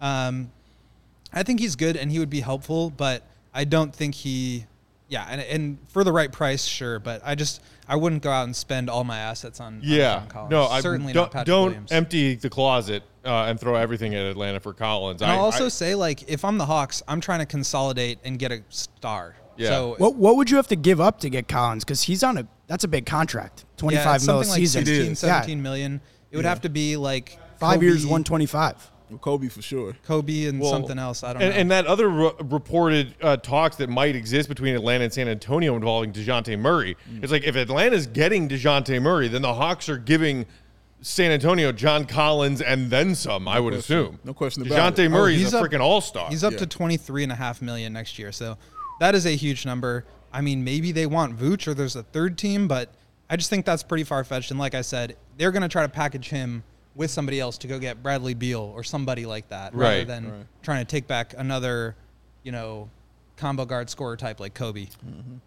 Um, 0.00 0.50
I 1.32 1.42
think 1.42 1.60
he's 1.60 1.76
good 1.76 1.96
and 1.96 2.10
he 2.12 2.18
would 2.18 2.30
be 2.30 2.40
helpful, 2.40 2.90
but 2.90 3.22
I 3.52 3.64
don't 3.64 3.94
think 3.94 4.14
he, 4.14 4.66
yeah, 5.08 5.26
and, 5.28 5.40
and 5.40 5.78
for 5.88 6.04
the 6.04 6.12
right 6.12 6.30
price, 6.30 6.64
sure. 6.64 6.98
But 7.00 7.22
I 7.24 7.34
just 7.34 7.60
I 7.88 7.96
wouldn't 7.96 8.22
go 8.22 8.30
out 8.30 8.44
and 8.44 8.54
spend 8.56 8.88
all 8.88 9.04
my 9.04 9.18
assets 9.18 9.60
on 9.60 9.74
on 9.76 9.80
Yeah, 9.82 10.20
John 10.20 10.28
Collins. 10.28 10.50
no, 10.52 10.64
I 10.66 10.80
certainly 10.80 11.12
don't, 11.12 11.24
not 11.24 11.32
Patrick 11.32 11.46
don't 11.46 11.64
Williams. 11.66 11.92
empty 11.92 12.34
the 12.36 12.50
closet 12.50 13.02
uh, 13.24 13.44
and 13.44 13.58
throw 13.60 13.74
everything 13.74 14.14
at 14.14 14.24
Atlanta 14.26 14.60
for 14.60 14.72
Collins. 14.72 15.22
And 15.22 15.30
I 15.30 15.34
I'll 15.36 15.42
also 15.44 15.66
I- 15.66 15.68
say, 15.68 15.94
like, 15.94 16.28
if 16.30 16.44
I'm 16.44 16.56
the 16.58 16.66
Hawks, 16.66 17.02
I'm 17.08 17.20
trying 17.20 17.40
to 17.40 17.46
consolidate 17.46 18.18
and 18.24 18.38
get 18.38 18.52
a 18.52 18.62
star. 18.70 19.34
Yeah. 19.56 19.68
So 19.70 19.94
What 19.98 20.16
what 20.16 20.36
would 20.36 20.50
you 20.50 20.56
have 20.56 20.68
to 20.68 20.76
give 20.76 21.00
up 21.00 21.20
to 21.20 21.28
get 21.30 21.48
Collins? 21.48 21.84
Because 21.84 22.02
he's 22.02 22.22
on 22.22 22.38
a 22.38 22.46
that's 22.66 22.84
a 22.84 22.88
big 22.88 23.06
contract, 23.06 23.64
twenty 23.76 23.96
yeah, 23.96 24.04
mil 24.04 24.14
a 24.14 24.18
something 24.20 24.48
like 24.50 24.56
season. 24.58 24.84
16, 24.86 25.12
is. 25.12 25.18
17 25.18 25.62
million. 25.62 26.00
It 26.30 26.36
would 26.36 26.46
have 26.46 26.62
to 26.62 26.68
be 26.68 26.96
like 26.96 27.38
Five 27.58 27.78
Coby, 27.78 27.82
years, 27.82 28.06
one 28.06 28.24
twenty 28.24 28.46
five. 28.46 28.90
Coby 29.20 29.52
for 29.52 29.62
sure. 29.62 29.96
Coby 30.08 30.48
and 30.48 30.58
Well, 30.58 30.70
something 30.72 30.98
else. 30.98 31.22
I 31.22 31.34
don't 31.34 31.42
and, 31.42 31.52
know. 31.54 31.60
and 31.60 31.70
that 31.70 31.86
other 31.86 32.08
re- 32.08 32.32
reported 32.40 33.14
uh, 33.22 33.36
talks 33.36 33.76
that 33.76 33.88
might 33.88 34.16
exist 34.16 34.48
between 34.48 34.74
Atlanta 34.74 35.04
and 35.04 35.12
San 35.12 35.28
Antonio 35.28 35.76
involving 35.76 36.12
Dejounte 36.12 36.58
Murray. 36.58 36.96
Mm. 37.08 37.22
It's 37.22 37.30
like 37.30 37.44
if 37.44 37.54
Atlanta's 37.54 38.08
getting 38.08 38.48
Dejounte 38.48 39.00
Murray, 39.00 39.28
then 39.28 39.42
the 39.42 39.54
Hawks 39.54 39.88
are 39.88 39.98
giving 39.98 40.46
San 41.00 41.30
Antonio 41.30 41.70
John 41.70 42.06
Collins 42.06 42.60
and 42.60 42.90
then 42.90 43.14
some. 43.14 43.46
I 43.46 43.60
would 43.60 43.74
question. 43.74 43.98
assume. 43.98 44.18
No 44.24 44.34
question 44.34 44.66
about 44.66 44.94
Dejounte 44.96 44.98
it. 45.04 45.08
Murray 45.10 45.32
Oh, 45.34 45.36
is 45.36 45.42
he's 45.42 45.54
a 45.54 45.60
freaking 45.62 45.80
all 45.80 46.00
star. 46.00 46.28
He's 46.30 46.42
up 46.42 46.54
Yeah. 46.54 46.60
to 46.60 46.66
23 46.66 47.22
and 47.22 47.30
a 47.30 47.36
half 47.36 47.62
million 47.62 47.92
next 47.92 48.18
year. 48.18 48.32
So 48.32 48.56
that 49.00 49.14
is 49.14 49.26
a 49.26 49.36
huge 49.36 49.64
number. 49.66 50.04
I 50.32 50.40
mean, 50.40 50.64
maybe 50.64 50.92
they 50.92 51.06
want 51.06 51.38
Vooch 51.38 51.66
or 51.68 51.74
there's 51.74 51.96
a 51.96 52.02
third 52.02 52.36
team, 52.38 52.66
but 52.68 52.90
I 53.30 53.36
just 53.36 53.50
think 53.50 53.64
that's 53.64 53.82
pretty 53.82 54.04
far 54.04 54.22
fetched. 54.24 54.50
And 54.50 54.58
like 54.60 54.74
I 54.74 54.80
said, 54.82 55.16
they're 55.38 55.52
going 55.52 55.62
to 55.62 55.68
try 55.68 55.82
to 55.82 55.88
package 55.88 56.28
him 56.28 56.62
with 56.94 57.10
somebody 57.10 57.40
else 57.40 57.58
to 57.58 57.66
go 57.66 57.78
get 57.78 58.02
Bradley 58.02 58.34
Beal 58.34 58.60
or 58.74 58.84
somebody 58.84 59.26
like 59.26 59.48
that 59.48 59.74
rather 59.74 60.04
than 60.04 60.30
Right. 60.30 60.46
trying 60.62 60.84
to 60.84 60.90
take 60.90 61.06
back 61.08 61.34
another, 61.36 61.96
you 62.44 62.52
know, 62.52 62.88
combo 63.36 63.64
guard 63.64 63.90
scorer 63.90 64.16
type 64.16 64.38
like 64.38 64.54
Coby. 64.54 64.88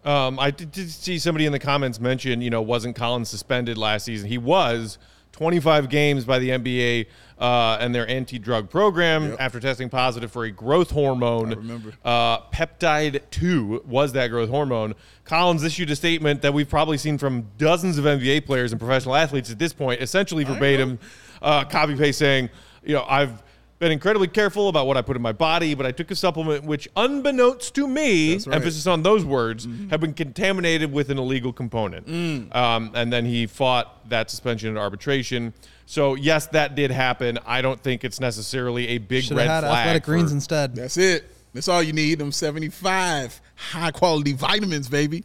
Um, 0.04 0.38
I 0.38 0.50
did, 0.50 0.72
did 0.72 0.90
see 0.90 1.18
somebody 1.18 1.46
in 1.46 1.52
the 1.52 1.58
comments 1.58 1.98
mention, 2.00 2.42
you 2.42 2.50
know, 2.50 2.60
wasn't 2.60 2.96
Collins 2.96 3.30
suspended 3.30 3.78
last 3.78 4.04
season? 4.04 4.28
He 4.28 4.36
was 4.36 4.98
25 5.32 5.88
games 5.88 6.24
by 6.26 6.38
the 6.38 6.50
NBA 6.50 7.06
uh, 7.38 7.78
and 7.80 7.94
their 7.94 8.08
anti-drug 8.08 8.68
program 8.68 9.30
Yep. 9.30 9.36
after 9.40 9.60
testing 9.60 9.88
positive 9.88 10.30
for 10.32 10.44
a 10.44 10.50
growth 10.50 10.90
hormone. 10.90 11.52
I 11.52 11.56
remember. 11.56 11.92
Uh, 12.04 12.40
peptide 12.52 13.20
2 13.30 13.84
was 13.86 14.12
that 14.12 14.28
growth 14.28 14.50
hormone. 14.50 14.94
Collins 15.24 15.62
issued 15.62 15.90
a 15.90 15.96
statement 15.96 16.42
that 16.42 16.52
we've 16.54 16.68
probably 16.68 16.98
seen 16.98 17.18
from 17.18 17.46
dozens 17.58 17.98
of 17.98 18.04
NBA 18.06 18.44
players 18.46 18.72
and 18.72 18.80
professional 18.80 19.14
athletes 19.14 19.50
at 19.50 19.58
this 19.58 19.72
point, 19.72 20.00
essentially 20.02 20.44
verbatim, 20.44 20.98
uh, 21.42 21.64
copy 21.64 21.94
paste 21.96 22.18
saying, 22.18 22.50
you 22.84 22.94
know, 22.94 23.04
I've 23.08 23.42
been 23.78 23.92
incredibly 23.92 24.26
careful 24.26 24.68
about 24.68 24.88
what 24.88 24.96
I 24.96 25.02
put 25.02 25.14
in 25.14 25.22
my 25.22 25.30
body, 25.30 25.74
but 25.76 25.86
I 25.86 25.92
took 25.92 26.10
a 26.10 26.16
supplement 26.16 26.64
which, 26.64 26.88
unbeknownst 26.96 27.76
to 27.76 27.86
me, 27.86 28.32
right. 28.38 28.48
emphasis 28.56 28.88
on 28.88 29.04
those 29.04 29.24
words, 29.24 29.68
have 29.90 30.00
been 30.00 30.14
contaminated 30.14 30.90
with 30.92 31.10
an 31.10 31.18
illegal 31.18 31.52
component. 31.52 32.08
Um, 32.52 32.90
and 32.94 33.12
then 33.12 33.24
he 33.24 33.46
fought 33.46 34.08
that 34.08 34.30
suspension 34.30 34.76
at 34.76 34.80
arbitration. 34.80 35.54
So, 35.90 36.16
yes, 36.16 36.46
that 36.48 36.74
did 36.74 36.90
happen. 36.90 37.38
I 37.46 37.62
don't 37.62 37.80
think 37.82 38.04
it's 38.04 38.20
necessarily 38.20 38.88
a 38.88 38.98
big 38.98 39.24
Should 39.24 39.38
red 39.38 39.46
have 39.46 39.64
had 39.64 39.70
flag. 39.70 39.78
athletic 39.86 40.02
greens 40.04 40.32
instead. 40.32 40.74
That's 40.76 40.98
it. 40.98 41.24
That's 41.54 41.66
all 41.66 41.82
you 41.82 41.94
need. 41.94 42.18
Them 42.18 42.30
75 42.30 43.40
high 43.54 43.90
quality 43.90 44.34
vitamins, 44.34 44.90
baby. 44.90 45.24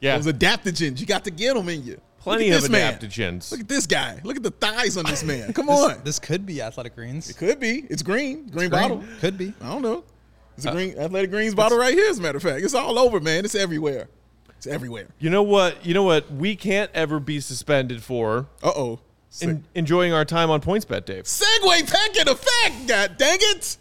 Yeah. 0.00 0.18
Those 0.18 0.32
adaptogens. 0.32 0.98
You 0.98 1.06
got 1.06 1.22
to 1.24 1.30
get 1.30 1.54
them 1.54 1.68
in 1.68 1.84
you. 1.84 2.00
Plenty 2.18 2.48
of 2.50 2.56
at 2.56 2.60
this 2.62 2.70
man. 2.70 2.94
adaptogens. 2.94 3.52
Look 3.52 3.60
at 3.60 3.68
this 3.68 3.86
guy. 3.86 4.20
Look 4.24 4.36
at 4.36 4.42
the 4.42 4.50
thighs 4.50 4.96
on 4.96 5.04
this 5.04 5.22
man. 5.22 5.52
Come 5.54 5.66
This, 5.66 5.78
on. 5.80 6.00
this 6.02 6.18
could 6.18 6.44
be 6.44 6.60
athletic 6.60 6.96
greens. 6.96 7.30
It 7.30 7.36
could 7.36 7.60
be. 7.60 7.86
It's 7.88 8.02
green. 8.02 8.48
Green, 8.48 8.68
Green. 8.68 8.70
bottle. 8.70 9.04
Could 9.20 9.38
be. 9.38 9.54
I 9.60 9.68
don't 9.68 9.82
know. 9.82 10.02
It's 10.56 10.66
Uh, 10.66 10.70
a 10.70 10.72
green 10.72 10.98
athletic 10.98 11.30
greens 11.30 11.54
bottle 11.54 11.78
right 11.78 11.94
here, 11.94 12.10
as 12.10 12.18
a 12.18 12.22
matter 12.22 12.36
of 12.38 12.42
fact. 12.42 12.64
It's 12.64 12.74
all 12.74 12.98
over, 12.98 13.20
man. 13.20 13.44
It's 13.44 13.54
everywhere. 13.54 14.08
It's 14.56 14.66
everywhere. 14.66 15.06
You 15.20 15.30
know 15.30 15.44
what? 15.44 15.86
You 15.86 15.94
know 15.94 16.02
what? 16.02 16.30
We 16.32 16.56
can't 16.56 16.90
ever 16.94 17.20
be 17.20 17.38
suspended 17.40 18.02
for 18.02 18.48
Uh 18.60 18.72
oh. 18.74 18.98
En- 19.42 19.64
enjoying 19.74 20.12
our 20.12 20.24
time 20.24 20.50
on 20.50 20.60
PointsBet, 20.60 21.04
Dave. 21.04 21.24
Segue 21.24 21.90
pack 21.90 22.16
in 22.16 22.28
effect. 22.28 22.88
God 22.88 23.16
dang 23.16 23.38
it. 23.40 23.76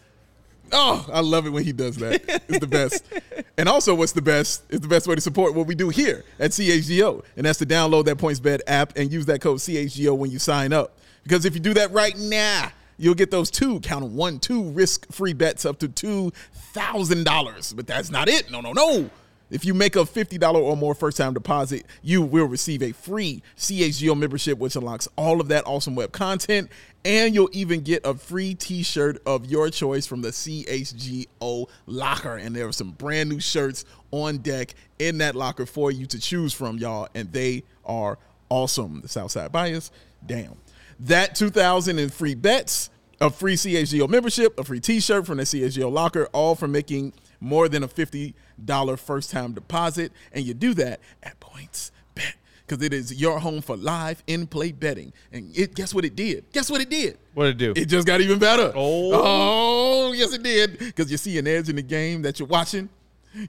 Oh, 0.72 1.08
I 1.12 1.22
love 1.22 1.48
it 1.48 1.50
when 1.50 1.64
he 1.64 1.72
does 1.72 1.96
that. 1.98 2.22
It's 2.48 2.60
the 2.60 2.68
best. 2.68 3.04
and 3.58 3.68
also, 3.68 3.96
what's 3.96 4.12
the 4.12 4.22
best 4.22 4.64
is 4.70 4.80
the 4.82 4.88
best 4.88 5.08
way 5.08 5.16
to 5.16 5.22
support 5.22 5.56
what 5.56 5.66
we 5.66 5.74
do 5.76 5.90
here 5.90 6.24
at 6.40 6.52
CHGO. 6.52 7.24
And 7.36 7.46
that's 7.46 7.60
to 7.60 7.66
download 7.66 8.06
that 8.06 8.18
PointsBet 8.18 8.62
app 8.68 8.96
and 8.96 9.12
use 9.12 9.26
that 9.26 9.42
code 9.42 9.58
CHGO 9.58 10.16
when 10.16 10.30
you 10.32 10.38
sign 10.40 10.72
up. 10.72 11.00
Because 11.24 11.46
if 11.46 11.54
you 11.56 11.60
do 11.60 11.74
that 11.74 11.92
right 11.92 12.18
now, 12.18 12.72
you'll 12.98 13.16
get 13.16 13.32
those 13.32 13.50
two, 13.50 13.80
count 13.80 14.06
one, 14.06 14.40
two 14.40 14.64
risk 14.72 15.12
free 15.12 15.34
bets 15.34 15.66
up 15.66 15.80
to 15.80 15.90
$2,000. 15.90 17.76
But 17.76 17.88
that's 17.88 18.12
not 18.12 18.30
it. 18.30 18.52
No, 18.52 18.62
no, 18.62 18.74
no. 18.74 19.10
If 19.50 19.66
you 19.66 19.74
make 19.74 19.96
a 19.96 20.00
$50 20.00 20.54
or 20.56 20.78
more 20.78 20.94
first 20.94 21.18
time 21.18 21.34
deposit, 21.34 21.86
you 22.04 22.22
will 22.22 22.46
receive 22.46 22.84
a 22.84 22.92
free 22.92 23.42
CHGO 23.58 24.16
membership, 24.18 24.60
which 24.60 24.76
unlocks 24.76 25.08
all 25.16 25.42
of 25.42 25.48
that 25.48 25.66
awesome 25.66 25.96
web 25.96 26.12
content. 26.12 26.70
And 27.04 27.34
you'll 27.34 27.50
even 27.54 27.82
get 27.82 28.06
a 28.06 28.14
free 28.14 28.54
t 28.54 28.84
shirt 28.84 29.22
of 29.26 29.46
your 29.46 29.70
choice 29.70 30.06
from 30.06 30.22
the 30.22 30.30
CHGO 30.30 31.68
locker. 31.88 32.36
And 32.36 32.56
there 32.56 32.68
are 32.68 32.74
some 32.74 32.92
brand 32.92 33.30
new 33.30 33.40
shirts 33.40 33.86
on 34.12 34.38
deck 34.38 34.76
in 35.00 35.18
that 35.20 35.36
locker 35.36 35.66
for 35.66 35.92
you 35.92 36.06
to 36.08 36.20
choose 36.20 36.54
from, 36.54 36.78
y'all. 36.78 37.08
And 37.16 37.32
they 37.32 37.64
are 37.86 38.20
awesome. 38.50 39.02
The 39.02 39.08
Southside 39.08 39.52
Bias, 39.52 39.92
damn. 40.26 40.58
That 41.00 41.36
2000 41.36 41.98
in 41.98 42.10
free 42.10 42.36
bets, 42.36 42.90
a 43.22 43.30
free 43.30 43.56
CHGO 43.56 44.08
membership, 44.10 44.60
a 44.60 44.64
free 44.64 44.80
t 44.80 45.00
shirt 45.00 45.26
from 45.26 45.38
the 45.38 45.44
CHGO 45.44 45.92
locker, 45.92 46.28
all 46.34 46.54
for 46.56 46.68
making 46.68 47.14
more 47.40 47.70
than 47.70 47.84
a 47.84 47.88
$50 47.88 48.34
first 48.98 49.32
time 49.32 49.54
deposit. 49.54 50.12
And 50.32 50.45
you 50.45 50.54
do 50.54 50.74
that 50.76 51.00
at 51.24 51.39
Points 51.39 51.91
Bet 52.15 52.36
because 52.65 52.84
it 52.84 52.93
is 52.93 53.19
your 53.19 53.39
home 53.39 53.62
for 53.62 53.76
live 53.76 54.24
in 54.28 54.48
play 54.48 54.72
betting. 54.72 55.12
And 55.32 55.56
it, 55.58 55.76
guess 55.76 55.93
what 55.93 56.06
it 56.06 56.15
did? 56.15 56.45
Guess 56.52 56.69
what 56.69 56.82
it 56.82 56.89
did? 56.89 57.17
What 57.34 57.45
did 57.45 57.62
it 57.62 57.74
do? 57.74 57.82
It 57.82 57.86
just 57.86 58.06
got 58.06 58.22
even 58.22 58.39
better. 58.39 58.72
Oh. 58.76 59.12
oh 59.13 60.12
yes, 60.13 60.34
it 60.34 60.43
did. 60.43 60.80
Because 60.80 61.12
you 61.12 61.17
see 61.17 61.38
an 61.38 61.48
edge 61.48 61.69
in 61.69 61.76
the 61.76 61.82
game 61.82 62.22
that 62.22 62.39
you're 62.39 62.48
watching. 62.48 62.89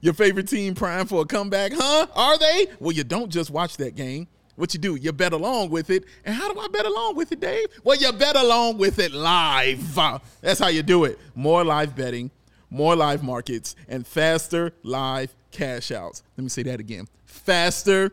Your 0.01 0.13
favorite 0.13 0.47
team 0.47 0.75
prime 0.75 1.07
for 1.07 1.23
a 1.23 1.25
comeback, 1.25 1.71
huh? 1.73 2.07
Are 2.13 2.37
they? 2.37 2.67
Well, 2.79 2.91
you 2.91 3.03
don't 3.03 3.29
just 3.29 3.49
watch 3.49 3.77
that 3.77 3.95
game. 3.95 4.27
What 4.55 4.73
you 4.73 4.79
do, 4.79 4.95
you 4.95 5.11
bet 5.11 5.33
along 5.33 5.71
with 5.71 5.89
it. 5.89 6.03
And 6.23 6.35
how 6.35 6.53
do 6.53 6.59
I 6.59 6.67
bet 6.67 6.85
along 6.85 7.15
with 7.15 7.31
it, 7.31 7.39
Dave? 7.39 7.65
Well, 7.83 7.97
you 7.97 8.11
bet 8.11 8.35
along 8.35 8.77
with 8.77 8.99
it 8.99 9.11
live. 9.11 9.95
That's 10.41 10.59
how 10.59 10.67
you 10.67 10.83
do 10.83 11.05
it. 11.05 11.17
More 11.33 11.63
live 11.63 11.95
betting, 11.95 12.29
more 12.71 12.95
live 12.95 13.21
markets, 13.21 13.75
and 13.87 14.07
faster 14.07 14.73
live 14.81 15.35
cash 15.51 15.91
outs. 15.91 16.23
Let 16.37 16.43
me 16.43 16.49
say 16.49 16.63
that 16.63 16.79
again. 16.79 17.07
Faster 17.25 18.11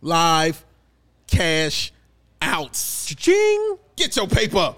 live 0.00 0.64
cash 1.26 1.92
outs. 2.40 3.14
Ching! 3.14 3.76
Get 3.96 4.16
your 4.16 4.28
paper. 4.28 4.74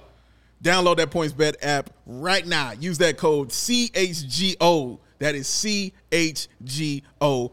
Download 0.63 0.97
that 0.97 1.11
PointsBet 1.11 1.57
app 1.63 1.91
right 2.07 2.47
now. 2.47 2.73
Use 2.73 2.99
that 2.99 3.19
code 3.19 3.51
CHGO. 3.51 4.99
That 5.19 5.35
is 5.35 5.47
CHGO 5.49 5.93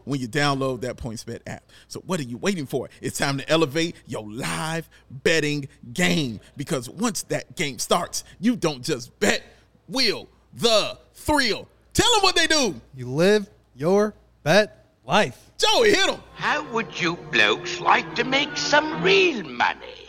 when 0.04 0.20
you 0.20 0.28
download 0.28 0.80
that 0.80 0.96
PointsBet 0.96 1.40
app. 1.46 1.62
So 1.88 2.00
what 2.06 2.20
are 2.20 2.24
you 2.24 2.38
waiting 2.38 2.66
for? 2.66 2.88
It's 3.00 3.18
time 3.18 3.38
to 3.38 3.48
elevate 3.48 3.96
your 4.06 4.28
live 4.28 4.88
betting 5.10 5.68
game 5.92 6.40
because 6.56 6.88
once 6.88 7.22
that 7.24 7.54
game 7.54 7.78
starts, 7.78 8.24
you 8.40 8.56
don't 8.56 8.82
just 8.82 9.18
bet, 9.20 9.42
will 9.88 10.28
the 10.52 10.98
thrill. 11.14 11.68
Tell 11.92 12.10
them 12.14 12.22
what 12.22 12.36
they 12.36 12.46
do. 12.46 12.80
You 12.94 13.08
live 13.08 13.48
your 13.74 14.14
bet 14.42 14.86
life. 15.04 15.50
Joey, 15.58 15.90
hit 15.90 16.06
them. 16.06 16.20
How 16.34 16.64
would 16.72 17.00
you 17.00 17.16
blokes 17.30 17.80
like 17.80 18.14
to 18.16 18.24
make 18.24 18.56
some 18.56 19.02
real 19.02 19.44
money? 19.44 20.06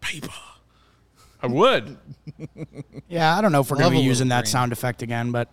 Paper. 0.00 0.30
I 1.42 1.46
would. 1.48 1.98
Yeah, 3.08 3.36
I 3.36 3.40
don't 3.40 3.52
know 3.52 3.60
if 3.60 3.70
we're 3.70 3.76
gonna 3.76 3.90
be 3.90 4.00
using 4.00 4.28
that 4.28 4.44
green. 4.44 4.50
sound 4.50 4.72
effect 4.72 5.02
again, 5.02 5.30
but 5.30 5.48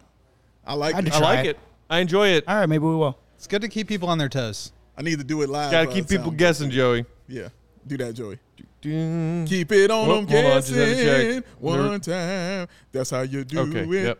I 0.65 0.73
like 0.73 0.95
it. 0.95 1.13
I 1.13 1.19
like 1.19 1.45
it. 1.45 1.49
it. 1.49 1.59
I 1.89 1.99
enjoy 1.99 2.29
it. 2.29 2.45
all 2.47 2.55
right, 2.55 2.67
maybe 2.67 2.83
we 2.83 2.95
will. 2.95 3.17
It's 3.35 3.47
good 3.47 3.61
to 3.61 3.67
keep 3.67 3.87
people 3.87 4.09
on 4.09 4.17
their 4.17 4.29
toes. 4.29 4.71
I 4.97 5.01
need 5.01 5.19
to 5.19 5.23
do 5.23 5.41
it 5.41 5.49
live. 5.49 5.71
Got 5.71 5.83
to 5.83 5.89
uh, 5.89 5.93
keep 5.93 6.07
people 6.07 6.31
guessing, 6.31 6.71
Joey. 6.71 7.05
Yeah, 7.27 7.49
do 7.85 7.97
that, 7.97 8.13
Joey. 8.13 8.39
Keep 8.83 9.71
it 9.71 9.89
on 9.91 10.07
them 10.09 10.27
hold 10.27 10.45
on, 10.45 10.61
just 10.61 10.69
had 10.73 10.85
to 10.97 11.03
guessing 11.03 11.41
check. 11.41 11.45
one 11.59 11.99
time. 12.01 12.67
That's 12.91 13.09
how 13.09 13.21
you 13.21 13.43
do 13.43 13.59
Okay. 13.59 13.79
it. 13.83 14.03
Yep. 14.03 14.19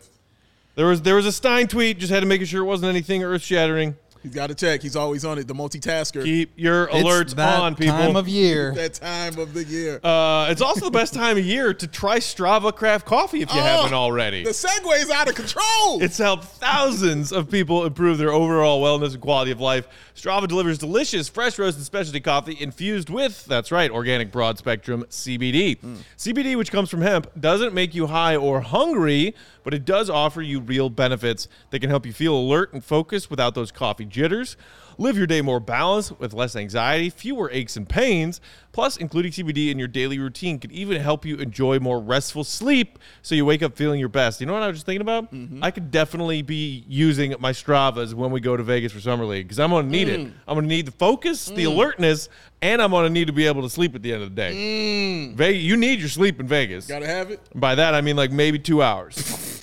There 0.75 0.87
was 0.87 1.01
there 1.01 1.15
was 1.15 1.25
a 1.25 1.31
Stein 1.31 1.67
tweet. 1.67 1.99
Just 1.99 2.11
had 2.11 2.21
to 2.21 2.25
make 2.25 2.43
sure 2.45 2.61
it 2.61 2.65
wasn't 2.65 2.89
anything 2.89 3.23
earth 3.23 3.43
shattering. 3.43 3.95
He's 4.23 4.33
got 4.33 4.47
to 4.47 4.55
check. 4.55 4.81
He's 4.81 4.95
always 4.95 5.25
on 5.25 5.37
it. 5.37 5.47
The 5.47 5.53
multitasker. 5.53 6.23
Keep 6.23 6.53
your 6.55 6.85
It's 6.85 6.95
alerts 6.95 7.35
that 7.35 7.59
on, 7.59 7.75
people. 7.75 7.93
time 7.97 8.15
of 8.15 8.27
year. 8.27 8.73
that 8.75 8.93
time 8.93 9.37
of 9.37 9.53
the 9.53 9.63
year. 9.65 9.99
uh, 10.03 10.47
it's 10.49 10.61
also 10.61 10.85
the 10.85 10.91
best 10.91 11.13
time 11.13 11.37
of 11.37 11.45
year 11.45 11.73
to 11.73 11.87
try 11.87 12.19
Strava 12.19 12.73
Craft 12.73 13.05
Coffee 13.05 13.41
if 13.41 13.53
you 13.53 13.59
Oh, 13.59 13.63
haven't 13.63 13.93
already. 13.93 14.43
The 14.43 14.51
segue 14.51 14.97
is 15.03 15.09
out 15.11 15.27
of 15.27 15.35
control. 15.35 16.01
It's 16.01 16.17
helped 16.17 16.45
thousands 16.45 17.31
of 17.33 17.51
people 17.51 17.85
improve 17.85 18.17
their 18.17 18.31
overall 18.31 18.81
wellness 18.81 19.13
and 19.13 19.21
quality 19.21 19.51
of 19.51 19.59
life. 19.59 19.87
Strava 20.15 20.47
delivers 20.47 20.77
delicious, 20.77 21.27
fresh 21.27 21.59
roasted 21.59 21.83
specialty 21.83 22.19
coffee 22.21 22.55
infused 22.59 23.09
with, 23.09 23.45
that's 23.45 23.71
right, 23.71 23.91
organic 23.91 24.31
broad 24.31 24.57
spectrum 24.57 25.03
CBD. 25.09 25.77
CBD, 26.17 26.55
which 26.55 26.71
comes 26.71 26.89
from 26.89 27.01
hemp, 27.01 27.27
doesn't 27.39 27.73
make 27.73 27.93
you 27.93 28.07
high 28.07 28.35
or 28.35 28.61
hungry, 28.61 29.35
but 29.63 29.73
it 29.73 29.85
does 29.85 30.09
offer 30.09 30.41
you 30.41 30.59
real 30.59 30.89
benefits 30.89 31.47
that 31.69 31.79
can 31.79 31.89
help 31.89 32.05
you 32.05 32.13
feel 32.13 32.35
alert 32.35 32.73
and 32.73 32.83
focused 32.83 33.29
without 33.29 33.55
those 33.55 33.71
coffee 33.71 34.05
jitters. 34.05 34.57
Live 34.97 35.17
your 35.17 35.27
day 35.27 35.41
more 35.41 35.59
balanced 35.59 36.19
with 36.19 36.33
less 36.33 36.55
anxiety, 36.55 37.09
fewer 37.09 37.49
aches 37.51 37.75
and 37.77 37.87
pains. 37.87 38.41
Plus, 38.73 38.97
including 38.97 39.31
CBD 39.31 39.69
in 39.69 39.77
your 39.77 39.87
daily 39.87 40.17
routine 40.17 40.57
can 40.57 40.71
even 40.71 40.99
help 40.99 41.25
you 41.25 41.37
enjoy 41.37 41.77
more 41.79 41.99
restful 41.99 42.43
sleep 42.43 42.97
so 43.21 43.35
you 43.35 43.45
wake 43.45 43.61
up 43.61 43.77
feeling 43.77 43.99
your 43.99 44.09
best. 44.09 44.41
You 44.41 44.47
know 44.47 44.53
what 44.53 44.63
I 44.63 44.67
was 44.67 44.77
just 44.77 44.87
thinking 44.87 45.01
about? 45.01 45.31
Mm-hmm. 45.31 45.63
I 45.63 45.69
could 45.69 45.91
definitely 45.91 46.41
be 46.41 46.83
using 46.87 47.35
my 47.39 47.51
Stravas 47.51 48.15
when 48.15 48.31
we 48.31 48.39
go 48.39 48.57
to 48.57 48.63
Vegas 48.63 48.91
for 48.91 48.99
Summer 48.99 49.25
League 49.25 49.45
because 49.47 49.59
I'm 49.59 49.69
going 49.69 49.85
to 49.85 49.91
need 49.91 50.07
it. 50.07 50.21
Mm. 50.21 50.33
I'm 50.47 50.55
going 50.55 50.67
to 50.67 50.75
need 50.75 50.87
the 50.87 50.91
focus, 50.91 51.45
the 51.45 51.65
mm. 51.65 51.67
alertness, 51.67 52.29
and 52.63 52.81
I'm 52.81 52.89
going 52.89 53.05
to 53.05 53.11
need 53.11 53.27
to 53.27 53.33
be 53.33 53.45
able 53.45 53.61
to 53.61 53.69
sleep 53.69 53.93
at 53.93 54.01
the 54.01 54.11
end 54.11 54.23
of 54.23 54.29
the 54.29 54.35
day. 54.35 54.53
Mm. 54.55 55.35
Ve- 55.35 55.51
you 55.51 55.77
need 55.77 55.99
your 55.99 56.09
sleep 56.09 56.39
in 56.39 56.47
Vegas. 56.47 56.87
Got 56.87 56.99
to 56.99 57.07
have 57.07 57.29
it. 57.29 57.41
By 57.53 57.75
that, 57.75 57.93
I 57.93 58.01
mean 58.01 58.15
like 58.15 58.31
maybe 58.31 58.57
two 58.57 58.81
hours. 58.81 59.61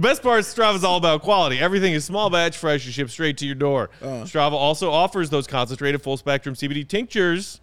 the 0.00 0.08
best 0.08 0.22
part 0.22 0.40
is 0.40 0.46
Strava 0.46 0.76
is 0.76 0.84
all 0.84 0.96
about 0.96 1.20
quality. 1.20 1.58
Everything 1.58 1.92
is 1.92 2.06
small 2.06 2.30
batch, 2.30 2.56
fresh, 2.56 2.86
and 2.86 2.94
shipped 2.94 3.10
straight 3.10 3.36
to 3.36 3.44
your 3.44 3.54
door. 3.54 3.90
Uh. 4.00 4.24
Strava 4.24 4.52
also 4.52 4.90
offers 4.90 5.28
those 5.28 5.46
concentrated 5.46 6.00
full 6.00 6.16
spectrum 6.16 6.54
CBD 6.54 6.88
tinctures 6.88 7.60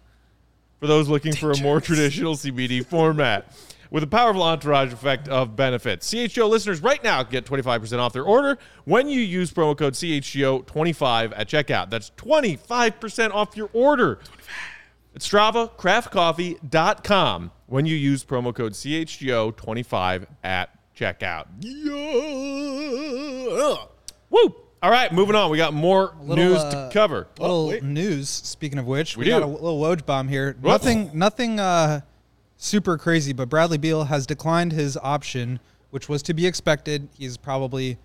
for 0.78 0.86
those 0.86 1.08
looking 1.08 1.34
for 1.34 1.50
a 1.50 1.60
more 1.60 1.80
traditional 1.80 2.34
CBD 2.34 2.86
format. 2.86 3.52
With 3.90 4.04
a 4.04 4.06
powerful 4.06 4.42
entourage 4.42 4.92
effect 4.92 5.28
of 5.28 5.56
benefits. 5.56 6.12
CHGO 6.12 6.46
listeners 6.48 6.82
right 6.82 7.02
now 7.02 7.22
get 7.22 7.46
25% 7.46 7.98
off 7.98 8.12
their 8.12 8.22
order 8.22 8.58
when 8.84 9.08
you 9.08 9.22
use 9.22 9.50
promo 9.50 9.74
code 9.76 9.94
CHGO25 9.94 11.32
at 11.34 11.48
checkout. 11.48 11.88
That's 11.88 12.10
25% 12.10 13.32
off 13.32 13.56
your 13.56 13.70
order. 13.72 14.18
It's 15.14 15.26
StravaCraftCoffee.com 15.26 17.50
when 17.66 17.86
you 17.86 17.96
use 17.96 18.24
promo 18.24 18.54
code 18.54 18.74
CHGO25 18.74 20.26
at 20.44 20.77
checkout. 20.98 21.46
Yeah. 21.60 23.76
Woo! 24.30 24.54
All 24.80 24.90
right, 24.90 25.12
moving 25.12 25.34
on. 25.34 25.50
We 25.50 25.56
got 25.56 25.74
more 25.74 26.14
Little, 26.20 26.36
news 26.44 26.58
uh, 26.58 26.88
to 26.88 26.92
cover. 26.94 27.26
Little 27.38 27.68
wait. 27.68 27.82
news. 27.82 28.28
Speaking 28.28 28.78
of 28.78 28.86
which, 28.86 29.16
we, 29.16 29.24
We 29.24 29.30
got 29.30 29.42
a 29.42 29.46
little 29.46 29.80
Woj 29.80 30.06
bomb 30.06 30.28
here. 30.28 30.54
Whoa. 30.60 30.70
Nothing, 30.70 31.10
nothing 31.14 31.58
uh, 31.58 32.02
super 32.56 32.96
crazy. 32.96 33.32
But 33.32 33.48
Bradley 33.48 33.78
Beal 33.78 34.04
has 34.04 34.24
declined 34.26 34.72
his 34.72 34.96
option, 35.02 35.58
which 35.90 36.08
was 36.08 36.22
to 36.24 36.34
be 36.34 36.46
expected. 36.46 37.08
He's 37.18 37.36
probably, 37.36 37.98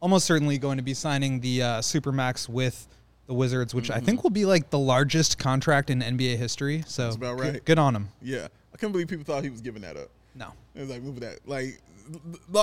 almost 0.00 0.24
certainly, 0.26 0.56
going 0.56 0.78
to 0.78 0.82
be 0.82 0.94
signing 0.94 1.40
the 1.40 1.62
uh, 1.62 1.66
supermax 1.80 2.48
with 2.48 2.88
the 3.26 3.34
Wizards, 3.34 3.74
which 3.74 3.90
I 3.90 4.00
think 4.00 4.22
will 4.22 4.30
be 4.30 4.46
like 4.46 4.70
the 4.70 4.78
largest 4.78 5.36
contract 5.38 5.90
in 5.90 6.00
NBA 6.00 6.38
history. 6.38 6.84
So 6.86 7.10
Mm-hmm. 7.10 7.22
about 7.22 7.40
right. 7.40 7.62
good 7.66 7.78
on 7.78 7.94
him. 7.94 8.08
Yeah. 8.22 8.48
I 8.72 8.78
can't 8.78 8.92
believe 8.92 9.08
people 9.08 9.24
thought 9.26 9.44
he 9.44 9.50
was 9.50 9.60
giving 9.60 9.82
that 9.82 9.98
up. 9.98 10.08
No, 10.34 10.52
It 10.74 10.80
was 10.80 10.88
like 10.88 11.02
moving 11.02 11.20
that. 11.20 11.40
Like 11.46 11.64
l- 11.64 11.72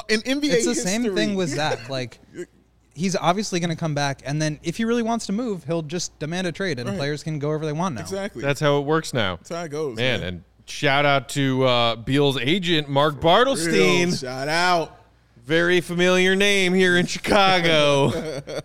in 0.09 0.21
NBA, 0.21 0.43
it's 0.51 0.65
the 0.65 0.75
same 0.75 1.15
thing 1.15 1.35
with 1.35 1.49
Zach. 1.49 1.89
Like. 1.89 2.19
He's 2.97 3.13
obviously 3.17 3.59
going 3.59 3.71
to 3.71 3.75
come 3.75 3.93
back, 3.93 4.21
and 4.23 4.41
then 4.41 4.57
if 4.63 4.77
he 4.77 4.85
really 4.85 5.03
wants 5.03 5.25
to 5.25 5.33
move, 5.33 5.65
he'll 5.65 5.81
just 5.81 6.17
demand 6.17 6.47
a 6.47 6.53
trade, 6.53 6.79
and 6.79 6.87
Right. 6.87 6.97
players 6.97 7.23
can 7.23 7.39
go 7.39 7.49
wherever 7.49 7.65
they 7.65 7.73
want 7.73 7.95
now. 7.95 7.99
exactly. 7.99 8.41
That's 8.41 8.61
how 8.61 8.77
it 8.77 8.85
works 8.85 9.13
now. 9.13 9.35
That's 9.35 9.49
how 9.49 9.63
it 9.65 9.69
goes, 9.69 9.97
Man, 9.97 10.23
and 10.23 10.43
shout 10.65 11.05
out 11.05 11.27
to 11.29 11.65
uh, 11.65 11.95
Beal's 11.97 12.37
agent, 12.39 12.87
Mark 12.87 13.15
Bartelstein. 13.19 14.05
Real 14.05 14.15
Shout 14.15 14.47
out. 14.47 14.97
Very 15.43 15.81
familiar 15.81 16.37
name 16.37 16.73
here 16.73 16.95
in 16.95 17.05
Chicago. 17.05 18.11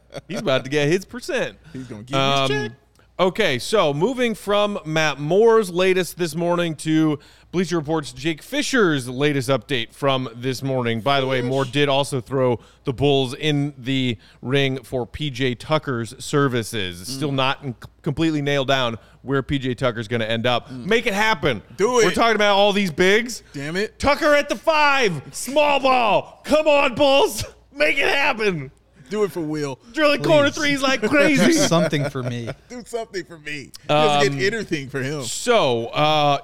He's 0.28 0.38
about 0.38 0.62
to 0.62 0.70
get 0.70 0.86
his 0.86 1.04
percent. 1.04 1.58
He's 1.72 1.88
gonna 1.88 2.04
get 2.04 2.16
you 2.16 2.54
his 2.56 2.68
check. 2.68 2.78
Okay, 3.20 3.58
so 3.58 3.92
moving 3.92 4.34
from 4.34 4.78
Matt 4.86 5.20
Moore's 5.20 5.70
latest 5.70 6.16
this 6.16 6.34
morning 6.34 6.74
to 6.76 7.18
Bleacher 7.52 7.76
Report's 7.76 8.14
Jake 8.14 8.40
Fisher's 8.40 9.10
latest 9.10 9.50
update 9.50 9.92
from 9.92 10.30
this 10.34 10.62
morning. 10.62 11.02
By 11.02 11.20
the 11.20 11.26
way, 11.26 11.42
Moore 11.42 11.66
did 11.66 11.90
also 11.90 12.22
throw 12.22 12.60
the 12.84 12.94
Bulls 12.94 13.34
in 13.34 13.74
the 13.76 14.16
ring 14.40 14.82
for 14.82 15.06
PJ 15.06 15.58
Tucker's 15.58 16.14
services. 16.24 17.02
Mm. 17.02 17.04
Still 17.04 17.32
not 17.32 17.62
in- 17.62 17.74
completely 18.00 18.40
nailed 18.40 18.68
down 18.68 18.96
where 19.20 19.42
PJ 19.42 19.76
Tucker's 19.76 20.08
going 20.08 20.20
to 20.20 20.30
end 20.30 20.46
up. 20.46 20.70
Make 20.70 21.06
it 21.06 21.12
happen. 21.12 21.60
Do 21.76 22.00
it. 22.00 22.06
We're 22.06 22.12
talking 22.12 22.36
about 22.36 22.56
all 22.56 22.72
these 22.72 22.90
bigs. 22.90 23.42
Damn 23.52 23.76
it. 23.76 23.98
Tucker 23.98 24.34
at 24.34 24.48
the 24.48 24.56
five, 24.56 25.20
small 25.32 25.78
ball. 25.78 26.40
Come 26.44 26.66
on, 26.66 26.94
Bulls. 26.94 27.44
Make 27.74 27.98
it 27.98 28.08
happen. 28.08 28.70
Do 29.10 29.24
it 29.24 29.32
for 29.32 29.40
Will. 29.40 29.78
Drilling 29.92 30.22
corner 30.22 30.50
threes 30.50 30.80
like 30.82 31.02
crazy. 31.02 31.44
Do 31.46 31.52
something 31.52 32.08
for 32.08 32.22
me. 32.22 32.48
Do 32.68 32.82
something 32.86 33.24
for 33.24 33.38
me. 33.38 33.70
He 33.82 33.88
doesn't 33.88 34.32
Um, 34.32 34.38
get 34.38 34.54
anything 34.54 34.88
for 34.88 35.02
him. 35.02 35.22
So 35.24 35.86
uh, 35.88 36.38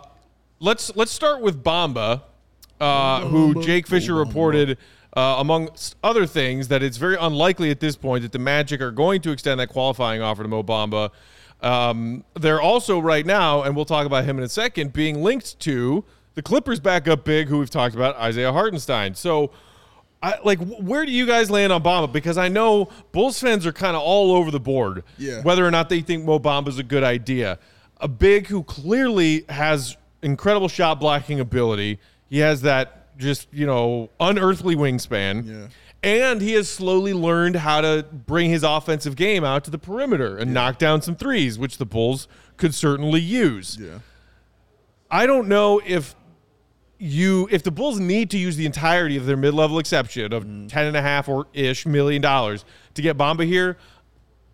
let's 0.61 0.95
let's 0.97 1.13
start 1.13 1.41
with 1.41 1.63
Bamba. 1.65 2.23
uh, 2.81 3.21
who 3.21 3.63
Jake 3.65 3.87
Fisher 3.87 4.15
reported, 4.15 4.77
uh, 5.17 5.37
among 5.39 5.71
other 6.05 6.27
things, 6.27 6.69
that 6.69 6.83
it's 6.83 6.99
very 6.99 7.17
unlikely 7.19 7.71
at 7.71 7.81
this 7.81 7.97
point 7.97 8.23
that 8.23 8.33
the 8.33 8.39
Magic 8.39 8.81
are 8.83 8.91
going 8.91 9.23
to 9.23 9.31
extend 9.31 9.59
that 9.61 9.69
qualifying 9.69 10.21
offer 10.21 10.43
to 10.43 10.49
Mo 10.49 10.63
Bamba. 10.63 11.11
Um, 11.63 12.23
they're 12.35 12.61
also 12.61 12.99
right 12.99 13.25
now, 13.25 13.63
and 13.63 13.75
we'll 13.75 13.87
talk 13.87 14.05
about 14.05 14.27
him 14.27 14.37
in 14.37 14.45
a 14.45 14.49
second, 14.49 14.93
being 14.93 15.23
linked 15.23 15.59
to 15.61 16.05
the 16.35 16.43
Clippers 16.43 16.81
backup 16.81 17.25
big, 17.25 17.49
who 17.49 17.61
we've 17.61 17.71
talked 17.71 17.95
about, 17.95 18.15
Isaiah 18.17 18.53
Hartenstein. 18.53 19.15
So, 19.15 19.53
I, 20.27 20.39
like, 20.45 20.59
where 20.59 21.07
do 21.07 21.13
you 21.13 21.27
guys 21.27 21.51
land 21.51 21.73
on 21.73 21.83
Bamba? 21.83 22.13
Because 22.13 22.37
I 22.39 22.49
know 22.49 22.89
Bulls 23.13 23.39
fans 23.39 23.65
are 23.67 23.73
kind 23.73 23.95
of 23.97 24.03
all 24.03 24.33
over 24.33 24.51
the 24.51 24.59
board, 24.61 25.05
Yeah. 25.19 25.43
whether 25.43 25.65
or 25.65 25.71
not 25.71 25.89
they 25.89 26.01
think 26.01 26.25
Mo 26.25 26.39
Bamba 26.39 26.69
is 26.69 26.79
a 26.79 26.83
good 26.83 27.05
idea. 27.05 27.59
A 28.01 28.09
big 28.09 28.49
who 28.49 28.63
clearly 28.65 29.45
has 29.49 29.97
incredible 30.23 30.69
shot 30.69 30.99
blocking 31.01 31.39
ability. 31.39 31.99
He 32.29 32.39
has 32.39 32.63
that 32.63 33.17
just 33.19 33.47
you 33.53 33.67
know 33.67 34.11
unearthly 34.21 34.75
wingspan. 34.77 35.47
Yeah. 35.47 35.69
And 36.03 36.41
he 36.43 36.53
has 36.53 36.69
slowly 36.69 37.15
learned 37.15 37.57
how 37.57 37.81
to 37.81 38.05
bring 38.13 38.51
his 38.51 38.63
offensive 38.63 39.17
game 39.17 39.45
out 39.45 39.65
to 39.65 39.71
the 39.71 39.79
perimeter 39.79 40.37
and 40.37 40.53
knock 40.53 40.79
down 40.79 41.03
some 41.03 41.17
threes, 41.17 41.59
which 41.59 41.79
the 41.79 41.87
Bulls 41.87 42.29
could 42.57 42.75
certainly 42.75 43.21
use. 43.21 43.79
Yeah. 43.81 43.99
I 45.11 45.27
don't 45.27 45.49
know 45.49 45.81
if 45.87 46.15
you 46.99 47.49
if 47.51 47.63
the 47.63 47.71
Bulls 47.71 47.99
need 48.01 48.31
to 48.31 48.39
use 48.39 48.57
the 48.57 48.67
entirety 48.67 49.17
of 49.17 49.27
their 49.27 49.37
mid-level 49.37 49.79
exception 49.79 50.33
of 50.33 50.45
mm-hmm. 50.45 50.67
ten 50.67 50.87
and 50.87 50.97
a 50.97 51.03
half 51.03 51.29
or 51.29 51.47
ish 51.53 51.87
million 51.87 52.23
dollars 52.23 52.65
to 52.95 53.03
get 53.03 53.17
Bamba 53.17 53.47
here. 53.47 53.77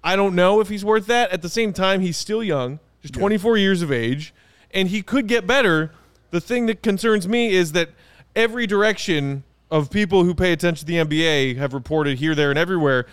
I 0.05 0.17
don't 0.17 0.35
know 0.35 0.61
if 0.61 0.69
he's 0.69 0.85
worth 0.85 1.07
that. 1.07 1.31
At 1.31 1.43
the 1.43 1.49
same 1.49 1.73
time, 1.73 2.01
he's 2.01 2.17
still 2.17 2.43
young, 2.43 2.81
just 3.03 3.15
24 3.15 3.57
years 3.57 3.83
of 3.83 3.93
age, 3.93 4.35
and 4.73 4.89
he 4.89 5.01
could 5.01 5.29
get 5.29 5.47
better. 5.47 5.93
The 6.31 6.41
thing 6.41 6.67
that 6.67 6.83
concerns 6.83 7.29
me 7.29 7.53
is 7.53 7.73
that 7.73 7.91
every 8.35 8.67
direction 8.67 9.45
of 9.71 9.91
people 9.91 10.25
who 10.25 10.35
pay 10.35 10.53
attention 10.53 10.87
to 10.87 10.93
the 10.93 10.97
NBA 10.97 11.57
have 11.57 11.73
reported 11.73 12.19
here, 12.19 12.35
there, 12.35 12.51
and 12.51 12.59
everywhere 12.59 13.07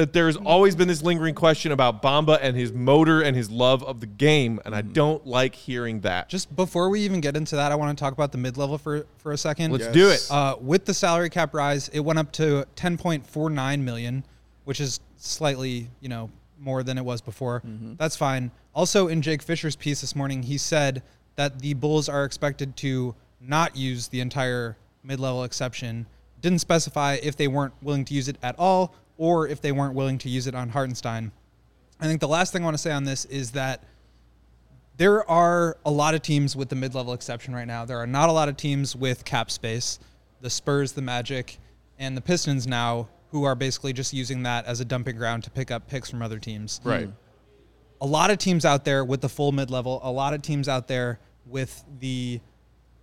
that 0.00 0.14
there's 0.14 0.36
always 0.36 0.74
been 0.74 0.88
this 0.88 1.02
lingering 1.02 1.34
question 1.34 1.72
about 1.72 2.00
Bamba 2.02 2.38
and 2.40 2.56
his 2.56 2.72
motor 2.72 3.20
and 3.20 3.36
his 3.36 3.50
love 3.50 3.84
of 3.84 4.00
the 4.00 4.06
game, 4.06 4.58
and 4.64 4.74
I 4.74 4.80
don't 4.80 5.26
like 5.26 5.54
hearing 5.54 6.00
that. 6.00 6.30
Just 6.30 6.56
before 6.56 6.88
we 6.88 7.00
even 7.02 7.20
get 7.20 7.36
into 7.36 7.54
that, 7.56 7.70
I 7.70 7.74
want 7.74 7.96
to 7.96 8.02
talk 8.02 8.14
about 8.14 8.32
the 8.32 8.38
mid 8.38 8.56
level 8.56 8.78
for 8.78 9.06
for 9.18 9.32
a 9.32 9.36
second. 9.36 9.72
Let's 9.72 9.84
Yes. 9.84 9.94
do 9.94 10.08
it. 10.08 10.26
Uh, 10.30 10.56
with 10.58 10.86
the 10.86 10.94
salary 10.94 11.28
cap 11.28 11.52
rise, 11.52 11.88
it 11.92 12.00
went 12.00 12.18
up 12.18 12.32
to 12.32 12.66
10.49 12.76 13.82
million, 13.84 14.24
which 14.64 14.80
is 14.80 15.00
slightly, 15.18 15.90
you 16.00 16.08
know, 16.08 16.30
more 16.58 16.82
than 16.82 16.96
it 16.96 17.04
was 17.04 17.20
before. 17.20 17.62
That's 17.98 18.16
fine. 18.16 18.50
Also, 18.74 19.08
in 19.08 19.20
Jake 19.20 19.42
Fisher's 19.42 19.76
piece 19.76 20.00
this 20.00 20.16
morning, 20.16 20.42
he 20.44 20.56
said 20.56 21.02
that 21.36 21.58
the 21.58 21.74
Bulls 21.74 22.08
are 22.08 22.24
expected 22.24 22.74
to 22.78 23.14
not 23.40 23.76
use 23.76 24.08
the 24.08 24.20
entire 24.20 24.76
mid-level 25.04 25.44
exception. 25.44 26.06
Didn't 26.40 26.60
specify 26.60 27.18
if 27.22 27.36
they 27.36 27.48
weren't 27.48 27.74
willing 27.82 28.04
to 28.06 28.14
use 28.14 28.28
it 28.28 28.36
at 28.42 28.54
all, 28.58 28.94
or 29.20 29.46
if 29.46 29.60
they 29.60 29.70
weren't 29.70 29.94
willing 29.94 30.16
to 30.16 30.30
use 30.30 30.46
it 30.46 30.54
on 30.54 30.70
Hartenstein. 30.70 31.30
I 32.00 32.06
think 32.06 32.20
the 32.20 32.28
last 32.28 32.54
thing 32.54 32.62
I 32.62 32.64
want 32.64 32.74
to 32.74 32.82
say 32.82 32.90
on 32.90 33.04
this 33.04 33.26
is 33.26 33.50
that 33.50 33.84
there 34.96 35.30
are 35.30 35.76
a 35.84 35.90
lot 35.90 36.14
of 36.14 36.22
teams 36.22 36.56
with 36.56 36.70
the 36.70 36.74
mid-level 36.74 37.12
exception 37.12 37.54
right 37.54 37.66
now. 37.66 37.84
There 37.84 37.98
are 37.98 38.06
not 38.06 38.30
a 38.30 38.32
lot 38.32 38.48
of 38.48 38.56
teams 38.56 38.96
with 38.96 39.26
cap 39.26 39.50
space. 39.50 39.98
The 40.40 40.48
Spurs, 40.48 40.92
the 40.92 41.02
Magic, 41.02 41.58
and 41.98 42.16
the 42.16 42.22
Pistons 42.22 42.66
now, 42.66 43.08
who 43.30 43.44
are 43.44 43.54
basically 43.54 43.92
just 43.92 44.14
using 44.14 44.42
that 44.44 44.64
as 44.64 44.80
a 44.80 44.86
dumping 44.86 45.16
ground 45.16 45.44
to 45.44 45.50
pick 45.50 45.70
up 45.70 45.86
picks 45.86 46.08
from 46.08 46.22
other 46.22 46.38
teams. 46.38 46.80
right. 46.82 47.10
A 48.00 48.06
lot 48.06 48.30
of 48.30 48.38
teams 48.38 48.64
out 48.64 48.86
there 48.86 49.04
with 49.04 49.20
the 49.20 49.28
full 49.28 49.52
mid-level. 49.52 50.00
A 50.02 50.10
lot 50.10 50.32
of 50.32 50.40
teams 50.40 50.66
out 50.66 50.88
there 50.88 51.20
with 51.44 51.84
the 51.98 52.40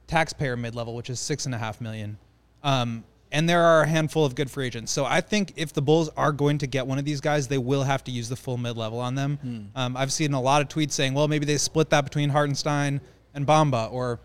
taxpayer 0.08 0.58
mid-level, 0.58 0.96
which 0.96 1.12
is 1.12 1.20
six 1.20 1.46
and 1.46 1.54
a 1.54 1.60
half 1.60 1.80
million. 1.80 2.18
Um, 2.64 3.04
and 3.32 3.48
there 3.50 3.62
are 3.62 3.82
a 3.82 3.88
handful 3.88 4.24
of 4.26 4.36
good 4.36 4.50
free 4.50 4.68
agents. 4.68 4.92
So 4.92 5.06
I 5.06 5.22
think 5.22 5.54
if 5.58 5.74
the 5.74 5.82
Bulls 5.82 6.10
are 6.16 6.32
going 6.32 6.58
to 6.60 6.68
get 6.68 6.88
one 6.88 6.98
of 6.98 7.06
these 7.06 7.20
guys, 7.22 7.48
they 7.48 7.58
will 7.58 7.84
have 7.84 8.04
to 8.06 8.12
use 8.12 8.30
the 8.30 8.36
full 8.36 8.58
mid-level 8.58 9.00
on 9.00 9.16
them. 9.16 9.70
Um, 9.76 9.98
I've 9.98 10.14
seen 10.14 10.34
a 10.34 10.42
lot 10.42 10.62
of 10.62 10.70
tweets 10.70 10.94
saying, 10.94 11.14
well, 11.14 11.28
maybe 11.28 11.46
they 11.46 11.58
split 11.58 11.90
that 11.90 12.04
between 12.04 12.30
Hartenstein 12.30 13.02
and 13.34 13.46
Bamba, 13.46 13.92
or 13.92 14.20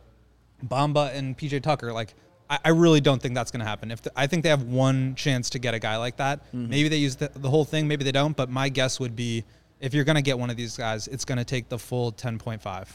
Bamba 0.64 1.14
and 1.14 1.36
PJ 1.36 1.62
Tucker. 1.62 1.92
Like, 1.92 2.14
I, 2.48 2.58
I 2.66 2.68
really 2.70 3.00
don't 3.00 3.20
think 3.20 3.34
that's 3.34 3.50
going 3.50 3.60
to 3.60 3.66
happen. 3.66 3.90
If 3.90 4.02
the, 4.02 4.12
I 4.16 4.26
think 4.26 4.42
they 4.44 4.48
have 4.50 4.62
one 4.62 5.14
chance 5.16 5.50
to 5.50 5.58
get 5.58 5.74
a 5.74 5.78
guy 5.78 5.96
like 5.96 6.16
that, 6.18 6.40
maybe 6.52 6.88
they 6.88 6.98
use 6.98 7.16
the, 7.16 7.30
the 7.34 7.50
whole 7.50 7.64
thing, 7.64 7.88
maybe 7.88 8.04
they 8.04 8.12
don't. 8.12 8.36
But 8.36 8.50
my 8.50 8.68
guess 8.68 9.00
would 9.00 9.16
be, 9.16 9.44
if 9.80 9.94
you're 9.94 10.04
going 10.04 10.16
to 10.16 10.22
get 10.22 10.38
one 10.38 10.48
of 10.50 10.56
these 10.56 10.76
guys, 10.76 11.08
it's 11.08 11.24
going 11.24 11.38
to 11.38 11.44
take 11.44 11.68
the 11.68 11.78
full 11.78 12.12
10.5. 12.12 12.86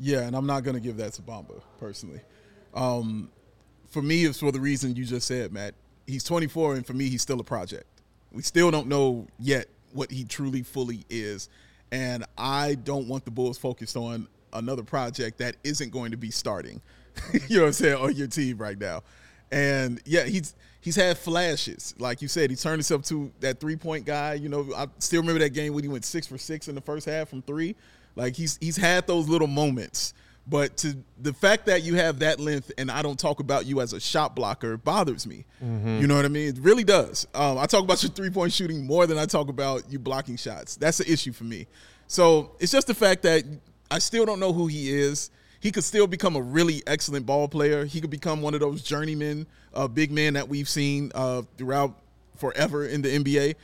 Yeah, 0.00 0.20
and 0.22 0.34
I'm 0.34 0.46
not 0.46 0.64
going 0.64 0.74
to 0.74 0.80
give 0.80 0.96
that 0.96 1.12
to 1.14 1.22
Bamba 1.22 1.62
personally. 1.78 2.20
Um, 2.74 3.30
for 3.88 4.02
me, 4.02 4.24
it's 4.24 4.40
for 4.40 4.52
the 4.52 4.60
reason 4.60 4.96
you 4.96 5.04
just 5.04 5.26
said, 5.26 5.52
Matt. 5.52 5.74
He's 6.06 6.22
24, 6.24 6.76
and 6.76 6.86
for 6.86 6.92
me, 6.92 7.08
he's 7.08 7.22
still 7.22 7.40
a 7.40 7.44
project. 7.44 7.86
We 8.32 8.42
still 8.42 8.70
don't 8.70 8.86
know 8.86 9.26
yet 9.38 9.66
what 9.92 10.10
he 10.10 10.24
truly 10.24 10.62
fully 10.62 11.04
is, 11.10 11.48
and 11.90 12.24
I 12.38 12.74
don't 12.74 13.08
want 13.08 13.24
the 13.24 13.30
Bulls 13.30 13.58
focused 13.58 13.96
on 13.96 14.28
another 14.52 14.82
project 14.82 15.38
that 15.38 15.56
isn't 15.64 15.90
going 15.90 16.12
to 16.12 16.16
be 16.16 16.30
starting. 16.30 16.80
you 17.48 17.56
know 17.56 17.62
what 17.62 17.66
I'm 17.68 17.72
saying 17.72 17.96
on 17.96 18.14
your 18.14 18.28
team 18.28 18.58
right 18.58 18.78
now, 18.78 19.02
and 19.50 20.00
yeah, 20.04 20.24
he's 20.24 20.54
he's 20.80 20.96
had 20.96 21.18
flashes. 21.18 21.94
Like 21.98 22.22
you 22.22 22.28
said, 22.28 22.50
he 22.50 22.56
turned 22.56 22.74
himself 22.74 23.02
to 23.06 23.32
that 23.40 23.58
three 23.58 23.76
point 23.76 24.04
guy. 24.04 24.34
You 24.34 24.48
know, 24.48 24.68
I 24.76 24.86
still 24.98 25.20
remember 25.22 25.40
that 25.40 25.50
game 25.50 25.74
when 25.74 25.82
he 25.82 25.88
went 25.88 26.04
six 26.04 26.26
for 26.26 26.38
six 26.38 26.68
in 26.68 26.74
the 26.74 26.80
first 26.80 27.06
half 27.06 27.28
from 27.28 27.42
three. 27.42 27.74
Like 28.14 28.36
he's 28.36 28.58
he's 28.60 28.76
had 28.76 29.06
those 29.06 29.28
little 29.28 29.48
moments. 29.48 30.14
But 30.48 30.76
to 30.78 30.96
the 31.20 31.32
fact 31.32 31.66
that 31.66 31.82
you 31.82 31.96
have 31.96 32.20
that 32.20 32.38
length 32.38 32.70
and 32.78 32.88
I 32.90 33.02
don't 33.02 33.18
talk 33.18 33.40
about 33.40 33.66
you 33.66 33.80
as 33.80 33.92
a 33.92 33.98
shot 34.00 34.36
blocker 34.36 34.76
bothers 34.76 35.26
me. 35.26 35.44
You 35.60 36.06
know 36.06 36.14
what 36.14 36.24
I 36.24 36.28
mean? 36.28 36.48
It 36.48 36.58
really 36.60 36.84
does. 36.84 37.26
Um, 37.34 37.58
I 37.58 37.66
talk 37.66 37.82
about 37.82 38.00
your 38.02 38.12
three 38.12 38.30
point 38.30 38.52
shooting 38.52 38.86
more 38.86 39.06
than 39.08 39.18
I 39.18 39.26
talk 39.26 39.48
about 39.48 39.90
you 39.90 39.98
blocking 39.98 40.36
shots. 40.36 40.76
That's 40.76 40.98
the 40.98 41.10
issue 41.12 41.32
for 41.32 41.44
me. 41.44 41.66
So 42.06 42.52
it's 42.60 42.70
just 42.70 42.86
the 42.86 42.94
fact 42.94 43.22
that 43.24 43.42
I 43.90 43.98
still 43.98 44.24
don't 44.24 44.38
know 44.38 44.52
who 44.52 44.68
he 44.68 44.92
is. 44.92 45.30
He 45.58 45.72
could 45.72 45.82
still 45.84 46.06
become 46.06 46.36
a 46.36 46.40
really 46.40 46.82
excellent 46.86 47.26
ball 47.26 47.48
player. 47.48 47.84
He 47.84 48.00
could 48.00 48.10
become 48.10 48.40
one 48.40 48.54
of 48.54 48.60
those 48.60 48.82
journeymen, 48.82 49.46
uh, 49.74 49.88
big 49.88 50.12
men 50.12 50.34
that 50.34 50.48
we've 50.48 50.68
seen 50.68 51.10
uh, 51.14 51.42
throughout 51.56 51.98
forever 52.36 52.86
in 52.86 53.02
the 53.02 53.08
NBA. 53.08 53.54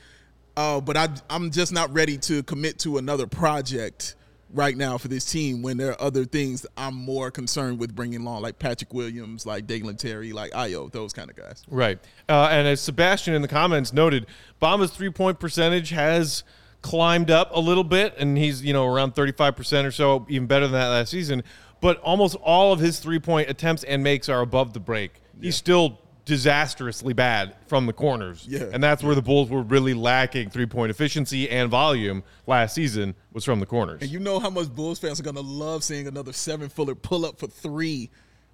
Uh, 0.56 0.80
but 0.80 0.96
I, 0.96 1.08
I'm 1.30 1.50
just 1.52 1.72
not 1.72 1.92
ready 1.92 2.18
to 2.18 2.42
commit 2.42 2.78
to 2.80 2.98
another 2.98 3.26
project 3.26 4.16
right 4.52 4.76
now 4.76 4.98
for 4.98 5.08
this 5.08 5.24
team 5.24 5.62
when 5.62 5.76
there 5.76 5.90
are 5.90 6.00
other 6.00 6.24
things 6.24 6.66
I'm 6.76 6.94
more 6.94 7.30
concerned 7.30 7.78
with 7.78 7.94
bringing 7.94 8.20
along, 8.20 8.42
like 8.42 8.58
Patrick 8.58 8.92
Williams, 8.92 9.46
like 9.46 9.66
Dalen 9.66 9.96
Terry, 9.96 10.32
like 10.32 10.52
Ayo, 10.52 10.90
those 10.92 11.12
kind 11.12 11.30
of 11.30 11.36
guys. 11.36 11.64
Right. 11.68 11.98
Uh, 12.28 12.48
and 12.50 12.68
as 12.68 12.80
Sebastian 12.80 13.34
in 13.34 13.42
the 13.42 13.48
comments 13.48 13.92
noted, 13.92 14.26
Bamba's 14.60 14.90
three 14.90 15.10
point 15.10 15.40
percentage 15.40 15.90
has 15.90 16.44
climbed 16.82 17.30
up 17.30 17.50
a 17.54 17.60
little 17.60 17.84
bit, 17.84 18.14
and 18.18 18.36
he's, 18.36 18.62
you 18.62 18.72
know, 18.72 18.86
around 18.86 19.14
35% 19.14 19.84
or 19.84 19.90
so, 19.90 20.26
even 20.28 20.46
better 20.46 20.66
than 20.66 20.72
that 20.72 20.88
last 20.88 21.10
season. 21.10 21.42
But 21.80 21.98
almost 21.98 22.36
all 22.36 22.72
of 22.72 22.80
his 22.80 22.98
three 23.00 23.18
point 23.18 23.48
attempts 23.48 23.84
and 23.84 24.02
makes 24.02 24.28
are 24.28 24.40
above 24.40 24.72
the 24.72 24.80
break. 24.80 25.12
He's 25.40 25.56
still 25.56 25.98
disastrously 26.24 27.12
bad 27.12 27.54
from 27.66 27.86
the 27.86 27.92
corners. 27.92 28.46
Yeah. 28.48 28.64
And 28.72 28.82
that's 28.82 29.02
where 29.02 29.14
the 29.14 29.22
Bulls 29.22 29.50
were 29.50 29.62
really 29.62 29.94
lacking 29.94 30.50
three 30.50 30.66
point 30.66 30.90
efficiency 30.90 31.50
and 31.50 31.70
volume 31.70 32.22
last 32.46 32.74
season 32.74 33.14
was 33.32 33.44
from 33.44 33.60
the 33.60 33.66
corners. 33.66 34.02
And 34.02 34.10
you 34.10 34.20
know 34.20 34.38
how 34.38 34.50
much 34.50 34.68
Bulls 34.74 34.98
fans 34.98 35.18
are 35.20 35.22
going 35.24 35.36
to 35.36 35.42
love 35.42 35.82
seeing 35.84 36.06
another 36.06 36.32
seven 36.32 36.68
footer 36.68 36.94
pull 36.94 37.26
up 37.26 37.38
for 37.38 37.46
three 37.46 38.10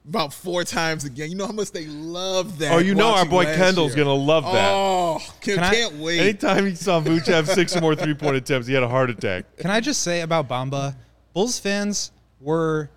about 0.09 0.33
four 0.33 0.65
times 0.65 1.05
again. 1.05 1.31
You 1.31 1.37
know 1.37 1.47
how 1.47 1.53
much 1.53 1.71
they 1.71 1.87
love 1.87 2.59
that. 2.59 2.73
Oh, 2.73 2.79
you 2.79 2.95
know 2.95 3.15
our 3.15 3.27
boy 3.27 3.45
Kendall's 3.45 3.95
year. 3.95 4.05
gonna 4.05 4.17
love 4.17 4.45
that. 4.45 4.71
Oh, 4.73 5.19
can, 5.41 5.57
can 5.57 5.73
can't 5.73 5.95
wait. 5.97 6.21
Anytime 6.21 6.67
he 6.67 6.75
saw 6.75 7.01
Vooch 7.03 7.27
have 7.27 7.47
six 7.49 7.77
or 7.77 7.81
more 7.81 7.95
three 7.95 8.15
point 8.15 8.37
attempts, 8.37 8.67
he 8.67 8.75
had 8.75 8.83
a 8.83 8.89
heart 8.89 9.11
attack. 9.11 9.57
Can 9.59 9.71
I 9.71 9.81
just 9.81 10.03
say 10.03 10.23
about 10.23 10.49
Bamba? 10.49 10.95
Bulls 11.35 11.59
fans 11.59 12.11
were 12.41 12.91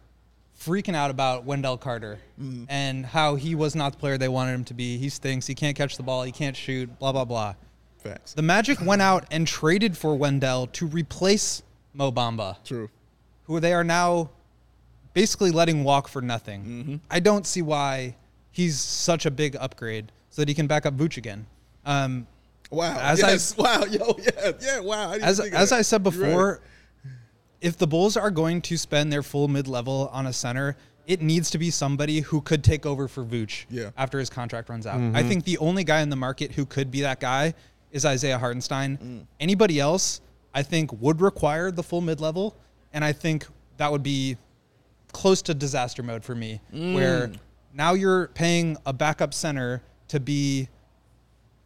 freaking 0.66 0.96
out 0.96 1.10
about 1.12 1.44
Wendell 1.46 1.78
Carter 1.78 2.20
and 2.70 3.06
how 3.06 3.36
he 3.36 3.56
was 3.56 3.76
not 3.76 3.94
the 3.94 3.98
player 3.98 4.18
they 4.18 4.28
wanted 4.28 4.54
him 4.54 4.64
to 4.66 4.74
be. 4.74 4.98
He 4.98 5.10
stinks. 5.10 5.48
He 5.48 5.56
can't 5.56 5.76
catch 5.76 5.98
the 5.98 6.04
ball. 6.04 6.24
He 6.24 6.32
can't 6.32 6.56
shoot. 6.56 6.98
Blah 7.00 7.12
blah 7.12 7.26
blah. 7.26 7.56
Facts. 7.98 8.34
The 8.34 8.42
Magic 8.42 8.82
went 8.82 9.02
out 9.02 9.26
and 9.32 9.48
traded 9.48 9.96
for 9.98 10.16
Wendell 10.16 10.68
to 10.68 10.88
replace 10.88 11.62
Mo 11.94 12.12
Bamba, 12.12 12.58
True. 12.64 12.90
who 13.44 13.60
they 13.60 13.74
are 13.74 13.84
now 13.84 14.30
basically 15.14 15.52
letting 15.52 15.84
walk 15.84 16.08
for 16.08 16.22
nothing. 16.22 16.64
Mm-hmm. 16.64 16.96
I 17.12 17.20
don't 17.20 17.46
see 17.46 17.62
why 17.62 18.16
he's 18.52 18.80
such 18.80 19.26
a 19.26 19.32
big 19.32 19.56
upgrade 19.60 20.12
so 20.30 20.42
that 20.42 20.48
he 20.48 20.54
can 20.56 20.66
back 20.68 20.86
up 20.86 20.96
Vooch 20.98 21.18
again. 21.18 21.46
Um, 21.86 22.28
Wow. 22.72 22.98
As 23.02 23.22
I- 23.22 23.32
yes. 23.32 23.58
wow. 23.58 23.84
Yo. 23.84 24.18
Yeah. 24.20 24.52
Yeah. 24.62 24.80
Wow. 24.80 25.12
I 25.12 25.18
as 25.18 25.40
as. 25.42 25.72
I 25.74 25.82
said 25.82 26.04
before, 26.04 26.62
if 27.62 27.78
the 27.78 27.88
Bulls 27.88 28.18
are 28.18 28.32
going 28.32 28.62
to 28.64 28.78
spend 28.78 29.12
their 29.14 29.24
full 29.24 29.48
mid 29.48 29.68
level 29.68 30.10
on 30.12 30.26
a 30.28 30.34
center, 30.34 30.76
it 31.08 31.22
needs 31.22 31.50
to 31.52 31.58
be 31.58 31.70
somebody 31.72 32.20
who 32.22 32.42
could 32.42 32.64
take 32.64 32.86
over 32.86 33.08
for 33.08 33.24
Vooch 33.24 33.66
Yeah. 33.70 33.90
after 33.98 34.20
his 34.20 34.30
contract 34.30 34.70
runs 34.70 34.86
out. 34.86 35.00
I 35.16 35.24
think 35.24 35.46
the 35.46 35.58
only 35.58 35.84
guy 35.84 36.02
in 36.02 36.10
the 36.10 36.16
market 36.16 36.52
who 36.54 36.66
could 36.66 36.92
be 36.92 37.02
that 37.02 37.20
guy 37.20 37.54
is 37.92 38.06
Isaiah 38.06 38.38
Hartenstein. 38.38 38.98
Mm. 38.98 39.26
Anybody 39.40 39.80
else, 39.80 40.22
I 40.54 40.64
think, 40.64 40.92
would 41.02 41.22
require 41.22 41.72
the 41.72 41.84
full 41.84 42.02
mid 42.02 42.20
level, 42.22 42.56
and 42.94 43.04
I 43.04 43.14
think 43.14 43.46
that 43.78 43.92
would 43.92 44.04
be 44.04 44.38
close 45.12 45.42
to 45.44 45.54
disaster 45.54 46.02
mode 46.04 46.24
for 46.24 46.36
me, 46.36 46.62
Mm. 46.74 46.94
where 46.96 47.32
now 47.74 47.94
you're 47.94 48.28
paying 48.30 48.78
a 48.86 48.94
backup 48.94 49.34
center 49.34 49.82
to 50.08 50.20
be 50.20 50.70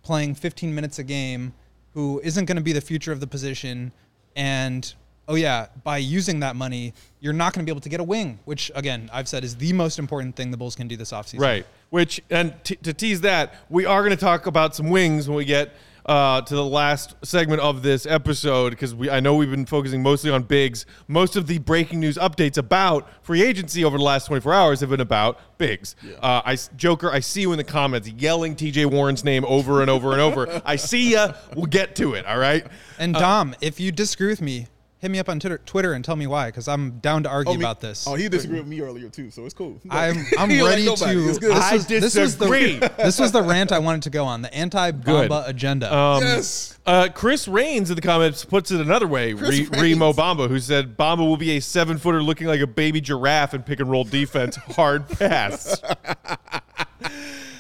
playing 0.02 0.36
15 0.36 0.74
minutes 0.74 0.98
a 1.00 1.04
game 1.04 1.54
who 1.94 2.20
isn't 2.24 2.46
going 2.46 2.58
to 2.58 2.64
be 2.64 2.74
the 2.74 2.82
future 2.82 3.12
of 3.12 3.20
the 3.20 3.28
position 3.28 3.92
and 4.36 4.94
oh 5.28 5.36
yeah 5.36 5.68
by 5.84 5.98
using 5.98 6.40
that 6.42 6.56
money 6.56 6.94
you're 7.20 7.34
not 7.34 7.54
going 7.54 7.66
to 7.66 7.70
be 7.70 7.72
able 7.72 7.82
to 7.82 7.90
get 7.90 8.00
a 8.00 8.04
wing 8.04 8.40
which 8.46 8.72
again 8.76 9.10
i've 9.14 9.28
said 9.28 9.44
is 9.44 9.56
the 9.56 9.74
most 9.74 9.98
important 10.00 10.36
thing 10.36 10.52
the 10.52 10.58
bulls 10.58 10.76
can 10.76 10.88
do 10.88 10.96
this 10.98 11.12
offseason 11.12 11.40
Right. 11.40 11.66
Which, 11.92 12.20
and 12.30 12.54
t- 12.66 12.76
to 12.78 12.94
tease 12.94 13.22
that, 13.22 13.56
we 13.70 13.86
are 13.86 14.02
going 14.02 14.10
to 14.18 14.18
talk 14.20 14.48
about 14.48 14.76
some 14.76 14.90
wings 14.90 15.30
when 15.30 15.38
we 15.38 15.46
get 15.46 15.72
uh, 16.08 16.42
to 16.42 16.54
the 16.54 16.66
last 16.66 17.16
segment 17.24 17.62
of 17.62 17.84
this 17.84 18.06
episode 18.06 18.72
because 18.72 18.94
we 18.94 19.10
I 19.10 19.22
know 19.22 19.36
we've 19.36 19.50
been 19.50 19.66
focusing 19.66 20.04
mostly 20.04 20.30
on 20.30 20.44
bigs. 20.44 20.86
Most 21.08 21.36
of 21.38 21.48
the 21.48 21.58
breaking 21.60 22.02
news 22.02 22.18
updates 22.18 22.58
about 22.58 23.08
free 23.24 23.42
agency 23.44 23.86
over 23.86 23.98
the 23.98 24.04
last 24.04 24.26
24 24.28 24.54
hours 24.54 24.80
have 24.82 24.90
been 24.90 25.00
about 25.00 25.40
bigs. 25.58 25.96
Uh, 26.22 26.42
I 26.44 26.58
Joker, 26.76 27.12
I 27.12 27.22
see 27.22 27.42
you 27.42 27.52
in 27.54 27.58
the 27.58 27.64
comments 27.64 28.10
yelling 28.10 28.56
T.J. 28.58 28.86
Warren's 28.88 29.24
name 29.24 29.46
over 29.46 29.82
and 29.82 29.90
over 29.90 30.12
and 30.12 30.20
over. 30.22 30.62
I 30.66 30.76
see 30.76 31.12
ya. 31.14 31.34
We'll 31.56 31.66
get 31.68 31.96
to 31.98 32.16
it. 32.16 32.26
All 32.26 32.38
right. 32.40 32.66
and 33.00 33.14
dom 33.14 33.56
if 33.62 33.80
you 33.80 33.92
disagree 33.94 34.28
with 34.28 34.42
me 34.42 34.68
hit 35.06 35.12
me 35.12 35.20
up 35.20 35.30
on 35.30 35.40
Twitter, 35.40 35.60
Twitter 35.60 35.94
and 35.94 36.04
tell 36.04 36.16
me 36.16 36.26
why 36.26 36.48
because 36.48 36.68
i'm 36.68 36.98
down 36.98 37.22
to 37.22 37.30
argue 37.30 37.54
me- 37.54 37.60
about 37.60 37.80
this 37.80 38.08
Oh, 38.08 38.16
he 38.16 38.28
disagreed 38.28 38.62
with 38.62 38.68
me 38.68 38.82
earlier 38.82 39.08
too, 39.08 39.30
so 39.30 39.46
it's 39.46 39.54
cool. 39.54 39.80
I'm 39.88 40.26
I'm 40.40 40.50
He 40.50 40.64
like 40.64 40.72
ready 40.72 40.86
to. 40.86 40.92
This 40.92 41.42
I 41.44 41.74
was, 41.76 41.86
this 41.86 42.16
was 42.16 42.38
the 42.38 42.92
this 42.98 43.20
was 43.20 43.32
the 43.32 43.44
rant 43.44 43.72
I 43.72 43.78
wanted 43.78 44.02
to 44.04 44.10
go 44.10 44.26
on. 44.26 44.42
The 44.42 44.52
anti-Bamba 44.54 45.48
agenda. 45.48 45.94
Um, 45.96 46.24
yes. 46.24 46.80
Uh, 46.88 47.10
Chris 47.14 47.48
Rains 47.48 47.90
in 47.92 47.96
the 47.96 48.02
comments 48.02 48.44
puts 48.46 48.72
it 48.72 48.82
another 48.82 49.06
way. 49.08 49.34
Re, 49.34 49.68
Remo 49.72 50.12
Bamba, 50.14 50.48
who 50.48 50.60
said 50.60 50.98
Bamba 50.98 51.20
will 51.20 51.38
be 51.38 51.58
a 51.58 51.60
seven 51.62 51.98
footer 52.00 52.24
looking 52.24 52.48
like 52.48 52.62
a 52.62 52.68
baby 52.68 53.00
giraffe 53.02 53.54
in 53.54 53.62
pick 53.64 53.80
and 53.80 53.90
roll 53.92 54.04
defense. 54.04 54.56
Hard 54.76 55.08
pass. 55.10 55.80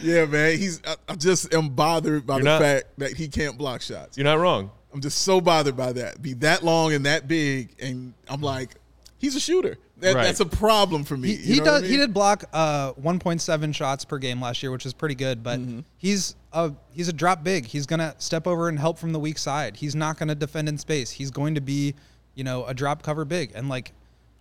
Yeah, 0.01 0.25
man. 0.25 0.57
He's. 0.57 0.81
I, 0.85 0.95
I 1.09 1.15
just 1.15 1.53
am 1.53 1.69
bothered 1.69 2.25
by 2.25 2.35
You're 2.35 2.43
the 2.43 2.49
not- 2.49 2.61
fact 2.61 2.85
that 2.99 3.13
he 3.13 3.27
can't 3.27 3.57
block 3.57 3.81
shots. 3.81 4.17
You're 4.17 4.25
not 4.25 4.39
wrong. 4.39 4.71
I'm 4.95 5.01
just 5.01 5.23
so 5.23 5.41
bothered 5.41 5.75
by 5.75 5.91
that. 5.91 6.21
Be 6.21 6.33
that 6.35 6.63
long 6.63 6.93
and 6.93 7.05
that 7.05 7.27
big, 7.27 7.75
and 7.81 8.13
I'm 8.29 8.39
like, 8.39 8.69
he's 9.17 9.35
a 9.35 9.41
shooter. 9.41 9.77
That, 9.97 10.15
Right. 10.15 10.23
That's 10.23 10.39
a 10.39 10.45
problem 10.45 11.03
for 11.03 11.17
me. 11.17 11.35
he 11.35 11.53
he 11.55 11.55
know 11.59 11.65
what 11.65 11.73
I 11.73 11.79
does 11.81 11.89
he 11.89 11.97
did 11.97 12.13
block 12.13 12.45
uh 12.53 12.93
1.7 12.93 13.75
shots 13.75 14.05
per 14.05 14.17
game 14.17 14.41
last 14.41 14.63
year, 14.63 14.71
which 14.71 14.85
is 14.85 14.93
pretty 14.93 15.15
good. 15.15 15.43
But 15.43 15.59
Mm-hmm. 15.59 15.79
he's 15.97 16.35
a 16.53 16.71
he's 16.91 17.09
a 17.09 17.13
drop 17.13 17.43
big. 17.43 17.65
He's 17.65 17.85
gonna 17.85 18.15
step 18.19 18.47
over 18.47 18.69
and 18.69 18.79
help 18.79 18.97
from 18.97 19.11
the 19.11 19.19
weak 19.19 19.37
side. 19.37 19.75
He's 19.75 19.95
not 19.95 20.17
gonna 20.17 20.33
defend 20.35 20.69
in 20.69 20.77
space. 20.77 21.11
He's 21.11 21.29
going 21.31 21.55
to 21.55 21.61
be 21.61 21.93
you 22.33 22.45
know 22.45 22.63
a 22.65 22.73
drop 22.73 23.03
cover 23.03 23.25
big, 23.25 23.51
and 23.53 23.67
like 23.67 23.91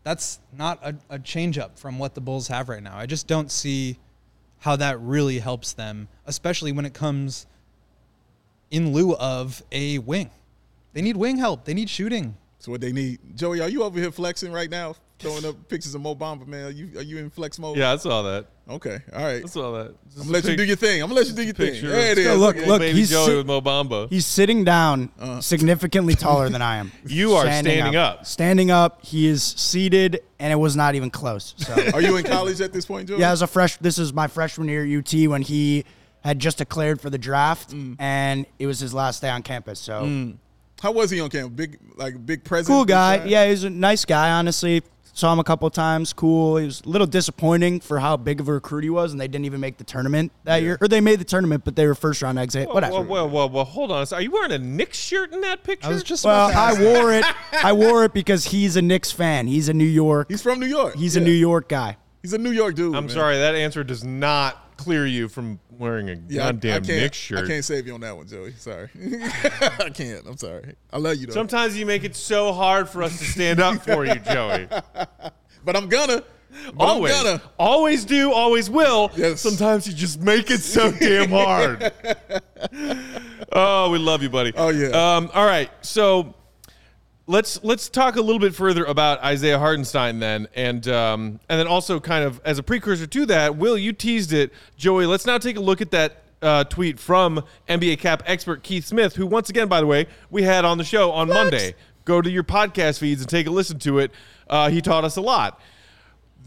that's 0.05 0.38
not 0.57 0.79
a, 0.85 0.95
a 1.11 1.19
change 1.19 1.59
up 1.59 1.79
from 1.81 1.99
what 1.99 2.14
the 2.14 2.21
Bulls 2.21 2.47
have 2.47 2.69
right 2.69 2.83
now. 2.83 2.97
I 2.97 3.07
just 3.07 3.27
don't 3.27 3.51
see 3.51 3.99
how 4.61 4.77
that 4.77 5.01
really 5.01 5.40
helps 5.40 5.73
them, 5.73 6.07
especially 6.27 6.71
when 6.71 6.85
it 6.85 6.95
comes 6.95 7.47
in 8.71 8.93
lieu 8.93 9.14
of 9.17 9.62
a 9.73 9.99
wing. 9.99 10.31
They 10.94 11.02
need 11.02 11.16
wing 11.16 11.37
help. 11.37 11.64
They 11.66 11.74
need 11.74 11.90
shooting. 11.90 12.37
That's 12.57 12.68
what 12.68 12.80
they 12.80 12.92
need. 12.92 13.18
Joey, 13.37 13.61
are 13.61 13.68
you 13.68 13.83
over 13.83 13.98
here 14.00 14.11
flexing 14.11 14.50
right 14.50 14.70
now? 14.70 14.94
Throwing 15.18 15.44
up 15.44 15.68
pictures 15.68 15.94
of 15.94 16.00
Mo 16.00 16.14
Bamba, 16.16 16.46
man. 16.46 16.66
Are 16.66 16.70
you 16.70 16.98
are 16.98 17.02
you 17.02 17.18
in 17.18 17.30
flex 17.30 17.59
mode? 17.59 17.76
Yeah, 17.76 17.92
I 17.92 17.96
saw 17.96 18.22
that. 18.22 18.46
Okay. 18.68 18.98
All 19.12 19.22
right. 19.22 19.44
I 19.44 19.46
saw 19.46 19.70
that. 19.72 19.94
I'm 20.16 20.18
gonna 20.22 20.30
let 20.30 20.44
you 20.44 20.57
do 20.57 20.64
your 20.64 20.76
thing. 20.76 21.00
I'm 21.02 21.09
gonna 21.09 21.20
let 21.20 21.28
you 21.28 21.35
do 21.35 21.42
your 21.44 21.54
thing. 21.54 21.72
picture. 21.72 21.88
There 21.88 22.12
it 22.12 22.18
Let's 22.18 22.38
look, 22.38 22.57
look. 22.66 22.80
baby 22.80 22.98
he's 22.98 23.11
Joey 23.11 23.26
sit- 23.26 23.37
with 23.37 23.46
Mo 23.46 23.61
Bamba. 23.61 24.09
He's 24.11 24.26
sitting 24.26 24.64
down, 24.64 25.11
significantly 25.40 26.14
taller 26.14 26.48
than 26.48 26.62
I 26.62 26.76
am. 26.78 26.90
You 27.07 27.35
are 27.35 27.42
standing 27.44 27.94
up. 27.96 28.26
Standing 28.26 28.70
up. 28.70 29.04
He 29.04 29.26
is 29.28 29.42
seated, 29.42 30.20
and 30.38 30.52
it 30.52 30.57
was 30.57 30.74
not 30.74 30.94
even 30.96 31.11
close. 31.11 31.54
So, 31.59 31.74
Are 31.94 32.00
you 32.00 32.16
in 32.16 32.24
college 32.24 32.61
at 32.61 32.72
this 32.72 32.85
point, 32.87 33.09
Joey? 33.09 33.20
yeah, 33.20 33.30
as 33.30 33.42
a 33.42 33.46
fresh, 33.46 33.76
this 33.76 33.98
is 33.98 34.12
my 34.12 34.26
freshman 34.26 34.68
year 34.68 34.85
at 34.85 34.90
UT 35.14 35.28
when 35.28 35.42
he 35.42 35.85
had 36.24 36.38
just 36.38 36.59
declared 36.59 37.00
for 37.00 37.09
the 37.11 37.18
draft, 37.18 37.70
Mm. 37.70 37.96
and 38.00 38.46
it 38.59 38.66
was 38.66 38.80
his 38.80 38.92
last 38.94 39.20
day 39.22 39.28
on 39.28 39.42
campus. 39.42 39.78
So, 39.78 40.35
How 40.85 40.92
was 40.92 41.11
he 41.11 41.18
on 41.18 41.31
campus? 41.31 41.57
Big, 41.57 41.79
like 41.97 42.27
big 42.27 42.44
presence. 42.44 42.68
cool 42.68 42.85
guy. 42.85 43.16
guy? 43.16 43.25
Yeah, 43.25 43.49
he's 43.49 43.64
a 43.64 43.70
nice 43.70 44.05
guy. 44.05 44.33
Honestly, 44.33 44.83
saw 45.14 45.33
him 45.33 45.38
a 45.38 45.44
couple 45.44 45.70
times. 45.70 46.12
Cool. 46.12 46.59
He 46.59 46.66
was 46.66 46.83
a 46.85 46.88
little 46.90 47.07
disappointing 47.07 47.81
for 47.81 47.99
how 48.01 48.18
big 48.18 48.38
of 48.38 48.49
a 48.49 48.53
recruit 48.53 48.85
he 48.85 48.90
was, 48.90 49.12
and 49.12 49.18
they 49.18 49.27
didn't 49.27 49.47
even 49.47 49.61
make 49.61 49.79
the 49.79 49.85
tournament 49.85 50.31
that 50.44 50.61
year, 50.61 50.77
or 50.83 50.88
they 50.88 51.01
made 51.01 51.20
the 51.20 51.25
tournament, 51.25 51.64
but 51.64 51.75
they 51.75 51.87
were 51.87 51.94
first 51.94 52.20
round 52.20 52.38
exit. 52.38 52.68
Whoa, 52.68 52.75
Whatever. 52.75 53.01
Whoa, 53.01 53.25
whoa, 53.25 53.27
whoa, 53.29 53.47
whoa, 53.47 53.64
hold 53.64 53.92
on. 53.92 54.07
Are 54.12 54.20
you 54.20 54.31
wearing 54.31 54.53
a 54.53 54.59
Knicks 54.59 54.99
shirt 54.99 55.33
in 55.33 55.40
that 55.40 55.64
picture? 55.64 55.88
I 55.88 55.92
was 55.92 56.03
just 56.03 56.23
Well, 56.23 56.51
I 56.55 56.79
wore 56.79 57.14
it. 57.14 57.25
I 57.64 57.73
wore 57.73 58.05
it 58.05 58.12
because 58.12 58.44
he's 58.44 58.77
a 58.77 58.83
Knicks 58.83 59.11
fan. 59.11 59.47
He's 59.47 59.70
a 59.70 59.75
New 59.75 59.85
York. 59.87 60.29
He's 60.29 60.42
from 60.42 60.61
New 60.61 60.66
York. 60.66 60.97
He's 60.97 61.16
a 61.16 61.20
New 61.20 61.31
York 61.31 61.70
guy. 61.70 61.97
He's 62.20 62.35
a 62.35 62.38
New 62.38 62.53
York 62.53 62.75
dude. 62.75 62.94
I'm 62.94 63.07
man. 63.07 63.14
sorry, 63.14 63.38
that 63.38 63.55
answer 63.55 63.85
does 63.85 64.05
not 64.05 64.77
clear 64.77 65.07
you 65.07 65.29
from 65.29 65.61
wearing 65.79 66.11
a 66.11 66.17
Yeah, 66.29 66.45
I- 66.45 66.49
I, 66.49 66.53
goddamn 66.53 66.85
can't, 66.85 67.01
Knicks 67.01 67.17
shirt. 67.17 67.45
I 67.45 67.49
can't 67.49 67.65
save 67.65 67.87
you 67.87 67.95
on 67.95 68.01
that 68.01 68.17
one, 68.17 68.27
Joey. 68.27 68.53
Sorry. 68.59 68.89
I 69.79 69.91
can't. 69.93 70.27
I'm 70.27 70.37
sorry. 70.37 70.75
I 70.93 70.99
love 70.99 71.17
you 71.17 71.27
though. 71.27 71.35
Sometimes 71.35 71.77
you 71.77 71.87
make 71.87 72.05
it 72.05 72.17
so 72.17 72.53
hard 72.53 72.89
for 72.89 73.03
us 73.03 73.19
to 73.19 73.25
stand 73.25 73.61
up 73.61 73.83
for 73.83 74.05
you, 74.05 74.17
Joey. 74.17 74.69
but 75.65 75.77
I'm 75.77 75.89
gonna. 75.89 76.23
But 76.73 76.85
always, 76.85 77.15
I'm 77.15 77.25
gonna. 77.25 77.43
always 77.59 78.05
do, 78.05 78.33
always 78.33 78.71
will. 78.71 79.11
Yes. 79.17 79.41
Sometimes 79.41 79.89
you 79.89 79.93
just 79.93 80.21
make 80.21 80.51
it 80.51 80.61
so 80.61 80.93
damn 80.93 81.31
hard. 81.31 81.93
oh, 83.53 83.91
we 83.91 83.99
love 83.99 84.23
you, 84.23 84.31
buddy. 84.31 84.53
Oh, 84.55 84.69
yeah. 84.69 84.89
Um, 85.17 85.31
all 85.35 85.47
right, 85.47 85.69
so 85.81 86.33
let's 87.27 87.63
let's 87.65 87.89
talk 87.89 88.17
a 88.17 88.21
little 88.21 88.39
bit 88.39 88.55
further 88.55 88.85
about 88.85 89.23
Isaiah 89.23 89.59
Hartenstein 89.59 90.19
then, 90.19 90.49
and 90.55 90.87
um, 90.89 91.41
and 91.49 91.59
then 91.59 91.67
also 91.67 92.01
kind 92.01 92.25
of 92.25 92.41
as 92.45 92.59
a 92.59 92.63
precursor 92.63 93.07
to 93.07 93.27
that, 93.27 93.57
Will 93.57 93.79
you 93.79 93.93
teased 93.93 94.33
it, 94.33 94.53
Joey? 94.77 95.07
Let's 95.07 95.27
now 95.27 95.39
take 95.39 95.57
a 95.57 95.61
look 95.61 95.81
at 95.81 95.91
that. 95.93 96.21
Uh, 96.43 96.63
tweet 96.63 97.01
from 97.01 97.43
NBA 97.71 98.01
cap 98.01 98.23
expert 98.27 98.63
Keith 98.63 98.85
Smith, 98.85 99.17
who 99.17 99.27
once 99.27 99.49
again, 99.49 99.67
by 99.67 99.81
the 99.81 99.87
way, 99.87 100.07
we 100.29 100.43
had 100.43 100.67
on 100.67 100.77
the 100.77 100.85
show 100.85 101.11
on 101.11 101.29
Monday. 101.29 101.75
Go 102.05 102.21
to 102.21 102.29
your 102.31 102.45
podcast 102.45 102.99
feeds 102.99 103.23
and 103.23 103.31
take 103.31 103.47
a 103.47 103.51
listen 103.51 103.79
to 103.79 103.99
it. 103.99 104.11
Uh, 104.51 104.69
he 104.69 104.83
taught 104.83 105.05
us 105.05 105.17
a 105.17 105.23
lot. 105.23 105.59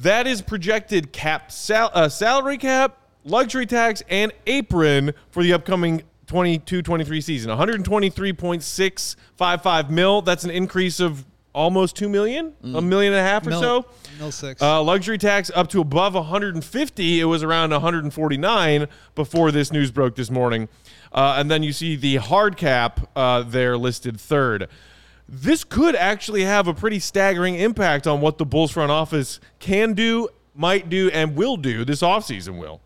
That 0.02 0.28
is 0.28 0.44
projected 0.44 1.12
cap 1.12 1.52
sal- 1.52 1.90
uh, 1.96 2.10
salary 2.10 2.60
cap, 2.60 3.00
luxury 3.24 3.66
tax, 3.66 4.04
and 4.08 4.32
apron 4.46 5.16
for 5.32 5.42
the 5.42 5.54
upcoming 5.54 6.04
22-23 6.28 7.24
season. 7.24 7.50
123.655 7.52 9.90
mil. 9.90 10.22
That's 10.22 10.44
an 10.44 10.52
increase 10.52 11.00
of 11.00 11.26
almost 11.54 11.96
two 11.96 12.10
million, 12.10 12.54
a 12.64 12.82
million 12.82 13.14
and 13.14 13.20
a 13.20 13.24
half 13.24 13.48
or 13.48 13.52
Mil- 13.52 13.62
so. 13.62 13.86
mil 14.20 14.32
six. 14.32 14.62
Uh, 14.62 14.82
luxury 14.84 15.18
tax 15.18 15.50
up 15.56 15.68
to 15.70 15.82
above 15.82 16.14
150. 16.14 17.20
It 17.20 17.24
was 17.26 17.42
around 17.44 17.72
149 17.72 18.88
before 19.16 19.52
this 19.52 19.72
news 19.72 19.90
broke 19.90 20.16
this 20.16 20.30
morning. 20.30 20.68
Uh, 21.12 21.36
and 21.40 21.50
then 21.50 21.64
you 21.64 21.74
see 21.74 21.96
the 21.96 22.18
hard 22.18 22.58
cap 22.58 23.10
uh, 23.16 23.42
there 23.42 23.78
listed 23.78 24.20
third. 24.20 24.68
This 25.28 25.64
could 25.64 25.96
actually 25.96 26.44
have 26.44 26.68
a 26.68 26.74
pretty 26.74 27.00
staggering 27.00 27.56
impact 27.56 28.06
on 28.08 28.22
what 28.22 28.38
the 28.38 28.46
Bulls 28.46 28.72
front 28.72 28.92
office 28.92 29.40
can 29.60 29.94
do, 29.94 30.30
might 30.56 30.90
do, 30.90 31.10
and 31.10 31.36
will 31.36 31.58
do 31.58 31.84
this 31.84 32.02
offseason, 32.02 32.60
Will. 32.60 32.82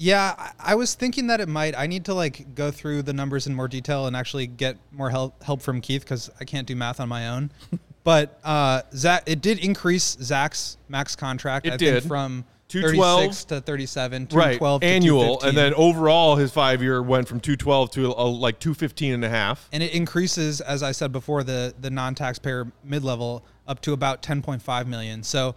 Yeah, 0.00 0.52
I- 0.60 0.76
was 0.76 0.94
thinking 0.94 1.26
that 1.26 1.40
it 1.40 1.48
might. 1.48 1.76
I 1.76 1.86
need 1.88 2.04
to 2.06 2.14
like 2.14 2.54
go 2.54 2.70
through 2.70 3.02
the 3.02 3.12
numbers 3.12 3.46
in 3.48 3.54
more 3.54 3.66
detail 3.68 4.06
and 4.06 4.14
actually 4.16 4.46
get 4.46 4.76
more 4.92 5.10
help 5.10 5.42
help 5.42 5.60
from 5.60 5.80
Keith 5.80 6.02
because 6.02 6.30
I 6.40 6.44
can't 6.44 6.66
do 6.66 6.76
math 6.76 7.00
on 7.00 7.08
my 7.08 7.28
own. 7.28 7.50
but 8.04 8.38
uh, 8.44 8.82
Zach, 8.94 9.24
it 9.26 9.40
did 9.42 9.58
increase 9.58 10.16
Zach's 10.22 10.76
max 10.88 11.16
contract. 11.16 11.66
It 11.66 11.72
I 11.72 11.76
did. 11.76 11.94
think 11.94 12.08
from 12.08 12.44
212 12.68 13.46
to 13.48 13.60
37, 13.62 14.22
Right, 14.30 14.58
212 14.58 14.80
to 14.82 14.86
annual, 14.86 15.42
and 15.42 15.56
then 15.56 15.72
overall 15.74 16.36
his 16.36 16.52
five 16.52 16.82
year 16.82 17.02
went 17.02 17.26
from 17.26 17.40
212 17.40 17.90
to 17.92 18.14
uh, 18.14 18.24
like 18.26 18.58
215 18.60 19.14
and 19.14 19.24
a 19.24 19.28
half. 19.28 19.68
and 19.72 19.82
it 19.82 19.92
increases 19.92 20.60
as 20.60 20.82
I 20.82 20.92
said 20.92 21.10
before 21.10 21.42
the 21.42 21.74
the 21.80 21.90
non-taxpayer 21.90 22.70
mid-level 22.84 23.42
up 23.66 23.80
to 23.82 23.92
about 23.94 24.22
10.5 24.22 24.86
million. 24.86 25.22
So 25.22 25.54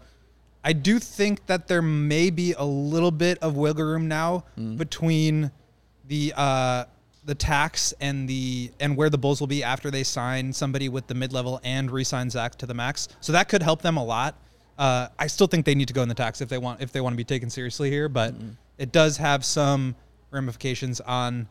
I 0.64 0.74
do 0.74 1.00
think 1.00 1.46
that 1.48 1.68
there 1.68 1.82
may 1.82 2.30
be 2.30 2.54
a 2.54 2.66
little 2.66 3.12
bit 3.12 3.40
of 3.40 3.56
wiggle 3.56 3.86
room 3.86 4.08
now 4.08 4.46
between 4.78 5.52
the 6.08 6.34
uh, 6.36 6.86
the 7.26 7.36
tax 7.36 7.94
and 8.00 8.28
the 8.28 8.72
and 8.80 8.96
where 8.96 9.10
the 9.10 9.18
Bulls 9.18 9.40
will 9.40 9.48
be 9.48 9.64
after 9.64 9.92
they 9.92 10.04
sign 10.04 10.54
somebody 10.54 10.90
with 10.90 11.08
the 11.08 11.14
mid-level 11.14 11.60
and 11.64 11.90
re-sign 11.90 12.30
Zach 12.30 12.56
to 12.56 12.66
the 12.66 12.74
max. 12.74 13.08
So 13.22 13.32
that 13.32 13.50
could 13.50 13.64
help 13.64 13.82
them 13.82 13.98
a 13.98 14.04
lot. 14.04 14.36
Uh, 14.78 15.08
I 15.20 15.28
still 15.28 15.48
think 15.48 15.66
they 15.66 15.76
need 15.76 15.88
to 15.88 15.94
go 15.94 16.02
in 16.02 16.10
the 16.10 16.16
tax 16.16 16.42
if 16.42 16.50
they 16.50 16.58
want 16.58 16.82
if 16.82 16.92
they 16.92 17.02
want 17.02 17.14
to 17.14 17.18
be 17.18 17.24
taken 17.24 17.50
seriously 17.50 17.90
here, 17.90 18.10
but 18.10 18.34
it 18.78 18.92
does 18.92 19.18
have 19.18 19.46
some 19.46 19.96
ramifications 20.32 21.02
on 21.02 21.48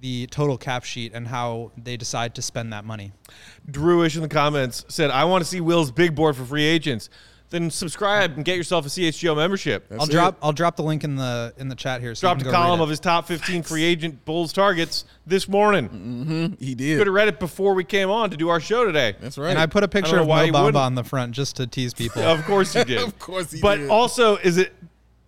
the 0.00 0.26
total 0.26 0.58
cap 0.58 0.84
sheet 0.84 1.12
and 1.14 1.26
how 1.26 1.70
they 1.82 1.96
decide 1.96 2.34
to 2.34 2.42
spend 2.42 2.72
that 2.72 2.84
money. 2.84 3.12
Drewish 3.70 4.16
in 4.16 4.22
the 4.22 4.28
comments 4.28 4.84
said, 4.88 5.10
I 5.10 5.24
want 5.24 5.42
to 5.42 5.48
see 5.48 5.62
Will's 5.62 5.90
big 5.90 6.14
board 6.14 6.36
for 6.36 6.44
free 6.44 6.64
agents. 6.64 7.08
Then 7.54 7.70
subscribe 7.70 8.32
and 8.34 8.44
get 8.44 8.56
yourself 8.56 8.84
a 8.84 8.88
CHGO 8.88 9.36
membership. 9.36 9.86
I'll 9.92 10.06
it. 10.06 10.10
drop 10.10 10.36
I'll 10.42 10.52
drop 10.52 10.74
the 10.74 10.82
link 10.82 11.04
in 11.04 11.14
the 11.14 11.54
in 11.56 11.68
the 11.68 11.76
chat 11.76 12.00
here. 12.00 12.12
So 12.16 12.26
Dropped 12.26 12.40
a 12.40 12.44
can 12.46 12.50
go 12.50 12.58
read 12.58 12.64
column 12.64 12.80
of 12.80 12.88
his 12.88 12.98
top 12.98 13.28
15 13.28 13.62
free 13.62 13.84
agent 13.84 14.24
Bulls 14.24 14.52
targets 14.52 15.04
this 15.24 15.48
morning. 15.48 15.88
Mm-hmm. 15.88 16.64
He 16.64 16.74
did. 16.74 16.98
Could 16.98 17.06
have 17.06 17.14
read 17.14 17.28
it 17.28 17.38
before 17.38 17.74
we 17.74 17.84
came 17.84 18.10
on 18.10 18.30
to 18.30 18.36
do 18.36 18.48
our 18.48 18.58
show 18.58 18.84
today. 18.84 19.14
That's 19.20 19.38
right. 19.38 19.50
and 19.50 19.58
I 19.60 19.66
put 19.66 19.84
a 19.84 19.88
picture 19.88 20.18
of 20.18 20.26
why 20.26 20.50
Mo 20.50 20.72
Bamba 20.72 20.80
on 20.80 20.96
the 20.96 21.04
front 21.04 21.30
just 21.30 21.54
to 21.58 21.68
tease 21.68 21.94
people. 21.94 22.22
Of 22.34 22.44
course 22.44 22.74
you 22.74 22.84
did. 22.86 22.98
Of 22.98 23.20
course 23.20 23.52
he 23.52 23.60
but 23.60 23.76
did. 23.76 23.86
But 23.86 23.94
also, 23.94 24.34
is 24.38 24.58
it 24.58 24.74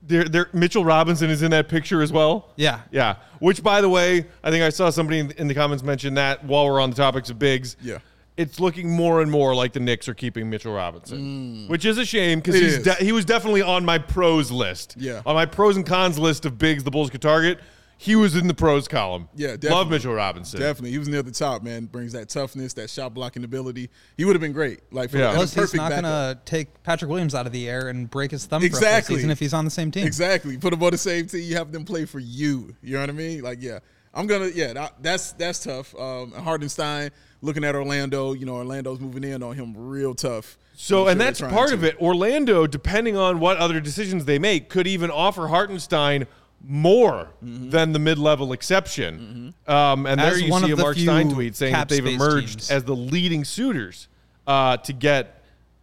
there, 0.02 0.24
there, 0.24 0.48
Mitchell 0.52 0.84
Robinson 0.84 1.30
is 1.30 1.42
in 1.42 1.52
that 1.52 1.68
picture 1.68 2.02
as 2.02 2.10
well. 2.10 2.50
Yeah. 2.56 2.80
yeah. 2.90 3.18
Which, 3.38 3.62
by 3.62 3.80
the 3.80 3.88
way, 3.88 4.26
I 4.42 4.50
think 4.50 4.64
I 4.64 4.70
saw 4.70 4.90
somebody 4.90 5.20
in, 5.20 5.30
in 5.32 5.46
the 5.46 5.54
comments 5.54 5.84
mention 5.84 6.14
that 6.14 6.42
while 6.42 6.66
we're 6.66 6.80
on 6.80 6.90
the 6.90 6.96
topics 6.96 7.30
of 7.30 7.38
bigs. 7.38 7.76
Yeah. 7.80 7.98
It's 8.36 8.60
looking 8.60 8.90
more 8.90 9.22
and 9.22 9.30
more 9.30 9.54
like 9.54 9.72
the 9.72 9.80
Knicks 9.80 10.08
are 10.08 10.14
keeping 10.14 10.50
Mitchell 10.50 10.74
Robinson, 10.74 11.66
which 11.68 11.84
is 11.86 11.96
a 11.96 12.04
shame 12.04 12.40
because 12.40 12.54
Mm. 12.56 12.60
He's 12.62 12.78
de- 12.82 12.94
he 13.04 13.12
was 13.12 13.24
definitely 13.24 13.62
on 13.62 13.84
my 13.84 13.98
pros 13.98 14.50
list. 14.50 14.94
Yeah. 14.98 15.22
on 15.24 15.34
my 15.34 15.46
pros 15.46 15.76
and 15.76 15.86
cons 15.86 16.18
list 16.18 16.44
of 16.44 16.58
bigs 16.58 16.84
the 16.84 16.90
Bulls 16.90 17.08
could 17.10 17.22
target. 17.22 17.58
He 17.98 18.14
was 18.14 18.36
in 18.36 18.46
the 18.46 18.52
pros 18.52 18.88
column. 18.88 19.30
Yeah, 19.34 19.56
love. 19.62 19.88
Mitchell 19.88 20.12
Robinson. 20.12 20.60
Definitely, 20.60 20.90
he 20.90 20.98
was 20.98 21.08
near 21.08 21.22
the 21.22 21.30
top, 21.30 21.62
man. 21.62 21.86
Brings 21.86 22.12
that 22.12 22.28
toughness, 22.28 22.74
that 22.74 22.90
shot 22.90 23.14
blocking 23.14 23.42
ability. 23.42 23.88
He 24.18 24.26
would 24.26 24.34
have 24.34 24.42
been 24.42 24.52
great. 24.52 24.80
Like, 24.92 25.08
for, 25.08 25.16
Yeah. 25.16 25.32
Plus, 25.34 25.54
he's 25.54 25.72
not 25.72 25.88
going 25.92 26.02
to 26.02 26.38
take 26.44 26.82
Patrick 26.82 27.10
Williams 27.10 27.34
out 27.34 27.46
of 27.46 27.52
the 27.52 27.66
air 27.70 27.88
and 27.88 28.10
break 28.10 28.32
his 28.32 28.44
thumb 28.44 28.62
Exactly. 28.62 29.14
for 29.14 29.16
a 29.16 29.16
season 29.20 29.30
if 29.30 29.38
he's 29.38 29.54
on 29.54 29.64
the 29.64 29.70
same 29.70 29.90
team. 29.90 30.06
Exactly. 30.06 30.58
Put 30.58 30.72
them 30.72 30.82
on 30.82 30.90
the 30.90 30.98
same 30.98 31.26
team. 31.26 31.40
You 31.44 31.56
have 31.56 31.72
them 31.72 31.86
play 31.86 32.04
for 32.04 32.18
you. 32.18 32.76
You 32.82 32.96
know 32.96 33.00
what 33.00 33.08
I 33.08 33.12
mean? 33.14 33.40
Like, 33.40 33.62
yeah, 33.62 33.78
I'm 34.12 34.26
gonna. 34.26 34.48
Yeah, 34.54 34.74
that, 34.74 35.02
that's 35.02 35.32
that's 35.32 35.64
tough. 35.64 35.94
Um, 35.98 36.32
Hartenstein 36.32 37.10
looking 37.46 37.64
at 37.64 37.74
Orlando. 37.74 38.32
You 38.34 38.44
know, 38.46 38.56
Orlando's 38.56 39.00
moving 39.00 39.24
in 39.24 39.42
on 39.42 39.54
him 39.54 39.72
real 39.76 40.14
tough. 40.14 40.58
So, 40.74 41.04
I'm 41.04 41.12
and 41.12 41.20
that's 41.20 41.40
part 41.40 41.52
trying 41.68 41.72
of 41.72 41.84
it. 41.84 41.98
Orlando, 42.00 42.66
depending 42.66 43.16
on 43.16 43.40
what 43.40 43.56
other 43.56 43.80
decisions 43.80 44.26
they 44.26 44.38
make, 44.38 44.68
could 44.68 44.86
even 44.86 45.10
offer 45.10 45.48
Hartenstein 45.48 46.26
more 46.62 47.30
Mm-hmm. 47.44 47.70
than 47.70 47.92
the 47.92 47.98
mid-level 47.98 48.52
exception. 48.52 49.54
Um, 49.66 50.06
and 50.06 50.18
there 50.20 50.32
As 50.32 50.42
you 50.42 50.50
one 50.50 50.62
see 50.64 50.70
a 50.70 50.72
of 50.72 50.78
the 50.78 50.82
Mark 50.84 50.96
Stein 50.96 51.30
tweet 51.30 51.54
saying 51.56 51.72
that 51.72 51.88
they've 51.88 52.04
emerged 52.04 52.58
teams. 52.60 52.70
as 52.70 52.84
the 52.84 52.96
leading 52.96 53.44
suitors 53.44 54.08
uh, 54.46 54.76
to 54.78 54.92
get 54.92 55.42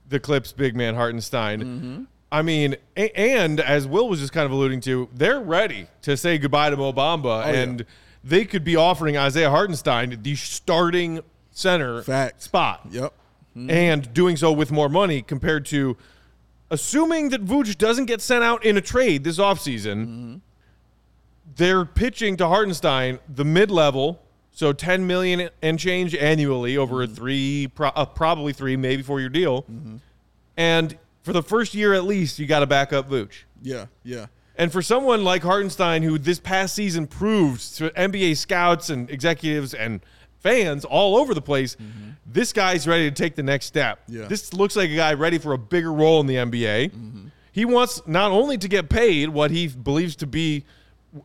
the 0.09 0.19
Clips 0.19 0.51
big 0.51 0.75
man 0.75 0.95
Hartenstein. 0.95 1.61
Mm-hmm. 1.61 2.03
I 2.31 2.41
mean, 2.41 2.75
a- 2.97 3.17
and 3.19 3.59
as 3.59 3.87
Will 3.87 4.09
was 4.09 4.19
just 4.19 4.33
kind 4.33 4.45
of 4.45 4.51
alluding 4.51 4.81
to, 4.81 5.07
they're 5.13 5.39
ready 5.39 5.87
to 6.01 6.17
say 6.17 6.37
goodbye 6.37 6.69
to 6.71 6.77
Mo 6.77 6.91
Bamba, 6.91 7.45
Oh, 7.45 7.49
yeah. 7.51 7.59
and 7.61 7.85
they 8.23 8.43
could 8.45 8.63
be 8.63 8.75
offering 8.75 9.15
Isaiah 9.17 9.51
Hartenstein 9.51 10.19
the 10.23 10.35
starting 10.35 11.19
center 11.53 12.01
Fact. 12.03 12.41
spot 12.41 12.81
Yep. 12.89 13.13
Hmm. 13.53 13.69
and 13.69 14.13
doing 14.13 14.35
so 14.35 14.51
with 14.51 14.71
more 14.71 14.89
money 14.89 15.21
compared 15.21 15.65
to 15.67 15.95
assuming 16.73 17.29
that 17.29 17.45
Vooch 17.45 17.77
doesn't 17.77 18.05
get 18.05 18.19
sent 18.19 18.43
out 18.43 18.65
in 18.65 18.75
a 18.77 18.81
trade 18.81 19.23
this 19.23 19.37
offseason. 19.37 20.05
Mm-hmm. 20.05 20.35
They're 21.55 21.85
pitching 21.85 22.35
to 22.37 22.47
Hartenstein 22.47 23.19
the 23.29 23.45
mid 23.45 23.69
level, 23.69 24.23
so 24.51 24.73
10 24.73 25.05
million 25.05 25.49
and 25.61 25.77
change 25.77 26.15
annually 26.15 26.75
over 26.75 27.03
a 27.03 27.05
mm-hmm. 27.05 27.15
three, 27.15 27.71
pro, 27.75 27.89
uh, 27.89 28.05
probably 28.05 28.53
three, 28.53 28.75
maybe 28.75 29.03
four 29.03 29.19
year 29.19 29.29
deal. 29.29 29.61
Mm-hmm. 29.63 29.97
And 30.57 30.97
for 31.21 31.31
the 31.31 31.43
first 31.43 31.75
year 31.75 31.93
at 31.93 32.05
least, 32.05 32.39
you 32.39 32.47
got 32.47 32.61
to 32.61 32.67
back 32.67 32.91
up 32.91 33.07
Vooch. 33.07 33.43
Yeah. 33.61 33.85
Yeah. 34.03 34.27
And 34.55 34.71
for 34.71 34.81
someone 34.81 35.23
like 35.23 35.43
Hartenstein, 35.43 36.03
who 36.03 36.17
this 36.17 36.39
past 36.39 36.75
season 36.75 37.07
proved 37.07 37.75
to 37.77 37.89
NBA 37.91 38.37
scouts 38.37 38.89
and 38.89 39.09
executives 39.09 39.73
and 39.73 40.01
fans 40.43 40.85
all 40.85 41.17
over 41.17 41.33
the 41.33 41.41
place, 41.41 41.75
mm-hmm. 41.75 42.11
this 42.25 42.53
guy's 42.53 42.87
ready 42.87 43.09
to 43.09 43.15
take 43.15 43.35
the 43.35 43.43
next 43.43 43.65
step. 43.65 43.99
Yeah. 44.07 44.27
This 44.27 44.53
looks 44.53 44.75
like 44.75 44.91
a 44.91 44.95
guy 44.95 45.13
ready 45.13 45.39
for 45.39 45.53
a 45.53 45.57
bigger 45.57 45.91
role 45.91 46.19
in 46.19 46.27
the 46.27 46.35
NBA. 46.35 46.91
Mm-hmm. 46.91 47.27
He 47.51 47.65
wants 47.65 48.01
not 48.05 48.31
only 48.31 48.57
to 48.57 48.67
get 48.67 48.89
paid 48.89 49.29
what 49.29 49.49
he 49.49 49.67
believes 49.67 50.15
to 50.17 50.27
be 50.27 50.65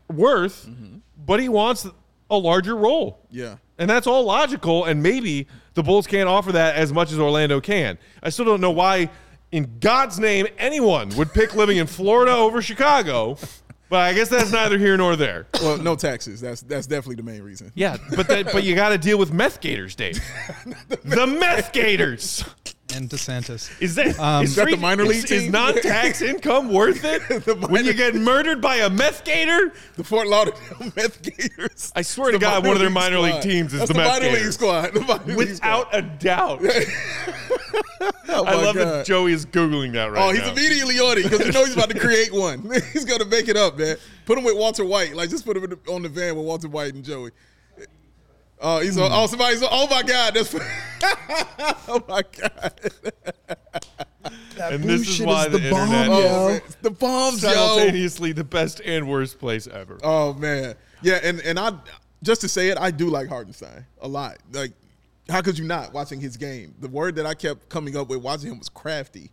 worth, 0.09 0.67
mm-hmm. 0.67 0.99
but 1.27 1.41
he 1.41 1.49
wants 1.49 1.87
a 2.31 2.37
larger 2.37 2.77
role. 2.77 3.27
Yeah. 3.31 3.57
And 3.79 3.89
that's 3.89 4.07
all 4.07 4.25
logical, 4.25 4.85
and 4.85 5.03
maybe 5.03 5.47
the 5.75 5.83
Bulls 5.83 6.07
can't 6.07 6.29
offer 6.29 6.53
that 6.53 6.77
as 6.77 6.93
much 6.93 7.13
as 7.13 7.19
Orlando 7.19 7.61
can. 7.61 7.99
I 8.23 8.31
still 8.31 8.45
don't 8.45 8.61
know 8.61 8.73
why, 8.73 9.11
in 9.53 9.79
God's 9.79 10.19
name, 10.19 10.47
anyone 10.59 11.11
would 11.17 11.33
pick 11.33 11.55
living 11.55 11.77
in 11.77 11.87
Florida 11.87 12.33
over 12.33 12.61
Chicago, 12.61 13.39
but 13.89 14.01
I 14.01 14.13
guess 14.15 14.29
that's 14.29 14.53
neither 14.53 14.79
here 14.79 14.97
nor 14.97 15.17
there. 15.17 15.47
Well, 15.63 15.77
no 15.77 15.97
taxes. 15.97 16.41
That's 16.41 16.63
that's 16.63 16.87
definitely 16.87 17.17
the 17.17 17.25
main 17.25 17.43
reason. 17.43 17.73
Yeah, 17.75 17.97
but 18.15 18.29
that, 18.29 18.53
but 18.53 18.63
you 18.63 18.77
got 18.77 18.91
to 18.91 18.99
deal 18.99 19.19
with 19.19 19.33
meth 19.33 19.61
gators, 19.61 19.95
Dave. 19.97 20.21
the 21.05 21.27
meth 21.27 21.73
gators. 21.73 22.45
And 22.95 23.11
DeSantis. 23.11 23.71
Is 23.83 23.95
that, 23.97 24.07
is, 24.43 24.51
Is 24.51 24.57
that 24.57 24.69
the 24.71 24.77
minor 24.79 25.05
league 25.05 25.25
is, 25.25 25.31
is 25.31 25.43
team? 25.45 25.53
non-tax 25.53 26.23
income 26.23 26.73
worth 26.73 27.05
it 27.05 27.21
The 27.45 27.55
when 27.55 27.71
minor- 27.71 27.85
you 27.85 27.93
get 27.95 28.15
murdered 28.15 28.63
by 28.63 28.77
a 28.77 28.89
meth 28.89 29.25
gator? 29.25 29.75
The 29.97 30.05
Fort 30.05 30.27
Lauderdale 30.27 30.93
Meth 30.97 31.23
Gators. 31.23 31.93
I 31.95 32.01
swear 32.03 32.33
to 32.33 32.39
God, 32.39 32.65
one 32.67 32.75
of 32.77 32.81
their 32.81 32.89
minor 32.89 33.19
minor 33.21 33.33
league 33.35 33.43
teams 33.43 33.75
is 33.75 33.81
That's 33.81 33.89
the 33.89 33.95
the 33.95 34.01
Meth 34.01 34.23
minor 34.23 34.33
league 34.35 34.53
squad. 34.53 34.95
The 34.95 35.01
minor 35.01 35.37
league 35.37 35.57
squad. 35.57 35.69
Without 35.87 35.95
a 35.95 36.03
doubt. 36.03 36.63
Oh 38.31 38.45
I 38.45 38.55
my 38.55 38.63
love 38.63 38.75
that 38.77 39.07
Joey 39.07 39.33
is 39.33 39.47
googling 39.47 39.93
that 39.95 40.05
right 40.13 40.15
now. 40.21 40.29
Oh, 40.29 40.31
he's 40.33 40.43
now. 40.43 40.53
immediately 40.53 40.99
on 41.01 41.17
it 41.19 41.23
because 41.25 41.41
he 41.47 41.51
knows 41.51 41.67
he's 41.69 41.77
about 41.77 41.89
to 41.91 41.99
create 41.99 42.31
one. 42.33 42.61
he's 42.93 43.07
gonna 43.07 43.25
make 43.25 43.49
it 43.49 43.57
up, 43.57 43.79
man. 43.79 43.97
Put 44.27 44.37
him 44.39 44.45
with 44.45 44.57
Walter 44.57 44.85
White. 44.85 45.17
Like 45.17 45.31
just 45.31 45.45
put 45.47 45.57
him 45.57 45.65
in 45.65 45.71
the, 45.71 45.79
on 45.91 46.03
the 46.03 46.09
van 46.11 46.37
with 46.37 46.45
Walter 46.45 46.69
White 46.69 46.93
and 46.95 47.03
Joey. 47.03 47.31
Oh, 48.61 48.81
he's 48.81 48.99
on. 48.99 49.11
Oh, 49.13 49.23
hmm. 49.23 49.27
somebody's. 49.31 49.63
On, 49.63 49.69
oh 49.71 49.87
my 49.89 50.03
God, 50.03 50.35
that's. 50.35 50.55
oh 51.89 52.03
my 52.09 52.23
God. 52.41 52.81
and 54.61 54.83
this 54.85 55.03
is 55.03 55.19
bullshit 55.19 55.27
why 55.27 55.47
is 55.47 55.53
the, 55.53 55.59
the 55.59 55.71
bomb, 55.71 55.89
internet 55.93 56.07
yo. 56.09 56.19
is 56.19 56.31
Oh, 56.31 56.49
man. 56.49 56.61
the 56.83 56.91
bombs, 56.91 57.43
yo. 57.43 57.51
simultaneously 57.51 58.33
the 58.33 58.45
best 58.45 58.81
and 58.85 59.09
worst 59.09 59.39
place 59.39 59.67
ever. 59.67 59.99
Oh 60.03 60.35
man, 60.35 60.75
yeah, 61.03 61.21
and 61.23 61.41
and 61.41 61.59
I 61.59 61.73
just 62.23 62.41
to 62.41 62.49
say 62.49 62.69
it, 62.69 62.79
I 62.79 62.91
do 62.91 63.09
like 63.09 63.29
Hartenstein 63.29 63.87
a 64.01 64.09
lot. 64.09 64.39
Like, 64.53 64.73
how 65.29 65.41
could 65.41 65.59
you 65.59 65.65
not 65.65 65.93
watching 65.93 66.21
his 66.21 66.37
game? 66.37 66.75
The 66.81 66.89
word 66.89 67.15
that 67.17 67.27
I 67.27 67.35
kept 67.35 67.69
coming 67.69 67.97
up 67.97 68.09
with 68.09 68.21
watching 68.23 68.51
him 68.51 68.59
was 68.59 68.69
crafty. 68.69 69.31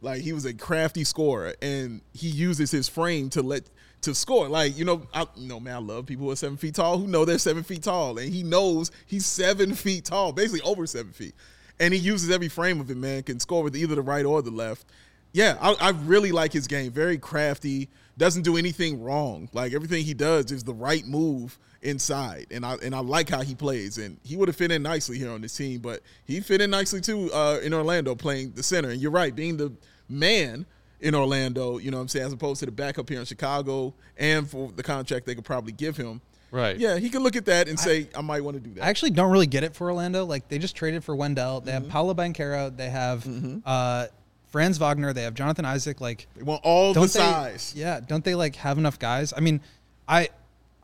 Like 0.00 0.20
he 0.22 0.32
was 0.32 0.44
a 0.44 0.52
crafty 0.52 1.04
scorer, 1.04 1.54
and 1.62 2.00
he 2.12 2.28
uses 2.28 2.70
his 2.70 2.88
frame 2.88 3.30
to 3.30 3.42
let 3.42 3.64
to 4.04 4.14
score. 4.14 4.48
Like 4.48 4.76
you 4.78 4.84
know, 4.84 5.02
I 5.12 5.26
you 5.36 5.48
know, 5.48 5.60
man, 5.60 5.74
I 5.74 5.78
love 5.78 6.06
people 6.06 6.26
who 6.26 6.32
are 6.32 6.36
seven 6.36 6.56
feet 6.56 6.74
tall 6.74 6.98
who 6.98 7.06
know 7.06 7.24
they're 7.24 7.38
seven 7.38 7.62
feet 7.62 7.82
tall, 7.82 8.18
and 8.18 8.32
he 8.32 8.42
knows 8.42 8.90
he's 9.06 9.26
seven 9.26 9.74
feet 9.74 10.04
tall, 10.06 10.32
basically 10.32 10.62
over 10.62 10.86
seven 10.86 11.12
feet, 11.12 11.34
and 11.80 11.92
he 11.92 12.00
uses 12.00 12.30
every 12.30 12.48
frame 12.48 12.80
of 12.80 12.90
it. 12.90 12.96
Man, 12.96 13.22
can 13.22 13.40
score 13.40 13.62
with 13.62 13.76
either 13.76 13.94
the 13.94 14.02
right 14.02 14.24
or 14.24 14.42
the 14.42 14.50
left. 14.50 14.86
Yeah, 15.32 15.58
I, 15.60 15.74
I 15.80 15.90
really 15.90 16.30
like 16.30 16.52
his 16.52 16.68
game. 16.68 16.92
Very 16.92 17.18
crafty. 17.18 17.88
Doesn't 18.16 18.42
do 18.42 18.56
anything 18.56 19.02
wrong. 19.02 19.48
Like 19.52 19.72
everything 19.74 20.04
he 20.04 20.14
does 20.14 20.52
is 20.52 20.62
the 20.62 20.74
right 20.74 21.04
move 21.04 21.58
inside, 21.82 22.46
and 22.50 22.64
I 22.64 22.74
and 22.74 22.94
I 22.94 23.00
like 23.00 23.28
how 23.28 23.42
he 23.42 23.54
plays. 23.54 23.98
And 23.98 24.18
he 24.22 24.36
would 24.36 24.48
have 24.48 24.56
fit 24.56 24.70
in 24.70 24.82
nicely 24.82 25.18
here 25.18 25.30
on 25.30 25.40
this 25.40 25.56
team, 25.56 25.80
but 25.80 26.00
he 26.24 26.40
fit 26.40 26.60
in 26.60 26.70
nicely 26.70 27.00
too 27.00 27.32
uh, 27.32 27.58
in 27.62 27.74
Orlando 27.74 28.14
playing 28.14 28.52
the 28.52 28.62
center. 28.62 28.90
And 28.90 29.00
you're 29.00 29.10
right, 29.10 29.34
being 29.34 29.56
the 29.56 29.72
man 30.08 30.66
in 31.04 31.14
Orlando, 31.14 31.78
you 31.78 31.90
know 31.90 31.98
what 31.98 32.02
I'm 32.02 32.08
saying, 32.08 32.26
as 32.26 32.32
opposed 32.32 32.60
to 32.60 32.66
the 32.66 32.72
backup 32.72 33.08
here 33.08 33.20
in 33.20 33.24
Chicago, 33.26 33.94
and 34.16 34.48
for 34.50 34.72
the 34.74 34.82
contract 34.82 35.26
they 35.26 35.34
could 35.34 35.44
probably 35.44 35.72
give 35.72 35.96
him. 35.96 36.20
Right. 36.50 36.76
Yeah, 36.76 36.98
he 36.98 37.10
could 37.10 37.22
look 37.22 37.34
at 37.36 37.46
that 37.46 37.68
and 37.68 37.78
say, 37.78 38.08
I, 38.16 38.20
might 38.20 38.42
want 38.44 38.56
to 38.56 38.60
do 38.60 38.72
that. 38.74 38.84
I 38.84 38.88
actually 38.88 39.10
don't 39.10 39.32
really 39.32 39.46
get 39.48 39.64
it 39.64 39.74
for 39.74 39.88
Orlando. 39.88 40.24
Like 40.24 40.48
they 40.48 40.58
just 40.58 40.76
traded 40.76 41.02
for 41.04 41.14
Wendell. 41.16 41.60
They 41.60 41.72
Mm-hmm. 41.72 41.82
have 41.84 41.90
Paolo 41.90 42.14
Banchero. 42.14 42.76
They 42.76 42.90
have 42.90 43.26
uh, 43.66 44.06
Franz 44.52 44.78
Wagner. 44.78 45.12
They 45.12 45.22
have 45.24 45.34
Jonathan 45.34 45.64
Isaac. 45.64 46.00
Like 46.00 46.26
they 46.36 46.42
want 46.44 46.60
all 46.64 46.94
don't 46.94 47.02
the 47.12 47.18
they? 47.18 47.24
size. 47.24 47.72
Yeah, 47.76 47.98
don't 48.00 48.24
they 48.24 48.34
like 48.36 48.54
have 48.56 48.78
enough 48.78 48.98
guys? 48.98 49.32
I 49.36 49.40
mean, 49.40 49.60
I. 50.08 50.28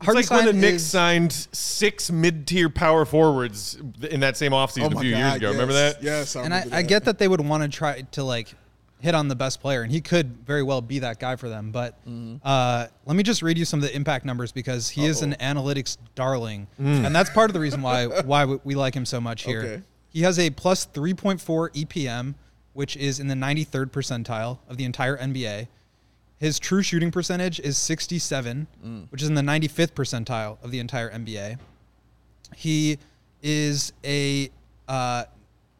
It's 0.03 0.07
like 0.07 0.15
when 0.15 0.15
the 0.15 0.33
Hartenstein 0.33 0.61
Knicks 0.61 0.81
is- 0.81 0.89
signed 0.89 1.31
six 1.53 2.11
mid-tier 2.11 2.69
power 2.69 3.05
forwards 3.05 3.77
in 4.09 4.21
that 4.21 4.35
same 4.35 4.51
offseason 4.51 4.93
Oh 4.95 4.97
a 4.97 5.01
few 5.01 5.11
God, 5.11 5.17
years 5.19 5.35
ago. 5.35 5.47
yes. 5.47 5.53
Remember 5.53 5.73
that? 5.73 6.01
Yes, 6.03 6.35
I 6.35 6.41
and 6.43 6.53
I, 6.53 6.57
remember 6.57 6.75
I 6.75 6.81
get 6.81 7.05
that 7.05 7.17
they 7.19 7.27
would 7.27 7.39
want 7.39 7.61
to 7.63 7.69
try 7.69 8.01
to 8.01 8.23
like 8.23 8.53
hit 9.01 9.15
on 9.15 9.27
the 9.27 9.35
best 9.35 9.61
player, 9.61 9.81
and 9.81 9.91
he 9.91 9.99
could 10.01 10.45
very 10.45 10.63
well 10.63 10.81
be 10.81 10.99
that 10.99 11.19
guy 11.19 11.35
for 11.35 11.49
them. 11.49 11.71
But 11.71 11.97
Mm-hmm. 12.07 12.37
uh, 12.43 12.87
let 13.05 13.15
me 13.15 13.23
just 13.23 13.41
read 13.41 13.57
you 13.57 13.65
some 13.65 13.79
of 13.79 13.83
the 13.83 13.95
impact 13.95 14.25
numbers 14.25 14.51
because 14.51 14.89
he 14.89 15.05
is 15.05 15.21
an 15.21 15.33
analytics 15.39 15.97
darling, 16.15 16.67
Mm. 16.79 17.05
and 17.05 17.15
that's 17.15 17.29
part 17.29 17.49
of 17.49 17.53
the 17.53 17.59
reason 17.59 17.81
why 17.81 18.05
why 18.25 18.45
we- 18.45 18.59
we 18.63 18.75
like 18.75 18.93
him 18.95 19.05
so 19.05 19.19
much 19.19 19.43
here. 19.43 19.61
Okay. 19.61 19.81
He 20.09 20.21
has 20.21 20.37
a 20.39 20.49
plus 20.49 20.85
3.4 20.87 21.69
EPM, 21.73 22.35
which 22.73 22.95
is 22.97 23.19
in 23.19 23.27
the 23.27 23.35
93rd 23.35 23.91
percentile 23.91 24.59
of 24.69 24.77
the 24.77 24.83
entire 24.85 25.17
NBA. 25.17 25.67
His 26.37 26.57
true 26.59 26.81
shooting 26.81 27.11
percentage 27.11 27.59
is 27.59 27.77
67, 27.77 28.67
Mm. 28.85 29.05
which 29.11 29.21
is 29.21 29.29
in 29.29 29.35
the 29.35 29.41
95th 29.43 29.93
percentile 29.93 30.57
of 30.63 30.71
the 30.71 30.79
entire 30.79 31.09
NBA. 31.09 31.57
He 32.55 32.97
is 33.41 33.93
a 34.03 34.49
uh, 34.87 35.23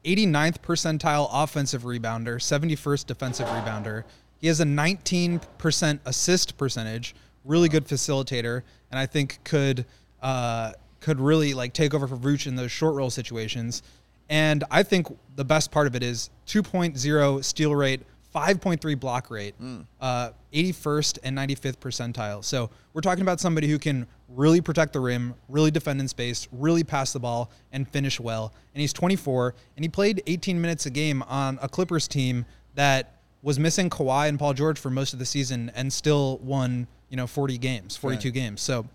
89th 0.03 0.59
percentile 0.59 1.29
offensive 1.31 1.83
rebounder, 1.83 2.35
71st 2.35 3.05
defensive 3.05 3.47
rebounder. 3.47 4.03
He 4.39 4.47
has 4.47 4.59
a 4.59 4.65
19% 4.65 5.99
assist 6.05 6.57
percentage, 6.57 7.15
really 7.45 7.69
good 7.69 7.87
facilitator, 7.87 8.63
and 8.89 8.99
I 8.99 9.05
think 9.05 9.39
could 9.43 9.85
uh, 10.21 10.73
could 10.99 11.19
really 11.19 11.53
like 11.53 11.73
take 11.73 11.93
over 11.93 12.07
for 12.07 12.15
Vooch 12.15 12.47
in 12.47 12.55
those 12.55 12.71
short 12.71 12.95
roll 12.95 13.09
situations. 13.09 13.83
And 14.29 14.63
I 14.71 14.83
think 14.83 15.07
the 15.35 15.43
best 15.43 15.71
part 15.71 15.87
of 15.87 15.95
it 15.95 16.03
is 16.03 16.29
2.0 16.47 17.43
steal 17.43 17.75
rate, 17.75 18.01
5.3 18.33 18.99
block 18.99 19.29
rate, 19.29 19.55
uh, 19.99 20.29
81st 20.53 21.19
and 21.23 21.37
95th 21.37 21.77
percentile. 21.77 22.43
So 22.43 22.69
we're 22.93 23.01
talking 23.01 23.21
about 23.23 23.39
somebody 23.39 23.67
who 23.67 23.77
can 23.77 24.07
really 24.29 24.61
protect 24.61 24.93
the 24.93 24.99
rim, 25.01 25.33
really 25.49 25.71
defend 25.71 25.99
in 25.99 26.07
space, 26.07 26.47
really 26.51 26.83
pass 26.83 27.11
the 27.13 27.19
ball, 27.19 27.51
and 27.73 27.87
finish 27.87 28.19
well. 28.19 28.53
And 28.73 28.81
he's 28.81 28.93
24, 28.93 29.53
and 29.75 29.83
he 29.83 29.89
played 29.89 30.23
18 30.27 30.61
minutes 30.61 30.85
a 30.85 30.89
game 30.89 31.23
on 31.23 31.59
a 31.61 31.67
Clippers 31.67 32.07
team 32.07 32.45
that 32.75 33.15
was 33.41 33.59
missing 33.59 33.89
Kawhi 33.89 34.29
and 34.29 34.39
Paul 34.39 34.53
George 34.53 34.79
for 34.79 34.89
most 34.89 35.13
of 35.13 35.19
the 35.19 35.25
season 35.25 35.71
and 35.75 35.91
still 35.91 36.37
won, 36.37 36.87
you 37.09 37.17
know, 37.17 37.27
40 37.27 37.57
games, 37.57 37.97
42 37.97 38.27
Right. 38.29 38.33
games. 38.33 38.61
So 38.61 38.85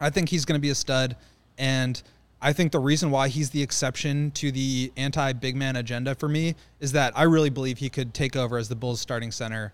I 0.00 0.10
think 0.10 0.28
he's 0.28 0.44
going 0.44 0.58
to 0.58 0.62
be 0.62 0.70
a 0.70 0.74
stud. 0.74 1.16
And 1.56 2.00
I 2.40 2.52
think 2.52 2.70
the 2.72 2.78
reason 2.78 3.10
why 3.10 3.28
he's 3.28 3.50
the 3.50 3.62
exception 3.62 4.30
to 4.32 4.52
the 4.52 4.92
anti 4.96 5.32
big 5.32 5.56
man 5.56 5.76
agenda 5.76 6.14
for 6.14 6.28
me 6.28 6.54
is 6.80 6.92
that 6.92 7.12
I 7.18 7.24
really 7.24 7.50
believe 7.50 7.78
he 7.78 7.88
could 7.88 8.14
take 8.14 8.36
over 8.36 8.58
as 8.58 8.68
the 8.68 8.76
Bulls 8.76 9.00
starting 9.00 9.32
center 9.32 9.72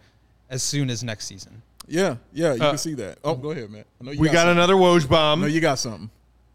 as 0.48 0.62
soon 0.62 0.88
as 0.90 1.04
next 1.04 1.26
season. 1.26 1.62
Yeah, 1.86 2.16
yeah, 2.32 2.54
you 2.54 2.62
Uh, 2.62 2.70
can 2.70 2.78
see 2.78 2.94
that. 2.94 3.18
Oh, 3.22 3.34
go 3.34 3.50
ahead, 3.50 3.70
man. 3.70 3.84
I 4.00 4.04
know 4.04 4.10
you 4.12 4.20
We 4.20 4.28
got 4.28 4.34
something. 4.46 4.52
another 4.52 4.74
Woj 4.74 5.06
bomb. 5.08 5.42
No, 5.42 5.46
you 5.46 5.60
got 5.60 5.78
something. 5.78 6.08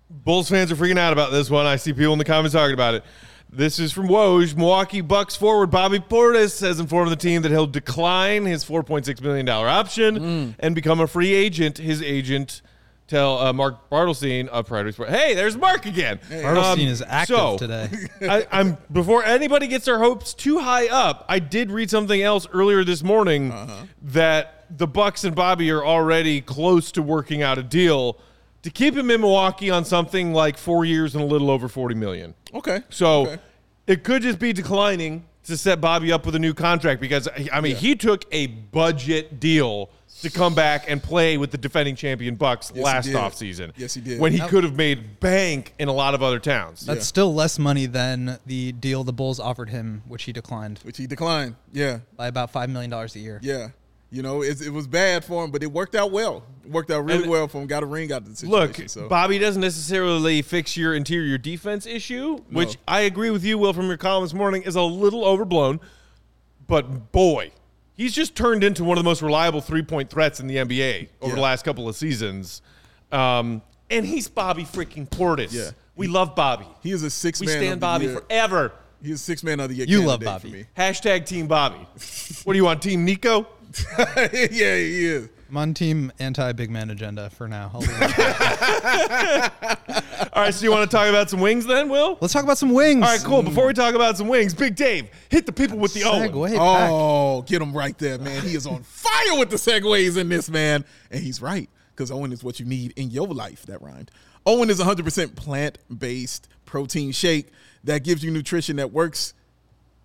Bulls 0.09 0.49
fans 0.49 0.71
are 0.71 0.75
freaking 0.75 0.97
out 0.97 1.13
about 1.13 1.31
this 1.31 1.51
one. 1.51 1.67
I 1.67 1.75
see 1.75 1.93
people 1.93 2.13
in 2.13 2.19
the 2.19 2.25
comments 2.25 2.53
talking 2.55 2.73
about 2.73 2.95
it. 2.95 3.03
This 3.51 3.77
is 3.77 3.91
from 3.91 4.07
Woj. 4.07 4.55
Milwaukee 4.57 5.01
Bucks 5.01 5.35
forward 5.35 5.69
Bobby 5.69 5.99
Portis 5.99 6.61
has 6.61 6.79
informed 6.79 7.11
the 7.11 7.15
team 7.15 7.43
that 7.43 7.51
he'll 7.51 7.67
decline 7.67 8.45
his 8.45 8.63
$4.6 8.65 9.21
million 9.21 9.47
option 9.49 10.55
and 10.59 10.73
become 10.73 10.99
a 10.99 11.07
free 11.07 11.33
agent. 11.33 11.77
His 11.77 12.01
agent 12.01 12.61
tell 13.09 13.39
uh, 13.39 13.51
Mark 13.51 13.89
Bartelstein 13.89 14.47
of 14.47 14.67
Priority 14.67 14.91
Sport. 14.93 15.09
Hey, 15.09 15.33
there's 15.33 15.57
Mark 15.57 15.85
again. 15.85 16.19
Bartelstein 16.29 16.87
is 16.87 17.01
active 17.01 17.35
so, 17.35 17.57
today. 17.57 17.89
I, 18.21 18.47
I'm 18.51 18.77
before 18.91 19.23
anybody 19.23 19.67
gets 19.67 19.85
their 19.85 19.99
hopes 19.99 20.33
too 20.33 20.59
high 20.59 20.87
up. 20.87 21.25
I 21.27 21.39
did 21.39 21.71
read 21.71 21.89
something 21.89 22.21
else 22.21 22.47
earlier 22.53 22.83
this 22.83 23.03
morning 23.03 23.53
that 24.01 24.65
the 24.77 24.87
Bucks 24.87 25.23
and 25.23 25.35
Bobby 25.35 25.71
are 25.71 25.83
already 25.83 26.41
close 26.41 26.91
to 26.93 27.01
working 27.01 27.41
out 27.41 27.57
a 27.57 27.63
deal 27.63 28.19
to 28.61 28.69
keep 28.69 28.95
him 28.95 29.09
in 29.09 29.21
Milwaukee 29.21 29.69
on 29.69 29.83
something 29.83 30.33
like 30.33 30.57
four 30.57 30.85
years 30.85 31.15
and 31.15 31.23
a 31.23 31.27
little 31.27 31.49
over 31.49 31.67
forty 31.67 31.95
million. 31.95 32.35
Okay. 32.53 32.81
So 32.89 33.21
Okay. 33.21 33.37
it 33.87 34.03
could 34.03 34.21
just 34.21 34.37
be 34.37 34.53
declining 34.53 35.25
to 35.49 35.57
set 35.57 35.81
Bobby 35.81 36.11
up 36.11 36.25
with 36.25 36.35
a 36.35 36.39
new 36.39 36.53
contract 36.53 37.01
because 37.01 37.27
I 37.51 37.61
mean 37.61 37.75
he 37.75 37.95
took 37.95 38.25
a 38.31 38.47
budget 38.47 39.39
deal 39.39 39.89
to 40.21 40.29
come 40.29 40.55
back 40.55 40.85
and 40.89 41.01
play 41.01 41.37
with 41.37 41.51
the 41.51 41.57
defending 41.57 41.95
champion 41.95 42.35
Bucks 42.35 42.69
he 42.69 42.81
last 42.81 43.05
did. 43.05 43.15
offseason. 43.15 43.71
Yes, 43.77 43.93
he 43.93 44.01
did. 44.01 44.19
When 44.19 44.33
he 44.33 44.39
could 44.39 44.63
have 44.63 44.75
made 44.75 45.19
bank 45.19 45.73
in 45.79 45.87
a 45.87 45.93
lot 45.93 46.13
of 46.13 46.23
other 46.23 46.39
towns. 46.39 46.85
That's 46.85 47.05
still 47.05 47.33
less 47.33 47.57
money 47.59 47.85
than 47.85 48.39
the 48.45 48.71
deal 48.73 49.03
the 49.03 49.13
Bulls 49.13 49.39
offered 49.39 49.69
him, 49.69 50.03
which 50.07 50.23
he 50.23 50.33
declined 50.33 50.79
which 50.83 50.97
he 50.97 51.07
declined. 51.07 51.55
Yeah, 51.71 51.99
by 52.15 52.27
about 52.27 52.51
$5 52.51 52.69
million 52.69 52.91
a 52.91 53.07
year. 53.17 53.39
yeah. 53.43 53.69
You 54.11 54.23
know, 54.23 54.41
it, 54.41 54.59
it 54.61 54.71
was 54.71 54.87
bad 54.87 55.23
for 55.23 55.43
him, 55.45 55.51
but 55.51 55.61
it 55.61 55.71
worked 55.71 55.93
out 55.93 56.11
well. 56.11 56.43
It 56.65 56.71
worked 56.71 56.89
out 56.89 57.05
really 57.05 57.23
And- 57.23 57.31
well 57.31 57.47
for 57.47 57.61
him. 57.61 57.67
Got 57.67 57.83
a 57.83 57.85
ring 57.85 58.11
out 58.11 58.23
of 58.23 58.29
the 58.29 58.35
situation. 58.35 58.81
Look, 58.81 58.89
so. 58.89 59.07
Bobby 59.07 59.37
doesn't 59.37 59.61
necessarily 59.61 60.41
fix 60.41 60.75
your 60.75 60.95
interior 60.95 61.37
defense 61.37 61.85
issue, 61.85 62.37
which 62.49 62.77
I 62.87 63.01
agree 63.01 63.29
with 63.29 63.43
you, 63.43 63.57
Will, 63.59 63.73
from 63.73 63.87
your 63.87 63.97
column 63.97 64.23
this 64.23 64.33
morning, 64.33 64.63
is 64.63 64.75
a 64.75 64.81
little 64.81 65.23
overblown. 65.25 65.79
But 66.67 67.11
boy, 67.11 67.51
he's 67.95 68.13
just 68.13 68.35
turned 68.35 68.63
into 68.63 68.83
one 68.83 68.97
of 68.97 69.03
the 69.03 69.07
most 69.09 69.21
reliable 69.21 69.61
three 69.61 69.83
point 69.83 70.09
threats 70.09 70.39
in 70.39 70.47
the 70.47 70.55
NBA 70.57 71.09
over 71.21 71.35
the 71.35 71.41
last 71.41 71.63
couple 71.63 71.87
of 71.87 71.95
seasons. 71.95 72.61
Um, 73.11 73.61
and 73.91 74.05
he's 74.05 74.27
Bobby 74.27 74.63
freaking 74.63 75.07
Portis. 75.09 75.51
Yeah. 75.53 75.71
We 75.95 76.07
love 76.07 76.35
Bobby. 76.35 76.65
he 76.81 76.91
is 76.91 77.03
a 77.03 77.09
six 77.09 77.39
we 77.41 77.47
man. 77.47 77.57
stand 77.57 77.73
of 77.73 77.79
the 77.79 77.81
Bobby 77.85 78.05
year. 78.05 78.19
forever. 78.21 78.71
He's 79.01 79.15
a 79.15 79.17
six 79.17 79.43
man 79.43 79.59
of 79.59 79.69
the 79.69 79.75
year. 79.75 79.85
You 79.87 80.05
love 80.05 80.21
Bobby. 80.21 80.65
Hashtag 80.77 81.25
Team 81.25 81.47
Bobby. 81.47 81.77
what 82.43 82.53
do 82.53 82.57
you 82.57 82.65
want, 82.65 82.81
Team 82.81 83.05
Nico? 83.05 83.47
For 83.83 84.21
yeah, 84.33 84.75
he 84.75 85.05
is. 85.05 85.29
I'm 85.49 85.57
on 85.57 85.73
team 85.73 86.11
anti 86.19 86.51
big 86.51 86.69
man 86.69 86.91
agenda 86.91 87.29
for 87.31 87.47
now. 87.47 87.71
I'll 87.73 87.79
leave 87.79 87.89
it. 87.91 89.51
All 90.33 90.43
right, 90.43 90.53
so 90.53 90.63
you 90.63 90.71
want 90.71 90.89
to 90.89 90.95
talk 90.95 91.09
about 91.09 91.29
some 91.29 91.39
wings 91.39 91.65
then, 91.65 91.89
Will? 91.89 92.19
Let's 92.21 92.33
talk 92.33 92.43
about 92.43 92.59
some 92.59 92.71
wings. 92.71 93.03
All 93.03 93.09
right, 93.09 93.23
cool. 93.23 93.41
Before 93.41 93.65
we 93.65 93.73
talk 93.73 93.95
about 93.95 94.15
some 94.15 94.27
wings, 94.27 94.53
Big 94.53 94.75
Dave, 94.75 95.09
hit 95.29 95.47
the 95.47 95.51
people 95.51 95.79
with 95.79 95.93
the 95.95 96.01
OWYN. 96.01 96.29
Segue 96.29 96.49
pack. 96.49 96.89
Oh, 96.91 97.41
get 97.43 97.61
him 97.61 97.75
right 97.75 97.97
there, 97.97 98.19
man. 98.19 98.43
He 98.43 98.53
is 98.55 98.67
on 98.67 98.83
fire 98.83 99.39
with 99.39 99.49
the 99.49 99.55
segues 99.55 100.17
in 100.17 100.29
this, 100.29 100.51
man. 100.51 100.85
And 101.09 101.23
he's 101.23 101.41
right, 101.41 101.67
because 101.95 102.11
OWYN 102.11 102.31
is 102.31 102.43
what 102.43 102.59
you 102.59 102.65
need 102.67 102.93
in 102.95 103.09
your 103.09 103.27
life. 103.27 103.65
That 103.65 103.81
rhymed. 103.81 104.11
OWYN 104.45 104.69
is 104.69 104.79
100% 104.79 105.35
plant 105.35 105.79
based 105.97 106.47
protein 106.65 107.11
shake 107.11 107.47
that 107.83 108.03
gives 108.03 108.23
you 108.23 108.29
nutrition 108.29 108.75
that 108.75 108.91
works 108.91 109.33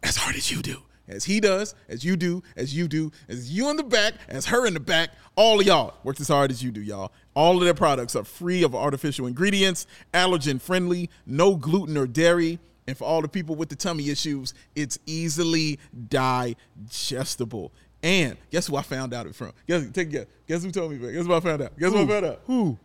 as 0.03 0.17
hard 0.17 0.37
as 0.37 0.51
you 0.51 0.63
do. 0.63 0.84
As 1.07 1.25
he 1.25 1.39
does, 1.39 1.75
as 1.89 2.05
you 2.05 2.17
do, 2.17 2.43
as 2.57 2.75
you 2.75 2.89
do, 2.89 3.13
as 3.29 3.51
you 3.51 3.69
in 3.69 3.77
the 3.77 3.83
back, 3.83 4.15
as 4.29 4.47
her 4.47 4.67
in 4.67 4.73
the 4.75 4.81
back, 4.81 5.11
all 5.37 5.61
of 5.61 5.67
y'all 5.67 5.95
works 6.03 6.21
as 6.21 6.29
hard 6.29 6.51
as 6.51 6.63
you 6.63 6.71
do, 6.71 6.81
y'all. 6.81 7.13
All 7.35 7.59
of 7.59 7.65
their 7.65 7.75
products 7.75 8.17
are 8.17 8.25
free 8.25 8.63
of 8.63 8.75
artificial 8.75 9.27
ingredients, 9.27 9.87
allergen 10.15 10.61
friendly, 10.61 11.11
no 11.27 11.57
gluten 11.57 11.99
or 11.99 12.07
dairy, 12.07 12.59
and 12.87 12.97
for 12.97 13.05
all 13.05 13.23
the 13.23 13.29
people 13.29 13.55
with 13.55 13.69
the 13.69 13.77
tummy 13.77 14.11
issues, 14.11 14.55
it's 14.75 14.99
easily 15.07 15.79
digestible. 16.09 17.73
And 18.03 18.37
guess 18.51 18.67
who 18.67 18.77
I 18.77 18.83
found 18.83 19.15
out 19.15 19.27
it 19.27 19.35
from? 19.35 19.53
Guess, 19.67 19.91
take 19.93 20.09
a 20.09 20.11
guess. 20.11 20.27
Guess 20.47 20.65
who 20.65 20.71
told 20.71 20.93
me? 20.93 20.99
Guess 20.99 21.27
who 21.27 21.35
I 21.35 21.41
found 21.41 21.63
out? 21.63 21.79
Guess 21.79 21.93
who, 21.93 22.03
I 22.03 22.07
found 22.07 22.27
out? 22.27 22.41
Who? 22.47 22.79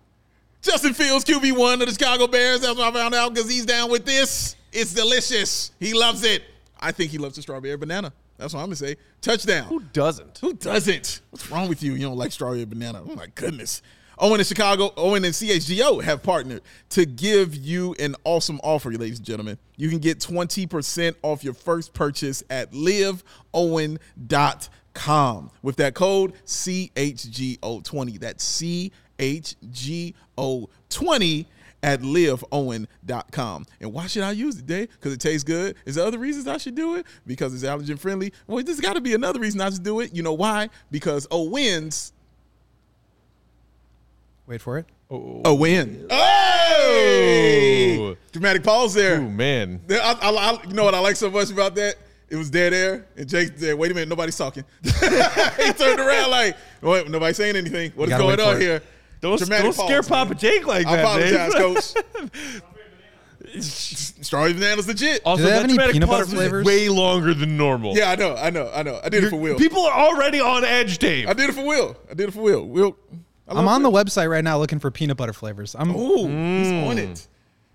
Justin 0.61 0.93
Fields, 0.93 1.26
QB1 1.26 1.74
of 1.74 1.80
the 1.80 1.91
Chicago 1.91 2.28
Bears. 2.28 2.61
That's 2.61 2.78
what 2.78 2.95
I 2.95 2.97
found 2.97 3.13
out 3.13 3.34
because 3.34 3.49
he's 3.49 3.65
down 3.65 3.91
with 3.91 4.05
this. 4.05 4.55
It's 4.72 4.93
delicious. 4.93 5.72
He 5.80 5.93
loves 5.93 6.24
it. 6.24 6.43
I 6.80 6.91
think 6.91 7.11
he 7.11 7.17
loves 7.17 7.36
the 7.36 7.41
strawberry 7.41 7.77
banana. 7.77 8.13
That's 8.38 8.53
what 8.53 8.61
I'm 8.61 8.67
going 8.67 8.77
to 8.77 8.88
say. 8.88 8.95
Touchdown. 9.21 9.65
Who 9.65 9.82
doesn't? 9.91 10.38
Who 10.39 10.53
doesn't? 10.53 11.21
What's 11.30 11.51
wrong 11.51 11.67
with 11.67 11.84
you? 11.84 11.93
You 11.93 12.07
don't 12.07 12.17
like 12.17 12.32
strawberry 12.32 12.65
banana. 12.65 13.03
Oh 13.07 13.15
my 13.15 13.27
goodness. 13.36 13.82
OWYN 14.19 14.39
in 14.39 14.45
Chicago, 14.45 14.89
OWYN 14.97 15.25
and 15.25 15.34
CHGO 15.34 16.03
have 16.03 16.21
partnered 16.21 16.61
to 16.89 17.05
give 17.05 17.55
you 17.55 17.95
an 17.99 18.15
awesome 18.25 18.59
offer, 18.63 18.91
ladies 18.91 19.19
and 19.19 19.25
gentlemen. 19.25 19.57
You 19.77 19.89
can 19.89 19.99
get 19.99 20.19
20% 20.19 21.15
off 21.23 21.41
your 21.43 21.53
first 21.53 21.93
purchase 21.93 22.43
at 22.49 22.73
liveowyn.com 22.73 25.51
with 25.61 25.77
that 25.77 25.93
code 25.93 26.34
CHGO20. 26.45 28.19
That's 28.19 28.61
CHGO20 29.17 31.45
at 31.82 32.01
liveowyn.com. 32.01 33.65
And 33.80 33.93
why 33.93 34.07
should 34.07 34.23
I 34.23 34.32
use 34.32 34.59
it, 34.59 34.65
Dave? 34.65 34.89
Because 34.91 35.13
it 35.13 35.19
tastes 35.19 35.43
good. 35.43 35.75
Is 35.86 35.95
there 35.95 36.05
other 36.05 36.17
reasons 36.17 36.47
I 36.47 36.57
should 36.57 36.75
do 36.75 36.95
it? 36.95 37.05
Because 37.25 37.53
it's 37.53 37.63
allergen 37.63 37.97
friendly? 37.99 38.34
Well, 38.47 38.63
there's 38.63 38.82
got 38.82 38.93
to 38.93 39.01
be 39.01 39.13
another 39.13 39.39
reason 39.39 39.61
I 39.61 39.69
should 39.69 39.84
do 39.84 39.99
it. 40.01 40.13
You 40.13 40.23
know 40.23 40.34
why? 40.34 40.69
Because 40.91 41.27
OWYN's 41.27 42.13
Wait 44.49 44.61
for 44.61 44.80
it. 44.80 44.88
Oh. 45.11 45.41
a 45.45 45.53
win. 45.53 46.07
Hey! 46.09 47.97
Oh! 47.99 48.15
Dramatic 48.32 48.63
pause 48.63 48.95
there. 48.95 49.17
Oh, 49.17 49.30
man. 49.30 49.80
I, 49.89 50.17
I- 50.21 50.30
I- 50.32 50.63
you 50.67 50.73
know 50.73 50.84
what 50.84 50.95
I 50.95 50.99
like 50.99 51.15
so 51.15 51.30
much 51.30 51.51
about 51.51 51.75
that? 51.75 51.95
It 52.30 52.36
was 52.36 52.49
dead 52.51 52.73
air, 52.73 53.07
and 53.17 53.27
Jake 53.27 53.57
said, 53.57 53.75
"Wait 53.75 53.89
a 53.89 53.93
minute, 53.95 54.07
nobody's 54.07 54.38
talking." 54.38 54.63
he 54.84 55.73
turned 55.73 55.99
around 55.99 56.30
like, 56.30 56.55
"Wait, 56.80 57.09
nobody's 57.09 57.38
saying 57.38 57.55
anything. 57.55 57.91
What 57.95 58.07
is 58.09 58.15
going 58.15 58.38
wait 58.38 58.39
for 58.39 58.55
on 58.55 58.61
it. 58.61 58.84
Here?" 59.22 59.30
Don't, 59.30 59.38
Dramatic 59.39 59.63
don't 59.63 59.74
scare 59.88 60.01
pause, 60.01 60.09
man. 60.09 60.28
Papa 60.28 60.36
Jake 60.36 60.65
like 60.67 60.88
I 60.88 60.95
that, 60.97 61.05
apologize, 61.05 61.53
Dave. 61.53 62.61
Coach. 62.63 63.61
Strawberry 63.61 64.53
bananas 64.53 64.88
legit. 64.88 65.22
Also, 65.26 65.43
Do 65.43 65.47
they 65.49 65.53
have 65.53 65.61
that 65.61 65.63
any 65.65 65.74
dramatic 65.74 65.93
peanut 65.93 66.09
butter 66.09 66.24
pause 66.26 66.34
is 66.34 66.39
flavors? 66.39 66.65
way 66.65 66.89
longer 66.89 67.34
than 67.34 67.57
normal. 67.57 67.95
Yeah, 67.95 68.11
I 68.11 68.15
know, 68.15 68.36
I 68.36 68.49
know, 68.49 68.70
I 68.74 68.84
know. 68.84 68.99
I 69.03 69.09
did 69.09 69.24
it 69.24 69.30
for 69.30 69.38
Will. 69.38 69.57
People 69.57 69.84
are 69.86 69.93
already 69.93 70.39
on 70.39 70.63
edge, 70.63 70.97
Dave. 70.99 71.28
I 71.28 71.34
did 71.34 71.49
it 71.49 71.53
for 71.53 71.65
Will. 71.65 71.95
I 72.09 72.13
did 72.13 72.30
it 72.30 72.32
for 72.34 72.41
Will. 72.41 72.65
Will. 72.67 72.97
I 73.47 73.51
I'm 73.51 73.65
love 73.65 73.67
on 73.67 73.82
the 73.84 73.89
Will. 73.89 74.03
website 74.03 74.30
right 74.30 74.43
now 74.43 74.59
looking 74.59 74.80
for 74.80 74.91
peanut 74.91 75.17
butter 75.17 75.34
flavors. 75.34 75.76
I'm 75.78 75.95
Ooh, 75.95 76.28
he's 76.28 76.72
on 76.88 76.97
it. 76.99 77.28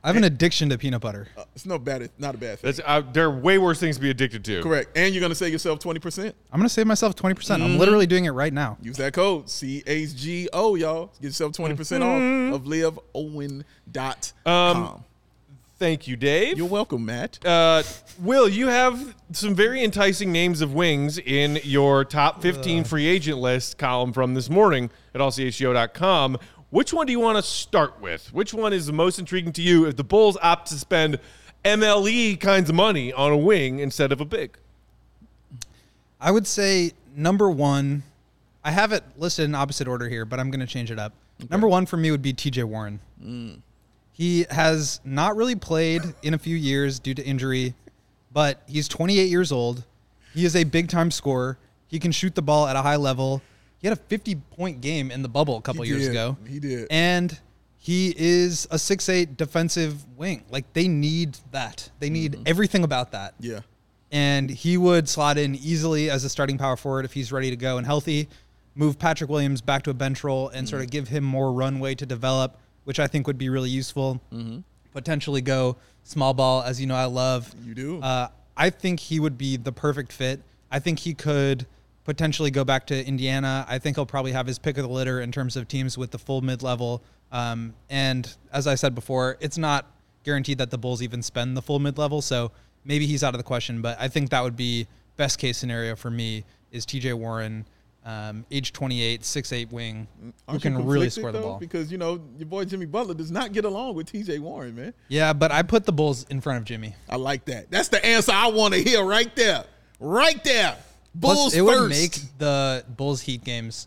I 0.04 0.08
have 0.08 0.16
an 0.16 0.24
addiction 0.24 0.68
to 0.68 0.76
peanut 0.76 1.00
butter. 1.00 1.28
Uh, 1.36 1.44
it's 1.54 1.64
no 1.64 1.78
bad. 1.78 2.02
It's 2.02 2.12
Not 2.18 2.34
a 2.34 2.38
bad 2.38 2.58
thing. 2.58 2.68
That's, 2.68 2.80
uh, 2.84 3.02
there 3.12 3.24
are 3.24 3.30
way 3.30 3.56
worse 3.56 3.80
things 3.80 3.96
to 3.96 4.02
be 4.02 4.10
addicted 4.10 4.44
to. 4.44 4.62
Correct. 4.62 4.90
And 4.96 5.14
you're 5.14 5.22
gonna 5.22 5.34
save 5.34 5.50
yourself 5.50 5.78
twenty 5.78 5.98
percent. 5.98 6.34
I'm 6.52 6.60
gonna 6.60 6.68
save 6.68 6.86
myself 6.86 7.16
20%. 7.16 7.34
Mm-hmm. 7.36 7.62
I'm 7.62 7.78
literally 7.78 8.06
doing 8.06 8.26
it 8.26 8.30
right 8.32 8.52
now. 8.52 8.76
Use 8.82 8.98
that 8.98 9.14
code 9.14 9.46
CHGO, 9.46 10.78
y'all. 10.78 11.06
Get 11.20 11.28
yourself 11.28 11.52
20% 11.52 11.76
Mm-hmm. 11.76 12.54
off 12.54 12.60
of 12.60 12.66
liveowyn.com. 12.66 14.46
Um, 14.46 15.04
Thank 15.76 16.06
you, 16.06 16.14
Dave. 16.16 16.56
You're 16.56 16.68
welcome, 16.68 17.04
Matt. 17.04 17.44
Uh, 17.44 17.82
Will, 18.20 18.48
you 18.48 18.68
have 18.68 19.14
some 19.32 19.56
very 19.56 19.82
enticing 19.82 20.30
names 20.30 20.60
of 20.60 20.72
wings 20.72 21.18
in 21.18 21.58
your 21.64 22.04
top 22.04 22.40
15 22.42 22.84
free 22.84 23.06
agent 23.06 23.38
list 23.38 23.76
column 23.76 24.12
from 24.12 24.34
this 24.34 24.48
morning 24.48 24.88
at 25.14 25.20
allchgo.com. 25.20 26.38
Which 26.74 26.92
one 26.92 27.06
do 27.06 27.12
you 27.12 27.20
want 27.20 27.36
to 27.38 27.42
start 27.44 28.00
with? 28.00 28.34
Which 28.34 28.52
one 28.52 28.72
is 28.72 28.86
the 28.86 28.92
most 28.92 29.20
intriguing 29.20 29.52
to 29.52 29.62
you 29.62 29.86
if 29.86 29.94
the 29.94 30.02
Bulls 30.02 30.36
opt 30.42 30.70
to 30.70 30.74
spend 30.74 31.20
MLE 31.64 32.40
kinds 32.40 32.68
of 32.68 32.74
money 32.74 33.12
on 33.12 33.30
a 33.30 33.36
wing 33.36 33.78
instead 33.78 34.10
of 34.10 34.20
a 34.20 34.24
big? 34.24 34.58
I 36.20 36.32
would 36.32 36.48
say 36.48 36.90
number 37.14 37.48
one, 37.48 38.02
I 38.64 38.72
have 38.72 38.90
it 38.90 39.04
listed 39.16 39.44
in 39.44 39.54
opposite 39.54 39.86
order 39.86 40.08
here, 40.08 40.24
but 40.24 40.40
I'm 40.40 40.50
going 40.50 40.58
to 40.58 40.66
change 40.66 40.90
it 40.90 40.98
up. 40.98 41.12
Number 41.48 41.68
one 41.68 41.86
for 41.86 41.96
me 41.96 42.10
would 42.10 42.22
be 42.22 42.32
TJ 42.32 42.64
Warren. 42.64 42.98
Mm. 43.24 43.60
He 44.10 44.44
has 44.50 44.98
not 45.04 45.36
really 45.36 45.54
played 45.54 46.02
in 46.24 46.34
a 46.34 46.38
few 46.38 46.56
years 46.56 46.98
due 46.98 47.14
to 47.14 47.24
injury, 47.24 47.74
but 48.32 48.64
he's 48.66 48.88
28 48.88 49.30
years 49.30 49.52
old. 49.52 49.84
He 50.34 50.44
is 50.44 50.56
a 50.56 50.64
big 50.64 50.88
time 50.88 51.12
scorer. 51.12 51.56
He 51.86 52.00
can 52.00 52.10
shoot 52.10 52.34
the 52.34 52.42
ball 52.42 52.66
at 52.66 52.74
a 52.74 52.82
high 52.82 52.96
level. 52.96 53.42
He 53.84 53.88
had 53.88 53.98
a 53.98 54.00
50 54.00 54.36
point 54.56 54.80
game 54.80 55.10
in 55.10 55.20
the 55.20 55.28
bubble 55.28 55.58
a 55.58 55.60
couple 55.60 55.82
He 55.82 55.90
years 55.90 56.04
did. 56.04 56.12
ago. 56.12 56.38
He 56.48 56.58
did. 56.58 56.86
And 56.90 57.38
he 57.76 58.14
is 58.16 58.64
a 58.70 58.76
6'8 58.76 59.36
defensive 59.36 60.02
wing. 60.16 60.42
Like 60.48 60.72
they 60.72 60.88
need 60.88 61.36
that. 61.50 61.90
They 61.98 62.08
need 62.08 62.38
everything 62.46 62.82
about 62.82 63.12
that. 63.12 63.34
yeah. 63.38 63.60
and 64.10 64.48
he 64.48 64.78
would 64.78 65.06
slot 65.06 65.36
in 65.36 65.54
easily 65.56 66.08
as 66.08 66.24
a 66.24 66.30
starting 66.30 66.56
power 66.56 66.76
forward 66.78 67.04
if 67.04 67.12
he's 67.12 67.30
ready 67.30 67.50
to 67.50 67.56
go 67.56 67.76
and 67.76 67.84
healthy. 67.86 68.26
Move 68.74 68.98
Patrick 68.98 69.28
Williams 69.28 69.60
back 69.60 69.82
to 69.82 69.90
a 69.90 69.94
bench 69.94 70.24
role 70.24 70.48
and 70.48 70.66
sort 70.66 70.80
of 70.80 70.88
give 70.88 71.08
him 71.08 71.22
more 71.22 71.52
runway 71.52 71.94
to 71.94 72.06
develop, 72.06 72.58
which 72.84 72.98
I 72.98 73.06
think 73.06 73.26
would 73.26 73.36
be 73.36 73.50
really 73.50 73.68
useful. 73.68 74.18
Mm-hmm. 74.32 74.60
Potentially 74.92 75.42
go 75.42 75.76
small 76.04 76.32
ball, 76.32 76.62
as 76.62 76.80
you 76.80 76.86
know, 76.86 76.94
I 76.94 77.04
love. 77.04 77.54
You 77.62 77.74
do. 77.74 78.00
Uh, 78.00 78.28
I 78.56 78.70
think 78.70 78.98
he 78.98 79.20
would 79.20 79.36
be 79.36 79.58
the 79.58 79.72
perfect 79.72 80.10
fit. 80.10 80.40
I 80.70 80.78
think 80.78 81.00
he 81.00 81.12
could 81.12 81.66
potentially 82.04 82.50
go 82.50 82.64
back 82.64 82.86
to 82.86 83.06
Indiana. 83.06 83.64
I 83.68 83.78
think 83.78 83.96
he'll 83.96 84.06
probably 84.06 84.32
have 84.32 84.46
his 84.46 84.58
pick 84.58 84.76
of 84.76 84.84
the 84.84 84.90
litter 84.90 85.20
in 85.20 85.32
terms 85.32 85.56
of 85.56 85.66
teams 85.68 85.98
with 85.98 86.10
the 86.10 86.18
full 86.18 86.42
mid 86.42 86.62
level. 86.62 87.02
Um, 87.32 87.74
and 87.90 88.34
as 88.52 88.66
I 88.66 88.74
said 88.74 88.94
before, 88.94 89.36
it's 89.40 89.58
not 89.58 89.86
guaranteed 90.22 90.58
that 90.58 90.70
the 90.70 90.78
Bulls 90.78 91.02
even 91.02 91.22
spend 91.22 91.56
the 91.56 91.62
full 91.62 91.78
mid 91.78 91.98
level. 91.98 92.22
So 92.22 92.52
maybe 92.84 93.06
he's 93.06 93.24
out 93.24 93.34
of 93.34 93.38
the 93.38 93.44
question. 93.44 93.82
But 93.82 93.98
I 94.00 94.08
think 94.08 94.30
that 94.30 94.42
would 94.42 94.56
be 94.56 94.86
best 95.16 95.38
case 95.38 95.56
scenario 95.56 95.96
for 95.96 96.10
me 96.10 96.44
is 96.70 96.84
TJ 96.84 97.14
Warren, 97.14 97.64
um, 98.04 98.44
age 98.50 98.72
28, 98.72 99.22
6'8 99.22 99.72
wing, 99.72 100.06
who 100.20 100.32
Aren't 100.48 100.64
you 100.64 100.70
can 100.70 100.86
really 100.86 101.08
score 101.08 101.32
the 101.32 101.40
ball. 101.40 101.58
Because 101.58 101.90
you 101.90 101.96
know 101.98 102.20
your 102.36 102.46
boy 102.46 102.64
Jimmy 102.64 102.86
Butler 102.86 103.14
does 103.14 103.30
not 103.30 103.52
get 103.52 103.64
along 103.64 103.94
with 103.94 104.10
T.J. 104.10 104.40
Warren, 104.40 104.74
man. 104.74 104.92
Yeah, 105.08 105.32
but 105.32 105.52
I 105.52 105.62
put 105.62 105.86
the 105.86 105.92
Bulls 105.92 106.26
in 106.28 106.40
front 106.40 106.58
of 106.58 106.64
Jimmy. 106.64 106.94
I 107.08 107.16
like 107.16 107.46
that. 107.46 107.70
That's 107.70 107.88
the 107.88 108.04
answer 108.04 108.32
I 108.32 108.48
want 108.48 108.74
to 108.74 108.82
hear 108.82 109.02
right 109.02 109.34
there, 109.34 109.64
right 110.00 110.42
there. 110.44 110.76
Plus, 111.20 111.36
Bulls 111.36 111.54
it 111.54 111.64
first. 111.64 111.80
would 111.80 111.90
make 111.90 112.18
the 112.38 112.84
Bulls 112.88 113.20
Heat 113.22 113.44
games 113.44 113.86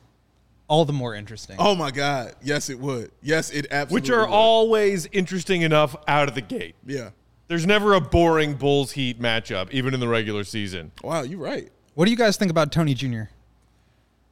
all 0.67 0.86
the 0.86 0.93
more 0.93 1.13
interesting. 1.15 1.55
Oh 1.59 1.75
my 1.75 1.91
God! 1.91 2.36
Yes, 2.41 2.69
it 2.69 2.80
would. 2.80 3.11
Yes, 3.21 3.49
it 3.51 3.67
absolutely. 3.71 3.93
which 3.95 4.09
are 4.09 4.25
would. 4.25 4.34
always 4.34 5.05
interesting 5.11 5.61
enough 5.61 5.95
out 6.07 6.28
of 6.30 6.36
the 6.36 6.41
gate. 6.41 6.75
Yeah. 6.86 7.09
There's 7.47 7.65
never 7.65 7.93
a 7.93 8.01
boring 8.01 8.55
Bulls 8.55 8.91
Heat 8.91 9.21
matchup, 9.21 9.71
even 9.71 9.93
in 9.93 9.99
the 10.01 10.07
regular 10.07 10.43
season. 10.43 10.91
Wow, 11.01 11.21
you're 11.21 11.39
right. 11.39 11.69
What 11.95 12.05
do 12.05 12.11
you 12.11 12.17
guys 12.17 12.36
think 12.38 12.51
about 12.51 12.71
Tony 12.73 12.93
Jr.? 12.93 13.07
Tony, 13.07 13.30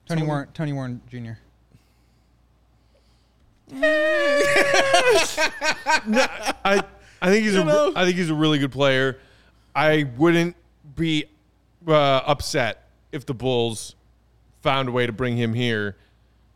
Tony- 0.07 0.23
Warren, 0.23 0.47
Tony 0.53 0.73
Warren 0.73 1.01
Jr. 1.09 1.31
I 6.63 6.83
I 7.21 7.29
think 7.31 7.43
he's 7.45 7.55
a 7.55 7.63
know? 7.63 7.93
I 7.95 8.05
think 8.05 8.17
he's 8.17 8.29
a 8.29 8.35
really 8.35 8.59
good 8.59 8.71
player. 8.71 9.17
I 9.73 10.05
wouldn't 10.17 10.55
be 10.95 11.25
uh, 11.87 11.93
upset 11.93 12.84
if 13.16 13.26
the 13.26 13.34
Bulls 13.34 13.95
found 14.61 14.89
a 14.89 14.91
way 14.91 15.05
to 15.05 15.11
bring 15.13 15.38
him 15.38 15.53
here. 15.53 15.95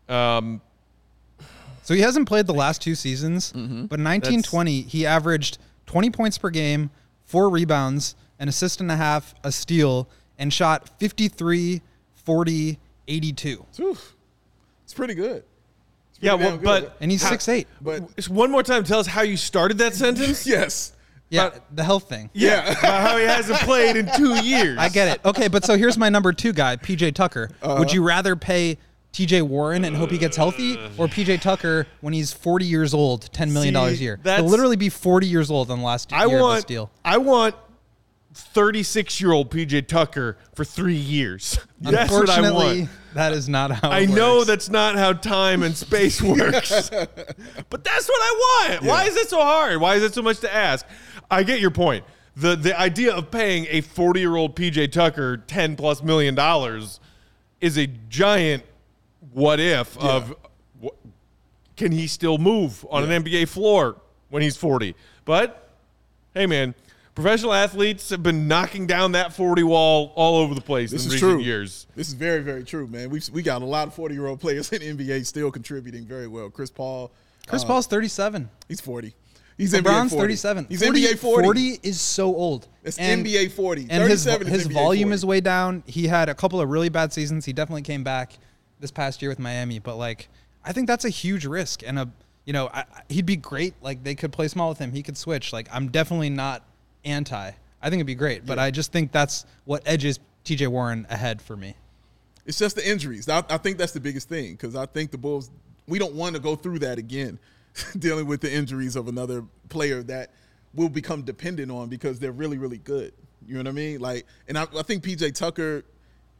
Um, 0.08 0.60
So 1.82 1.94
he 1.94 2.00
hasn't 2.02 2.28
played 2.28 2.46
the 2.46 2.54
last 2.54 2.82
two 2.82 2.94
seasons, 2.94 3.52
Mm-hmm. 3.52 3.86
but 3.86 3.98
in 3.98 4.04
1920 4.04 4.82
he 4.82 5.06
averaged 5.06 5.58
20 5.86 6.10
points 6.10 6.38
per 6.38 6.50
game, 6.50 6.90
four 7.24 7.48
rebounds, 7.48 8.14
an 8.38 8.48
assist 8.48 8.80
and 8.80 8.90
a 8.90 8.96
half, 8.96 9.34
a 9.42 9.50
steal, 9.50 10.08
and 10.38 10.52
shot 10.52 10.88
53, 11.00 11.80
40, 12.14 12.78
82. 13.08 13.66
Oof. 13.80 14.14
It's 14.84 14.94
pretty 14.94 15.14
good. 15.14 15.42
It's 16.10 16.18
pretty 16.18 16.26
yeah, 16.26 16.34
well, 16.34 16.56
good. 16.58 16.64
but 16.64 16.96
And 17.00 17.10
he's 17.10 17.26
six 17.26 17.48
eight. 17.48 17.66
but 17.80 18.14
just 18.16 18.28
one 18.28 18.50
more 18.50 18.62
time, 18.62 18.84
tell 18.84 19.00
us 19.00 19.06
how 19.06 19.22
you 19.22 19.36
started 19.36 19.78
that 19.78 19.94
sentence. 19.94 20.46
yes, 20.46 20.92
Yeah, 21.30 21.50
the 21.72 21.84
health 21.84 22.08
thing. 22.08 22.28
yeah. 22.34 22.70
About 22.78 23.02
how 23.02 23.16
he 23.16 23.24
hasn't 23.24 23.58
played 23.60 23.96
in 23.96 24.10
two 24.16 24.34
years. 24.44 24.76
I 24.78 24.88
get 24.88 25.08
it. 25.08 25.24
Okay, 25.24 25.48
but 25.48 25.64
so 25.64 25.76
here's 25.78 25.96
my 25.96 26.08
number 26.08 26.32
two 26.32 26.52
guy, 26.52 26.76
PJ 26.76 27.14
Tucker. 27.14 27.50
Uh-huh. 27.62 27.76
Would 27.78 27.92
you 27.92 28.02
rather 28.02 28.34
pay 28.36 28.78
TJ 29.12 29.42
Warren 29.42 29.84
and 29.84 29.96
hope 29.96 30.10
he 30.10 30.18
gets 30.18 30.36
healthy, 30.36 30.74
or 30.98 31.06
PJ 31.08 31.40
Tucker 31.40 31.86
when 32.00 32.12
he's 32.12 32.32
40 32.32 32.64
years 32.64 32.92
old, 32.94 33.30
$10 33.32 33.52
million 33.52 33.74
a 33.76 33.94
See, 33.96 34.02
year? 34.04 34.18
that's- 34.22 34.40
He'll 34.42 34.50
literally 34.50 34.76
be 34.76 34.88
40 34.88 35.26
years 35.26 35.50
old 35.50 35.70
on 35.70 35.78
the 35.80 35.84
last 35.84 36.12
I 36.12 36.26
year 36.26 36.36
of 36.36 36.42
want 36.42 36.56
this 36.58 36.64
deal. 36.64 36.90
I 37.04 37.18
want 37.18 37.54
36 38.34 39.20
year 39.20 39.32
old 39.32 39.50
PJ 39.50 39.86
Tucker 39.88 40.36
for 40.54 40.64
three 40.64 40.94
years. 40.94 41.58
That's 41.80 42.10
what 42.12 42.28
I 42.30 42.36
Unfortunately, 42.38 42.78
want. 42.82 42.90
that 43.14 43.32
is 43.32 43.48
not 43.48 43.72
how. 43.72 43.90
I 43.90 44.00
it 44.00 44.10
know 44.10 44.36
works. 44.36 44.46
that's 44.48 44.68
not 44.68 44.94
how 44.96 45.14
time 45.14 45.62
and 45.62 45.74
space 45.76 46.20
works, 46.22 46.90
but 46.90 47.82
that's 47.84 48.08
what 48.08 48.20
I 48.20 48.66
want. 48.68 48.82
Why 48.84 49.04
is 49.06 49.16
it 49.16 49.30
so 49.30 49.40
hard? 49.40 49.80
Why 49.80 49.94
is 49.96 50.02
it 50.02 50.12
so 50.14 50.20
much 50.22 50.40
to 50.40 50.54
ask? 50.54 50.86
I 51.30 51.42
get 51.42 51.60
your 51.60 51.70
point. 51.70 52.04
the 52.36 52.56
The 52.56 52.78
idea 52.78 53.14
of 53.14 53.30
paying 53.30 53.66
a 53.70 53.80
40 53.80 54.20
year 54.20 54.36
old 54.36 54.56
PJ 54.56 54.92
Tucker 54.92 55.36
10 55.38 55.76
plus 55.76 56.02
million 56.02 56.34
dollars 56.34 57.00
is 57.60 57.76
a 57.76 57.86
giant 58.08 58.62
what 59.32 59.60
if 59.60 59.96
of 59.98 60.34
wh- 60.82 60.88
can 61.76 61.92
he 61.92 62.06
still 62.06 62.38
move 62.38 62.84
on 62.90 63.08
an 63.10 63.22
NBA 63.22 63.48
floor 63.48 63.96
when 64.30 64.42
he's 64.42 64.56
40? 64.56 64.94
But 65.24 65.68
hey, 66.34 66.46
man, 66.46 66.74
professional 67.14 67.52
athletes 67.52 68.08
have 68.10 68.22
been 68.22 68.48
knocking 68.48 68.86
down 68.86 69.12
that 69.12 69.32
40 69.34 69.62
wall 69.64 70.12
all 70.16 70.38
over 70.38 70.54
the 70.54 70.60
place 70.62 70.90
This 70.90 71.02
in 71.04 71.08
is 71.08 71.14
recent 71.14 71.30
true. 71.32 71.40
years. 71.40 71.86
This 71.94 72.08
is 72.08 72.14
very, 72.14 72.40
very 72.42 72.64
true, 72.64 72.86
man. 72.86 73.10
We 73.10 73.20
we 73.32 73.42
got 73.42 73.62
a 73.62 73.66
lot 73.66 73.86
of 73.88 73.94
forty 73.94 74.14
year 74.14 74.26
old 74.26 74.40
players 74.40 74.72
in 74.72 74.96
the 74.96 75.04
NBA 75.04 75.26
still 75.26 75.50
contributing 75.50 76.04
very 76.04 76.26
well. 76.26 76.48
Chris 76.50 76.70
Paul, 76.70 77.10
Chris 77.46 77.62
uh, 77.62 77.66
Paul's 77.66 77.86
37. 77.86 78.48
he's 78.68 78.80
forty. 78.80 79.14
He's 79.56 79.72
LeBron's 79.74 80.10
NBA 80.12 80.16
40. 80.16 80.16
37. 80.16 80.66
He's 80.68 80.82
40, 80.82 81.00
NBA 81.02 81.18
40. 81.18 81.44
40 81.44 81.80
is 81.82 82.00
so 82.00 82.34
old. 82.34 82.68
It's 82.82 82.98
And- 82.98 83.24
NBA 83.26 83.50
40. 83.52 83.86
And 83.90 84.02
his, 84.04 84.26
is 84.26 84.48
his 84.48 84.66
volume 84.66 85.08
40. 85.08 85.14
is 85.14 85.26
way 85.26 85.40
down. 85.40 85.82
He 85.86 86.06
had 86.06 86.28
a 86.28 86.34
couple 86.34 86.60
of 86.60 86.68
really 86.68 86.88
bad 86.88 87.12
seasons. 87.12 87.44
He 87.44 87.52
definitely 87.52 87.82
came 87.82 88.02
back 88.02 88.32
this 88.78 88.90
past 88.90 89.20
year 89.20 89.30
with 89.30 89.38
Miami, 89.38 89.78
but 89.78 89.96
like 89.96 90.28
I 90.64 90.72
think 90.72 90.86
that's 90.86 91.04
a 91.04 91.10
huge 91.10 91.44
risk 91.46 91.82
and 91.86 91.98
a 91.98 92.10
you 92.46 92.52
know, 92.52 92.68
I, 92.72 92.84
he'd 93.08 93.26
be 93.26 93.36
great. 93.36 93.74
Like 93.82 94.02
they 94.02 94.14
could 94.14 94.32
play 94.32 94.48
small 94.48 94.70
with 94.70 94.78
him. 94.78 94.92
He 94.92 95.02
could 95.02 95.16
switch. 95.16 95.52
Like 95.52 95.68
I'm 95.70 95.88
definitely 95.88 96.30
not 96.30 96.64
anti. 97.04 97.50
I 97.82 97.88
think 97.88 98.00
it'd 98.00 98.06
be 98.06 98.14
great, 98.14 98.44
but 98.44 98.58
I 98.58 98.70
just 98.70 98.92
think 98.92 99.12
that's 99.12 99.46
what 99.64 99.82
edges 99.86 100.18
TJ 100.44 100.68
Warren 100.68 101.06
ahead 101.10 101.40
for 101.40 101.56
me. 101.56 101.74
It's 102.46 102.58
just 102.58 102.76
the 102.76 102.88
injuries. 102.88 103.28
I, 103.28 103.44
I 103.48 103.58
think 103.58 103.78
that's 103.78 103.92
the 103.92 104.00
biggest 104.00 104.28
thing 104.28 104.52
because 104.52 104.74
I 104.74 104.86
think 104.86 105.10
the 105.10 105.18
Bulls, 105.18 105.50
we 105.86 105.98
don't 105.98 106.14
want 106.14 106.34
to 106.34 106.40
go 106.40 106.56
through 106.56 106.80
that 106.80 106.98
again, 106.98 107.38
dealing 107.98 108.26
with 108.26 108.40
the 108.40 108.52
injuries 108.52 108.96
of 108.96 109.08
another 109.08 109.44
player 109.68 110.02
that 110.04 110.32
will 110.74 110.88
become 110.88 111.22
dependent 111.22 111.70
on 111.70 111.88
because 111.88 112.18
they're 112.18 112.32
really, 112.32 112.58
really 112.58 112.78
good. 112.78 113.12
You 113.46 113.54
know 113.54 113.60
what 113.60 113.68
I 113.68 113.72
mean? 113.72 114.00
Like, 114.00 114.26
and 114.48 114.58
I, 114.58 114.66
I 114.76 114.82
think 114.82 115.02
PJ 115.02 115.34
Tucker, 115.34 115.84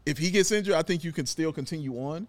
if 0.06 0.18
he 0.18 0.30
gets 0.30 0.52
injured, 0.52 0.74
I 0.74 0.82
think 0.82 1.02
you 1.02 1.12
can 1.12 1.26
still 1.26 1.52
continue 1.52 1.94
on 1.96 2.28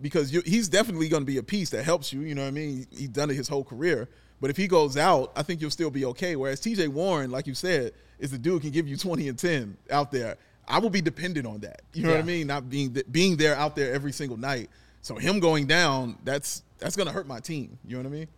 because 0.00 0.32
you, 0.32 0.42
he's 0.44 0.68
definitely 0.68 1.08
going 1.08 1.22
to 1.22 1.26
be 1.26 1.38
a 1.38 1.42
piece 1.42 1.70
that 1.70 1.84
helps 1.84 2.12
you. 2.12 2.20
You 2.20 2.34
know 2.34 2.42
what 2.42 2.48
I 2.48 2.52
mean? 2.52 2.86
He's 2.90 3.08
done 3.08 3.30
it 3.30 3.34
his 3.34 3.48
whole 3.48 3.64
career. 3.64 4.08
But 4.40 4.50
if 4.50 4.56
he 4.56 4.66
goes 4.66 4.96
out, 4.96 5.32
I 5.34 5.42
think 5.42 5.60
you'll 5.60 5.70
still 5.70 5.90
be 5.90 6.04
okay. 6.06 6.36
Whereas 6.36 6.60
TJ 6.60 6.88
Warren, 6.88 7.30
like 7.30 7.46
you 7.46 7.54
said, 7.54 7.92
is 8.18 8.30
the 8.30 8.38
dude 8.38 8.54
who 8.54 8.60
can 8.60 8.70
give 8.70 8.86
you 8.86 8.96
20 8.96 9.28
and 9.28 9.38
10 9.38 9.76
out 9.90 10.10
there. 10.10 10.36
I 10.68 10.78
will 10.78 10.90
be 10.90 11.00
dependent 11.00 11.46
on 11.46 11.60
that. 11.60 11.82
You 11.94 12.02
know 12.02 12.10
what 12.10 12.18
I 12.18 12.22
mean? 12.22 12.46
Not 12.48 12.68
being 12.68 12.96
being 13.10 13.36
there 13.36 13.54
out 13.54 13.76
there 13.76 13.94
every 13.94 14.12
single 14.12 14.36
night. 14.36 14.68
So 15.00 15.14
him 15.14 15.38
going 15.38 15.66
down, 15.66 16.18
that's 16.24 16.62
that's 16.78 16.96
gonna 16.96 17.12
hurt 17.12 17.26
my 17.26 17.40
team. 17.40 17.78
You 17.86 17.96
know 17.96 18.02
what 18.08 18.14
I 18.14 18.18
mean? 18.18 18.28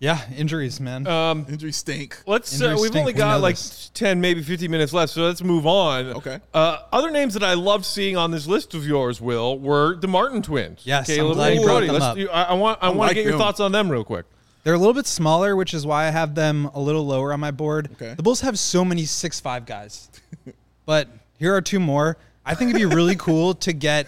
Yeah, 0.00 0.20
injuries, 0.36 0.80
man. 0.80 1.06
Um, 1.06 1.46
Injuries 1.48 1.76
stink. 1.76 2.18
Let's. 2.26 2.60
Uh, 2.60 2.64
Injuries 2.64 2.80
we've 2.82 2.90
stink, 2.90 3.00
only 3.02 3.12
we 3.14 3.18
got 3.18 3.36
know 3.36 3.38
like 3.40 3.54
this. 3.54 3.90
ten, 3.94 4.20
maybe 4.20 4.42
fifteen 4.42 4.70
minutes 4.70 4.92
left, 4.92 5.12
so 5.12 5.22
let's 5.22 5.42
move 5.42 5.66
on. 5.66 6.06
Okay. 6.14 6.40
Uh, 6.52 6.78
other 6.92 7.10
names 7.10 7.32
that 7.34 7.44
I 7.44 7.54
loved 7.54 7.84
seeing 7.86 8.16
on 8.16 8.30
this 8.30 8.46
list 8.46 8.74
of 8.74 8.86
yours, 8.86 9.20
Will, 9.20 9.58
were 9.58 9.96
the 9.96 10.08
Martin 10.08 10.42
twins. 10.42 10.82
Yes, 10.84 11.08
I'm 11.08 11.16
Caleb 11.16 11.34
glad 11.36 11.52
and 11.52 11.60
you 11.60 11.66
brought 11.66 11.72
Brody. 11.74 11.86
them 11.86 11.94
Let's 11.94 12.04
up. 12.04 12.16
do- 12.16 12.28
I, 12.28 12.42
I 12.42 12.52
want. 12.54 12.78
I, 12.82 12.86
I 12.86 12.88
want 12.88 12.98
like 12.98 13.08
to 13.10 13.14
get 13.14 13.22
your 13.22 13.32
them. 13.32 13.40
thoughts 13.40 13.60
on 13.60 13.72
them 13.72 13.90
real 13.90 14.04
quick. 14.04 14.26
They're 14.64 14.74
a 14.74 14.78
little 14.78 14.94
bit 14.94 15.06
smaller, 15.06 15.54
which 15.56 15.72
is 15.72 15.86
why 15.86 16.06
I 16.06 16.10
have 16.10 16.34
them 16.34 16.66
a 16.74 16.80
little 16.80 17.06
lower 17.06 17.32
on 17.32 17.40
my 17.40 17.50
board. 17.52 17.90
Okay. 17.92 18.14
The 18.14 18.22
Bulls 18.22 18.40
have 18.40 18.58
so 18.58 18.84
many 18.84 19.04
six 19.04 19.38
five 19.40 19.64
guys, 19.64 20.10
but 20.86 21.08
here 21.38 21.54
are 21.54 21.62
two 21.62 21.80
more. 21.80 22.18
I 22.44 22.54
think 22.54 22.70
it'd 22.74 22.80
be 22.90 22.94
really 22.94 23.16
cool 23.16 23.54
to 23.54 23.72
get. 23.72 24.06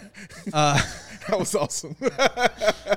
Uh, 0.53 0.79
That 1.29 1.39
was 1.39 1.53
awesome. 1.55 1.95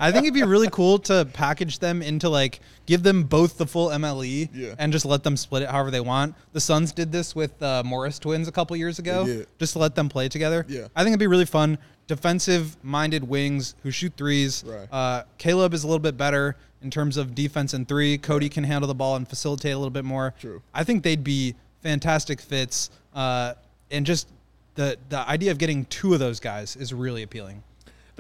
I 0.01 0.13
think 0.13 0.25
it'd 0.25 0.35
be 0.35 0.43
really 0.45 0.69
cool 0.71 0.99
to 1.01 1.29
package 1.33 1.79
them 1.79 2.03
into 2.03 2.29
like 2.29 2.61
give 2.87 3.03
them 3.03 3.25
both 3.25 3.59
the 3.59 3.67
full 3.67 3.89
MLE 3.89 4.49
Yeah. 4.53 4.75
and 4.79 4.93
just 4.93 5.05
let 5.05 5.23
them 5.25 5.37
split 5.37 5.63
it 5.63 5.69
however 5.71 5.91
they 5.91 6.01
want. 6.01 6.35
The 6.53 6.61
Suns 6.61 6.93
did 6.93 7.11
this 7.13 7.35
with 7.35 7.61
uh, 7.63 7.83
Morris 7.85 8.19
twins 8.19 8.49
a 8.49 8.53
couple 8.53 8.77
years 8.77 8.99
ago, 8.99 9.27
did. 9.27 9.47
just 9.59 9.73
to 9.75 9.79
let 9.79 9.95
them 9.95 10.09
play 10.09 10.29
together. 10.29 10.65
Yeah. 10.69 10.89
I 10.95 11.03
think 11.03 11.13
it'd 11.13 11.21
be 11.21 11.27
really 11.27 11.45
fun. 11.47 11.79
Defensive 12.07 12.77
minded 12.83 13.25
wings 13.25 13.75
who 13.83 13.91
shoot 13.91 14.13
threes. 14.17 14.65
Right. 14.67 14.89
Uh, 14.93 15.23
Caleb 15.39 15.75
is 15.75 15.85
a 15.85 15.87
little 15.87 16.01
bit 16.01 16.17
better 16.17 16.57
in 16.83 16.91
terms 16.91 17.17
of 17.17 17.35
defense 17.35 17.73
and 17.75 17.87
three. 17.87 18.19
Cody 18.19 18.49
can 18.49 18.65
handle 18.65 18.89
the 18.89 18.95
ball 18.95 19.17
and 19.17 19.29
facilitate 19.29 19.73
a 19.73 19.77
little 19.79 19.91
bit 19.91 20.05
more. 20.05 20.35
True. 20.41 20.63
I 20.75 20.83
think 20.85 21.03
they'd 21.05 21.23
be 21.23 21.55
fantastic 21.83 22.41
fits. 22.41 22.91
Uh, 23.15 23.55
and 23.91 24.05
just 24.07 24.29
the 24.75 24.97
the 25.09 25.19
idea 25.29 25.51
of 25.51 25.59
getting 25.59 25.85
two 25.87 26.15
of 26.15 26.21
those 26.21 26.41
guys 26.41 26.77
is 26.77 26.93
really 26.95 27.23
appealing. 27.23 27.63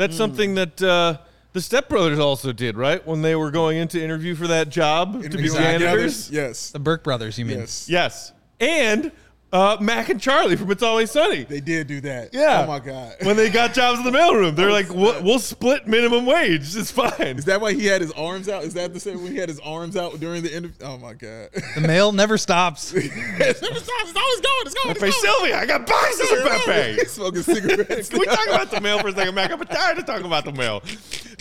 That's 0.01 0.17
something 0.17 0.55
that 0.55 0.83
uh, 0.83 1.19
the 1.53 1.61
stepbrothers 1.61 2.19
also 2.19 2.53
did, 2.53 2.77
right? 2.77 3.07
When 3.07 3.21
they 3.21 3.37
were 3.37 3.51
going 3.51 3.77
into 3.77 4.03
interview 4.03 4.35
for 4.35 4.47
that 4.47 4.71
job 4.71 5.23
to 5.23 5.29
be 5.29 5.49
janitors. 5.49 6.31
Yes. 6.31 6.71
The 6.71 6.79
Burke 6.79 7.05
brothers, 7.05 7.39
you 7.39 7.45
mean? 7.45 7.59
Yes. 7.59 7.87
Yes. 7.87 8.33
And 8.61 9.13
Uh, 9.53 9.77
Mac 9.81 10.09
and 10.09 10.21
Charlie 10.21 10.55
from 10.55 10.71
It's 10.71 10.83
Always 10.83 11.11
Sunny. 11.11 11.43
They 11.43 11.61
did 11.61 11.89
do 11.89 12.01
that. 12.03 12.33
Yeah. 12.33 12.63
Oh 12.65 12.69
my 12.69 12.79
god. 12.79 13.17
When 13.23 13.37
they 13.37 13.51
got 13.51 13.75
jobs 13.75 13.99
in 13.99 14.05
the 14.05 14.17
mailroom, 14.17 14.55
they're 14.55 14.71
like, 14.81 14.89
we'll, 14.95 15.21
we'll 15.23 15.41
split 15.41 15.89
minimum 15.89 16.25
wage. 16.25 16.77
It's 16.77 16.93
fine. 16.93 17.37
Is 17.37 17.47
that 17.47 17.61
why 17.61 17.73
he 17.73 17.87
had 17.87 18.01
his 18.01 18.13
arms 18.13 18.49
out? 18.49 18.63
Is 18.63 18.75
that 18.75 18.95
the 18.95 19.01
same 19.01 19.23
when 19.23 19.33
he 19.33 19.39
had 19.39 19.49
his 19.49 19.59
arms 19.61 19.97
out 19.97 20.21
during 20.21 20.43
the 20.45 20.55
interview? 20.55 20.87
Oh 20.87 20.99
my 20.99 21.15
god. 21.15 21.49
The 21.75 21.81
mail 21.81 22.13
never 22.13 22.39
stops. 22.39 22.93
it's 22.95 23.63
never 23.63 23.79
stops. 23.81 24.11
It's 24.11 24.17
always 24.17 24.41
going. 24.41 24.67
It's 24.67 24.75
going. 24.75 24.91
It's 24.91 25.01
Pepe 25.01 25.11
going. 25.11 25.13
Sylvia, 25.13 25.59
I 25.59 25.67
got 25.67 25.87
boxes 25.87 26.31
of 26.31 26.39
Pepe. 26.45 26.93
He's 27.01 27.11
smoking 27.11 27.43
cigarettes. 27.43 28.09
Can 28.09 28.21
we 28.21 28.27
talk 28.27 28.47
about 28.47 28.71
the 28.71 28.81
mail 28.81 29.01
for 29.01 29.09
a 29.09 29.13
second, 29.13 29.35
Mac? 29.35 29.51
I'm 29.51 29.61
tired 29.65 29.99
of 29.99 30.07
talking 30.07 30.27
about 30.27 30.45
the 30.45 30.53
mail. 30.53 30.81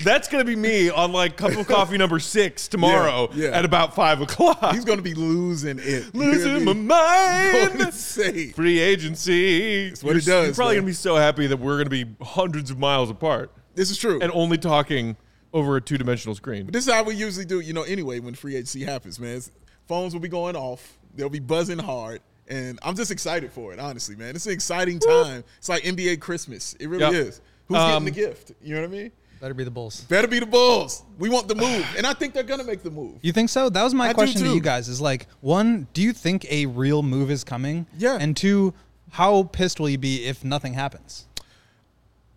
That's 0.03 0.27
gonna 0.27 0.43
be 0.45 0.55
me 0.55 0.89
on 0.89 1.11
like 1.11 1.37
cup 1.37 1.55
of 1.55 1.67
coffee 1.67 1.97
number 1.97 2.19
six 2.19 2.67
tomorrow 2.69 3.29
Yeah, 3.33 3.49
yeah. 3.49 3.57
at 3.57 3.65
about 3.65 3.95
five 3.95 4.21
o'clock. 4.21 4.73
He's 4.73 4.85
gonna 4.85 5.01
be 5.01 5.13
losing 5.13 5.79
it. 5.79 6.13
losing 6.15 6.63
my 6.65 6.73
Going 6.73 6.87
mind. 6.87 7.81
insane. 7.81 8.53
Free 8.53 8.79
agency. 8.79 9.89
That's 9.89 10.03
what 10.03 10.15
he 10.15 10.21
does, 10.21 10.47
You're 10.47 10.55
probably 10.55 10.75
man. 10.75 10.81
gonna 10.83 10.87
be 10.87 10.93
so 10.93 11.15
happy 11.15 11.47
that 11.47 11.57
we're 11.57 11.77
gonna 11.77 11.89
be 11.89 12.05
hundreds 12.21 12.71
of 12.71 12.79
miles 12.79 13.09
apart 13.09 13.51
This 13.75 13.91
is 13.91 13.97
true. 13.97 14.19
and 14.21 14.31
only 14.33 14.57
talking 14.57 15.17
over 15.53 15.75
a 15.77 15.81
two-dimensional 15.81 16.35
screen. 16.35 16.65
But 16.65 16.73
this 16.73 16.87
is 16.87 16.93
how 16.93 17.03
we 17.03 17.15
usually 17.15 17.45
do, 17.45 17.59
you 17.59 17.73
know, 17.73 17.81
anyway, 17.83 18.19
when 18.19 18.35
free 18.35 18.55
agency 18.55 18.83
happens, 18.83 19.19
man. 19.19 19.41
Phones 19.87 20.13
will 20.13 20.21
be 20.21 20.27
going 20.27 20.55
off. 20.55 20.99
They'll 21.15 21.29
be 21.29 21.39
buzzing 21.39 21.79
hard. 21.79 22.21
And 22.47 22.77
I'm 22.83 22.95
just 22.95 23.09
excited 23.11 23.51
for 23.51 23.73
it, 23.73 23.79
honestly, 23.79 24.15
man. 24.15 24.35
It's 24.35 24.45
an 24.45 24.51
exciting 24.53 24.99
time. 24.99 25.43
It's 25.57 25.67
like 25.69 25.83
NBA 25.83 26.19
Christmas. 26.19 26.75
It 26.79 26.87
really 26.87 27.03
Yep. 27.03 27.13
is. 27.13 27.41
Who's 27.67 27.77
Um, 27.77 27.89
getting 27.89 28.05
the 28.05 28.11
gift? 28.11 28.51
You 28.61 28.75
know 28.75 28.81
what 28.81 28.89
I 28.89 28.91
mean? 28.91 29.11
Better 29.39 29.53
be 29.53 29.63
the 29.63 29.71
Bulls. 29.71 30.01
Better 30.01 30.27
be 30.27 30.39
the 30.39 30.45
Bulls. 30.45 31.03
We 31.17 31.29
want 31.29 31.47
the 31.47 31.55
move. 31.55 31.85
And 31.97 32.05
I 32.05 32.13
think 32.13 32.33
they're 32.33 32.43
going 32.43 32.59
to 32.59 32.65
make 32.65 32.83
the 32.83 32.91
move. 32.91 33.19
You 33.21 33.31
think 33.31 33.49
so? 33.49 33.69
That 33.69 33.83
was 33.83 33.93
my 33.93 34.09
I 34.09 34.13
question 34.13 34.41
to 34.43 34.53
you 34.53 34.59
guys. 34.59 34.89
Is 34.89 34.99
like 34.99 35.27
one, 35.39 35.87
do 35.93 36.01
you 36.01 36.11
think 36.11 36.45
a 36.51 36.65
real 36.65 37.01
move 37.03 37.31
is 37.31 37.43
coming? 37.45 37.85
Yeah. 37.97 38.17
And 38.19 38.35
two, 38.35 38.73
how 39.11 39.43
pissed 39.43 39.79
will 39.79 39.89
you 39.89 39.97
be 39.97 40.25
if 40.25 40.43
nothing 40.43 40.73
happens? 40.73 41.25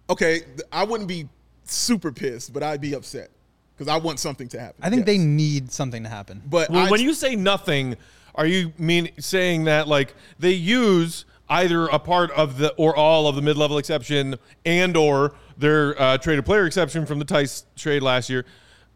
Okay, 0.09 0.43
I 0.71 0.85
wouldn't 0.85 1.09
be 1.09 1.29
super 1.65 2.13
pissed, 2.13 2.53
but 2.53 2.63
I'd 2.63 2.81
be 2.81 2.95
upset 2.95 3.31
because 3.75 3.89
I 3.89 3.97
want 3.97 4.21
something 4.21 4.47
to 4.49 4.61
happen. 4.61 4.77
I 4.83 4.91
think 4.91 5.01
Yes. 5.01 5.07
they 5.07 5.19
need 5.19 5.73
something 5.73 6.03
to 6.05 6.09
happen. 6.09 6.43
But 6.49 6.71
Well, 6.71 6.87
I- 6.87 6.91
when 6.91 7.01
you 7.01 7.15
say 7.15 7.35
nothing, 7.35 7.97
are 8.35 8.47
you 8.47 8.73
mean 8.79 9.11
saying 9.19 9.65
that 9.65 9.89
like 9.89 10.15
they 10.39 10.53
use 10.53 11.25
either 11.49 11.87
a 11.87 11.99
part 11.99 12.31
of 12.33 12.59
the 12.59 12.73
or 12.75 12.95
all 12.97 13.27
of 13.27 13.37
the 13.37 13.43
mid-level 13.43 13.77
exception 13.79 14.37
and 14.65 14.97
or 14.97 15.35
their 15.57 16.01
uh, 16.01 16.19
traded 16.19 16.45
player 16.45 16.67
exception 16.67 17.07
from 17.07 17.19
the 17.19 17.25
Tice 17.25 17.65
trade 17.77 18.03
last 18.03 18.29
year, 18.31 18.45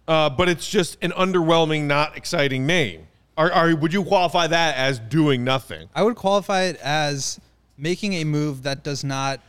uh, 0.08 0.30
but 0.30 0.48
it's 0.48 0.68
just 0.68 0.96
an 1.02 1.12
underwhelming, 1.12 1.84
not 1.84 2.16
exciting 2.16 2.66
name? 2.66 3.06
Are, 3.36 3.52
are 3.52 3.76
would 3.76 3.92
you 3.92 4.02
qualify 4.02 4.46
that 4.46 4.76
as 4.76 4.98
doing 4.98 5.44
nothing? 5.44 5.88
I 5.94 6.02
would 6.02 6.16
qualify 6.16 6.62
it 6.62 6.76
as 6.76 7.38
making 7.76 8.14
a 8.14 8.24
move 8.24 8.62
that 8.62 8.82
does 8.82 9.04
not 9.04 9.40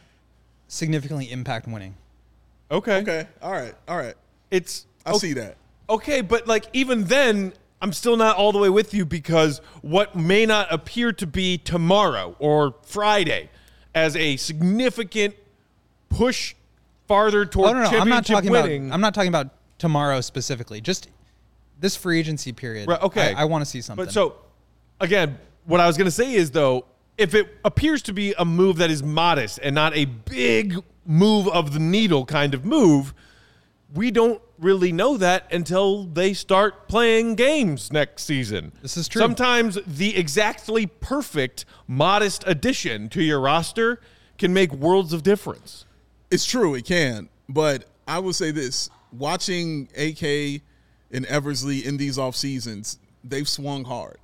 significantly 0.67 1.31
impact 1.31 1.67
winning. 1.67 1.95
Okay, 2.69 2.97
okay, 2.97 3.27
all 3.41 3.53
right, 3.53 3.73
all 3.87 3.97
right. 3.97 4.15
it's 4.51 4.85
I 5.05 5.11
okay. 5.11 5.19
see 5.19 5.33
that. 5.33 5.55
Okay, 5.89 6.19
but 6.19 6.47
like 6.47 6.65
even 6.73 7.05
then, 7.05 7.53
I'm 7.81 7.93
still 7.93 8.17
not 8.17 8.35
all 8.35 8.51
the 8.51 8.59
way 8.59 8.69
with 8.69 8.93
you 8.93 9.05
because 9.05 9.61
what 9.81 10.15
may 10.15 10.45
not 10.45 10.67
appear 10.71 11.13
to 11.13 11.27
be 11.27 11.57
tomorrow 11.57 12.35
or 12.39 12.75
Friday 12.83 13.49
as 13.95 14.15
a 14.17 14.35
significant 14.35 15.35
push 16.09 16.55
farther 17.07 17.45
toward 17.45 17.71
Oh 17.71 17.73
no, 17.73 17.79
no, 17.79 17.83
championship 17.83 18.01
I'm 18.01 18.09
not 18.09 18.25
talking 18.25 18.51
winning. 18.51 18.85
about. 18.87 18.93
I'm 18.93 19.01
not 19.01 19.13
talking 19.13 19.29
about 19.29 19.49
tomorrow 19.77 20.21
specifically. 20.21 20.81
Just 20.81 21.09
this 21.79 21.95
free 21.95 22.19
agency 22.19 22.51
period. 22.51 22.87
Right, 22.87 23.01
okay. 23.01 23.33
I, 23.33 23.45
want 23.45 23.63
to 23.63 23.69
see 23.69 23.81
something. 23.81 24.05
But 24.05 24.13
so, 24.13 24.35
again, 24.99 25.37
what 25.65 25.79
I 25.79 25.87
was 25.87 25.97
going 25.97 26.05
to 26.05 26.11
say 26.11 26.33
is 26.33 26.51
though, 26.51 26.85
if 27.17 27.33
it 27.33 27.47
appears 27.65 28.01
to 28.03 28.13
be 28.13 28.33
a 28.37 28.45
move 28.45 28.77
that 28.77 28.89
is 28.89 29.03
modest 29.03 29.59
and 29.61 29.75
not 29.75 29.95
a 29.95 30.05
big 30.05 30.77
move 31.05 31.47
of 31.47 31.73
the 31.73 31.79
needle 31.79 32.25
kind 32.25 32.53
of 32.53 32.65
move, 32.65 33.13
we 33.93 34.11
don't 34.11 34.41
really 34.59 34.91
know 34.91 35.17
that 35.17 35.51
until 35.51 36.03
they 36.03 36.33
start 36.33 36.87
playing 36.87 37.35
games 37.35 37.91
next 37.91 38.23
season. 38.23 38.71
This 38.81 38.97
is 38.97 39.07
true. 39.07 39.21
Sometimes 39.21 39.77
the 39.85 40.17
exactly 40.17 40.85
perfect 40.87 41.65
modest 41.87 42.43
addition 42.45 43.09
to 43.09 43.23
your 43.23 43.39
roster 43.39 43.99
can 44.37 44.53
make 44.53 44.71
worlds 44.71 45.13
of 45.13 45.23
difference. 45.23 45.85
It's 46.29 46.45
true, 46.45 46.75
it 46.75 46.85
can. 46.85 47.29
But 47.49 47.85
I 48.07 48.19
will 48.19 48.33
say 48.33 48.51
this: 48.51 48.89
watching 49.11 49.89
AK 49.97 50.61
and 51.11 51.25
Eversley 51.25 51.85
in 51.85 51.97
these 51.97 52.17
off 52.17 52.35
seasons, 52.35 52.99
they've 53.23 53.47
swung 53.47 53.83
hard 53.83 54.17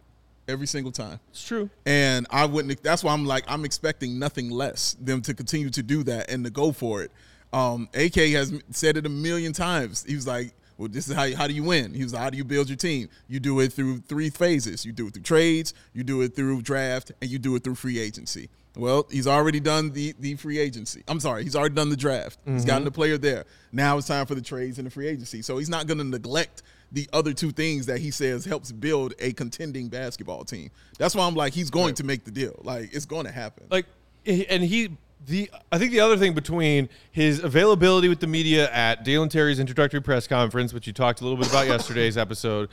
every 0.48 0.68
single 0.68 0.92
time. 0.92 1.20
It's 1.30 1.46
true. 1.46 1.70
And 1.86 2.28
I 2.30 2.46
wouldn't. 2.46 2.82
That's 2.84 3.04
why 3.04 3.14
I'm 3.14 3.26
like 3.26 3.44
I'm 3.48 3.66
expecting 3.66 4.20
nothing 4.20 4.50
less 4.50 4.96
them 5.00 5.22
to 5.24 5.34
continue 5.34 5.70
to 5.72 5.84
do 5.84 6.04
that 6.04 6.30
and 6.30 6.44
to 6.44 6.50
go 6.50 6.72
for 6.72 7.04
it. 7.04 7.12
Um, 7.52 7.88
AK 7.94 8.16
has 8.16 8.54
said 8.72 8.98
it 8.98 9.06
a 9.06 9.10
million 9.10 9.54
times. 9.54 10.04
He 10.08 10.16
was 10.16 10.28
like, 10.28 10.54
"Well, 10.78 10.90
this 10.90 11.08
is 11.08 11.16
how 11.16 11.34
how 11.36 11.48
do 11.48 11.54
you 11.54 11.64
win?" 11.64 11.94
He 11.94 12.04
was 12.04 12.14
like, 12.14 12.24
"How 12.24 12.30
do 12.30 12.38
you 12.38 12.44
build 12.44 12.68
your 12.68 12.78
team? 12.78 13.10
You 13.28 13.40
do 13.40 13.60
it 13.60 13.74
through 13.74 14.00
three 14.00 14.30
phases. 14.30 14.86
You 14.86 14.92
do 14.92 15.08
it 15.08 15.14
through 15.14 15.24
trades, 15.24 15.74
you 15.94 16.04
do 16.04 16.22
it 16.22 16.36
through 16.36 16.62
draft, 16.64 17.12
and 17.22 17.30
you 17.30 17.40
do 17.40 17.56
it 17.56 17.64
through 17.64 17.76
free 17.76 18.00
agency." 18.00 18.50
Well, 18.76 19.06
he's 19.12 19.28
already 19.28 19.60
done 19.60 19.92
the 19.92 20.16
the 20.20 20.36
free 20.36 20.58
agency. 20.58 21.04
I'm 21.08 21.20
sorry, 21.20 21.44
he's 21.44 21.56
already 21.56 21.76
done 21.76 21.90
the 21.90 21.98
draft. 21.98 22.40
He's 22.46 22.62
mm-hmm. 22.62 22.68
gotten 22.68 22.84
the 22.86 22.92
player 22.92 23.18
there. 23.18 23.46
Now 23.72 23.98
it's 23.98 24.08
time 24.08 24.26
for 24.26 24.36
the 24.36 24.42
trades 24.42 24.78
and 24.80 24.88
the 24.88 24.92
free 24.92 25.08
agency. 25.08 25.42
So 25.42 25.58
he's 25.58 25.70
not 25.70 25.86
going 25.86 26.00
to 26.00 26.04
neglect 26.04 26.64
the 26.92 27.08
other 27.12 27.34
two 27.34 27.52
things 27.52 27.88
that 27.88 28.00
he 28.00 28.12
says 28.12 28.46
helps 28.46 28.72
build 28.72 29.14
a 29.20 29.34
contending 29.34 29.90
basketball 29.90 30.44
team. 30.44 30.70
That's 30.98 31.16
why 31.16 31.26
I'm 31.26 31.36
like, 31.36 31.54
he's 31.54 31.70
going 31.70 31.96
to 31.96 32.04
make 32.04 32.24
the 32.24 32.32
deal. 32.32 32.60
Like 32.64 32.94
it's 32.94 33.06
going 33.06 33.26
to 33.26 33.32
happen. 33.32 33.66
like 33.70 33.86
and 34.26 34.64
he 34.64 34.96
the 35.26 35.50
I 35.72 35.78
think 35.78 35.92
the 35.92 36.00
other 36.00 36.18
thing 36.18 36.34
between 36.34 36.90
his 37.12 37.44
availability 37.44 38.10
with 38.10 38.20
the 38.20 38.28
media 38.28 38.72
at 38.72 39.04
Dalen 39.04 39.30
Terry's 39.30 39.60
introductory 39.60 40.02
press 40.02 40.28
conference, 40.28 40.74
which 40.74 40.88
you 40.88 40.94
talked 40.94 41.22
a 41.22 41.24
little 41.24 41.38
bit 41.38 41.50
about 41.50 41.68
yesterday's 41.68 42.18
episode, 42.18 42.70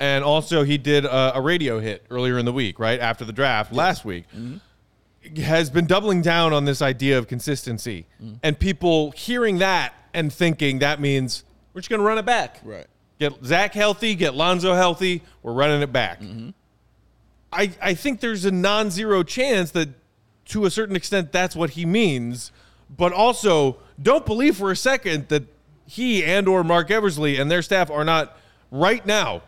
and 0.00 0.24
also 0.24 0.64
he 0.64 0.78
did 0.78 1.04
a, 1.04 1.36
a 1.36 1.40
radio 1.40 1.78
hit 1.78 2.04
earlier 2.10 2.38
in 2.38 2.44
the 2.44 2.52
week, 2.52 2.78
right 2.78 3.00
after 3.00 3.24
the 3.24 3.32
draft 3.32 3.72
last 3.72 4.04
week, 4.04 4.24
mm-hmm. 4.30 4.56
Has 5.36 5.70
been 5.70 5.86
doubling 5.86 6.20
down 6.20 6.52
on 6.52 6.64
this 6.64 6.82
idea 6.82 7.16
of 7.18 7.28
consistency, 7.28 8.06
and 8.42 8.58
people 8.58 9.12
hearing 9.12 9.58
that 9.58 9.94
and 10.12 10.32
thinking 10.32 10.80
that 10.80 11.00
means 11.00 11.44
we're 11.72 11.80
just 11.80 11.90
going 11.90 12.00
to 12.00 12.06
run 12.06 12.18
it 12.18 12.26
back, 12.26 12.60
Right. 12.64 12.86
Get 13.18 13.44
Zach 13.44 13.72
healthy, 13.72 14.16
get 14.16 14.34
Lonzo 14.34 14.74
healthy. 14.74 15.22
We're 15.42 15.52
running 15.52 15.80
it 15.80 15.92
back. 15.92 16.20
Mm-hmm. 16.20 16.50
I, 17.52 17.70
I 17.80 17.94
think 17.94 18.18
there's 18.20 18.44
a 18.44 18.50
non-zero 18.50 19.22
chance 19.22 19.70
that 19.72 19.90
to 20.46 20.64
a 20.64 20.70
certain 20.70 20.96
extent 20.96 21.30
that's 21.30 21.54
what 21.54 21.70
he 21.70 21.86
means 21.86 22.50
but 22.94 23.12
also 23.12 23.78
don't 24.00 24.26
believe 24.26 24.56
for 24.56 24.70
a 24.70 24.76
second 24.76 25.28
that 25.28 25.44
he 25.86 26.24
and 26.24 26.48
or 26.48 26.64
Marc 26.64 26.90
Eversley 26.90 27.38
and 27.38 27.50
their 27.50 27.62
staff 27.62 27.90
are 27.90 28.04
not 28.04 28.36
right 28.70 29.04
now 29.06 29.42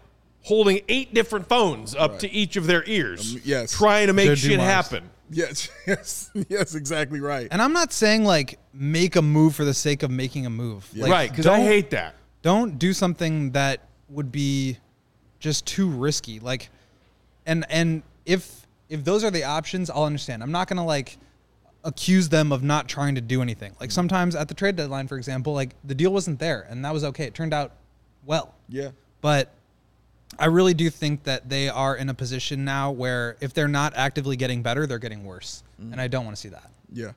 holding 0.45 0.81
eight 0.89 1.13
different 1.15 1.49
phones 1.49 1.95
up 1.95 2.19
to 2.21 2.31
each 2.31 2.57
of 2.57 2.67
their 2.67 2.85
ears 2.87 3.35
Um, 3.35 3.41
yes. 3.45 3.73
trying 3.73 4.07
to 4.09 4.13
make 4.13 4.27
They're 4.27 4.37
shit 4.37 4.51
Dumars. 4.53 4.69
happen 4.69 5.11
Yes, 5.31 5.71
yes, 5.87 6.31
yes, 6.51 6.75
exactly 6.75 7.19
right. 7.21 7.49
and 7.51 7.61
I'm 7.63 7.73
not 7.73 7.93
saying 7.93 8.25
like 8.25 8.59
make 8.73 9.17
a 9.17 9.23
move 9.23 9.55
for 9.57 9.65
the 9.65 9.75
sake 9.75 10.03
of 10.03 10.11
making 10.11 10.45
a 10.47 10.51
move. 10.51 10.87
Like, 10.97 11.11
right 11.11 11.31
because 11.31 11.47
i 11.47 11.57
don't- 11.57 11.67
hate 11.67 11.91
that 11.91 12.15
don't 12.43 12.79
do 12.79 12.93
something 12.93 13.51
that 13.53 13.81
would 14.11 14.31
be 14.31 14.77
just 15.41 15.67
too 15.67 15.89
risky 15.89 16.41
like 16.41 16.69
and 17.47 17.65
and 17.71 18.03
if 18.27 18.67
if 18.91 19.03
those 19.05 19.25
are 19.25 19.31
the 19.31 19.45
options 19.45 19.89
i'll 19.91 20.05
understand 20.05 20.43
i'm 20.43 20.53
not 20.53 20.69
gonna 20.69 20.85
like 20.85 21.17
accuse 21.85 22.29
them 22.29 22.53
of 22.53 22.63
not 22.63 22.89
trying 22.89 23.15
to 23.15 23.21
do 23.21 23.41
anything 23.43 23.75
like 23.81 23.91
sometimes 23.91 24.35
at 24.37 24.49
the 24.49 24.55
trade 24.55 24.77
deadline 24.77 25.07
for 25.09 25.17
example 25.17 25.53
like 25.55 25.75
the 25.85 25.95
deal 25.95 26.13
wasn't 26.13 26.39
there 26.39 26.67
and 26.71 26.85
that 26.85 26.93
was 26.93 27.03
okay 27.05 27.25
it 27.25 27.35
turned 27.35 27.53
out 27.55 27.73
well 28.27 28.55
Yeah. 28.69 28.91
but 29.21 29.53
i 30.39 30.47
really 30.47 30.75
do 30.75 30.91
think 30.91 31.23
that 31.25 31.49
they 31.49 31.69
are 31.69 31.97
in 31.97 32.09
a 32.09 32.15
position 32.15 32.65
now 32.65 32.91
where 32.91 33.37
if 33.41 33.53
they're 33.55 33.69
not 33.69 33.93
actively 33.97 34.37
getting 34.37 34.63
better 34.63 34.87
they're 34.87 34.99
getting 34.99 35.25
worse 35.25 35.63
and 35.79 36.01
i 36.01 36.07
don't 36.09 36.25
want 36.25 36.37
to 36.37 36.41
see 36.41 36.49
that 36.49 36.71
Yeah. 36.93 37.13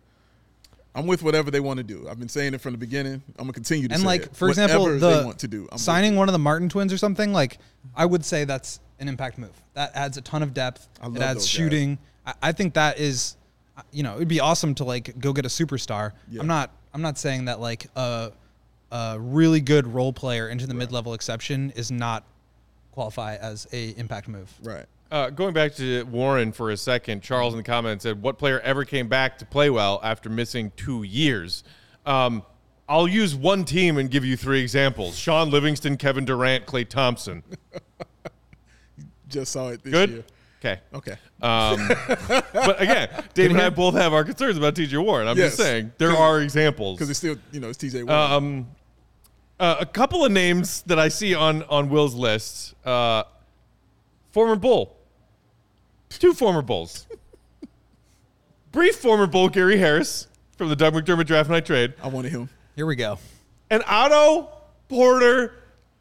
I'm 0.96 1.06
with 1.06 1.22
whatever 1.22 1.52
they 1.52 1.60
want 1.60 1.78
to 1.78 1.84
do. 1.84 2.08
I've 2.10 2.18
been 2.18 2.28
saying 2.28 2.56
it 2.56 2.62
from 2.62 2.72
the 2.72 2.80
beginning. 2.80 3.22
I'm 3.38 3.44
gonna 3.44 3.54
continue 3.54 3.88
to 3.88 3.94
and 3.94 4.02
say 4.02 4.08
like 4.08 4.24
it. 4.24 4.36
for 4.36 4.50
example 4.50 4.86
the 4.86 4.98
they 4.98 5.24
want 5.24 5.38
to 5.40 5.48
do. 5.48 5.68
I'm 5.72 5.78
signing 5.78 6.16
one 6.16 6.28
of 6.28 6.34
the 6.34 6.40
martin 6.40 6.70
twins 6.70 6.92
or 6.92 6.98
something 6.98 7.32
like 7.34 7.60
i 7.96 8.04
would 8.04 8.26
say 8.26 8.46
that's 8.46 8.80
an 9.00 9.08
impact 9.08 9.38
move 9.38 9.52
that 9.76 9.92
adds 9.96 10.18
a 10.18 10.22
ton 10.22 10.42
of 10.42 10.56
depth 10.56 10.88
I 11.00 11.06
love 11.06 11.18
it 11.18 11.22
adds 11.22 11.46
shooting 11.48 12.00
I, 12.26 12.34
I 12.42 12.52
think 12.52 12.74
that 12.74 12.98
is 13.00 13.36
uh, 13.78 13.84
you 13.92 14.02
know 14.02 14.16
it'd 14.16 14.28
be 14.28 14.40
awesome 14.40 14.74
to 14.76 14.86
like 14.86 15.20
go 15.20 15.34
get 15.34 15.46
a 15.46 15.50
superstar 15.50 16.14
Yeah. 16.32 16.42
i'm 16.42 16.48
not 16.48 16.72
i'm 16.96 17.04
not 17.04 17.20
saying 17.20 17.46
that 17.46 17.60
like 17.60 17.86
a, 17.96 18.32
a 18.92 19.18
really 19.20 19.62
good 19.62 19.86
role 19.86 20.14
player 20.14 20.50
into 20.50 20.66
the 20.66 20.74
mid-level 20.74 21.14
exception 21.14 21.72
is 21.76 21.92
not 21.92 22.24
qualify 22.98 23.36
as 23.36 23.68
a 23.72 23.90
impact 23.92 24.28
move 24.28 24.52
right. 24.64 24.86
uh, 25.12 25.30
going 25.30 25.54
back 25.54 25.74
to 25.76 26.04
warren 26.06 26.52
for 26.52 26.72
a 26.72 26.78
second 26.78 27.22
charles 27.22 27.54
in 27.54 27.58
the 27.58 27.64
comments 27.64 28.04
said 28.04 28.22
what 28.22 28.38
player 28.40 28.60
ever 28.62 28.84
came 28.84 29.08
back 29.08 29.38
to 29.38 29.46
play 29.46 29.70
well 29.70 30.00
after 30.04 30.30
missing 30.30 30.72
two 30.76 31.04
years 31.04 31.64
um, 32.08 32.42
I'll 32.90 33.08
use 33.08 33.36
one 33.36 33.66
team 33.66 33.98
and 33.98 34.10
give 34.10 34.24
you 34.24 34.38
three 34.38 34.62
examples: 34.62 35.18
Shaun 35.18 35.52
Livingston, 35.52 35.98
Kevin 35.98 36.24
Durant, 36.24 36.66
Klay 36.66 36.88
Thompson. 36.88 37.44
Just 39.28 39.52
saw 39.52 39.70
it 39.70 39.84
this 39.84 39.92
Good? 39.92 40.10
year. 40.10 40.24
Okay. 40.60 40.82
Okay. 40.94 41.12
Um, 41.42 41.88
but 42.54 42.82
again, 42.82 43.10
Dave 43.34 43.52
and 43.52 43.62
I 43.62 43.70
both 43.70 43.94
have 43.94 44.14
our 44.14 44.24
concerns 44.24 44.58
about 44.58 44.74
TJ 44.74 45.04
Warren. 45.04 45.28
I'm 45.28 45.36
just 45.36 45.56
saying 45.56 45.92
there 46.00 46.12
are 46.12 46.42
examples. 46.42 46.98
Because 46.98 47.12
it's 47.12 47.20
still, 47.20 47.36
you 47.52 47.60
know, 47.60 47.70
it's 47.70 47.78
TJ 47.78 48.08
Warren. 48.08 48.32
Um, 48.32 48.68
uh, 49.60 49.78
a 49.80 49.86
couple 49.86 50.24
of 50.24 50.32
names 50.32 50.82
that 50.84 51.00
I 51.00 51.08
see 51.08 51.34
on 51.34 51.64
on 51.64 51.90
Will's 51.90 52.16
list. 52.16 52.76
Uh, 52.86 53.24
former 54.32 54.56
Bull, 54.56 54.96
two 56.10 56.34
former 56.34 56.62
Bulls, 56.62 57.08
brief 58.72 58.96
former 58.96 59.28
Bull 59.28 59.50
Gary 59.50 59.78
Harris 59.78 60.28
from 60.58 60.70
the 60.70 60.76
Doug 60.76 60.94
McDermott 60.94 61.26
draft 61.26 61.50
night 61.50 61.66
trade, 61.66 61.94
I 62.02 62.08
wanted 62.08 62.32
him. 62.32 62.50
Here 62.76 62.86
we 62.86 62.96
go. 62.96 63.18
and 63.70 63.84
Otto 63.88 64.50
Porter 64.90 65.54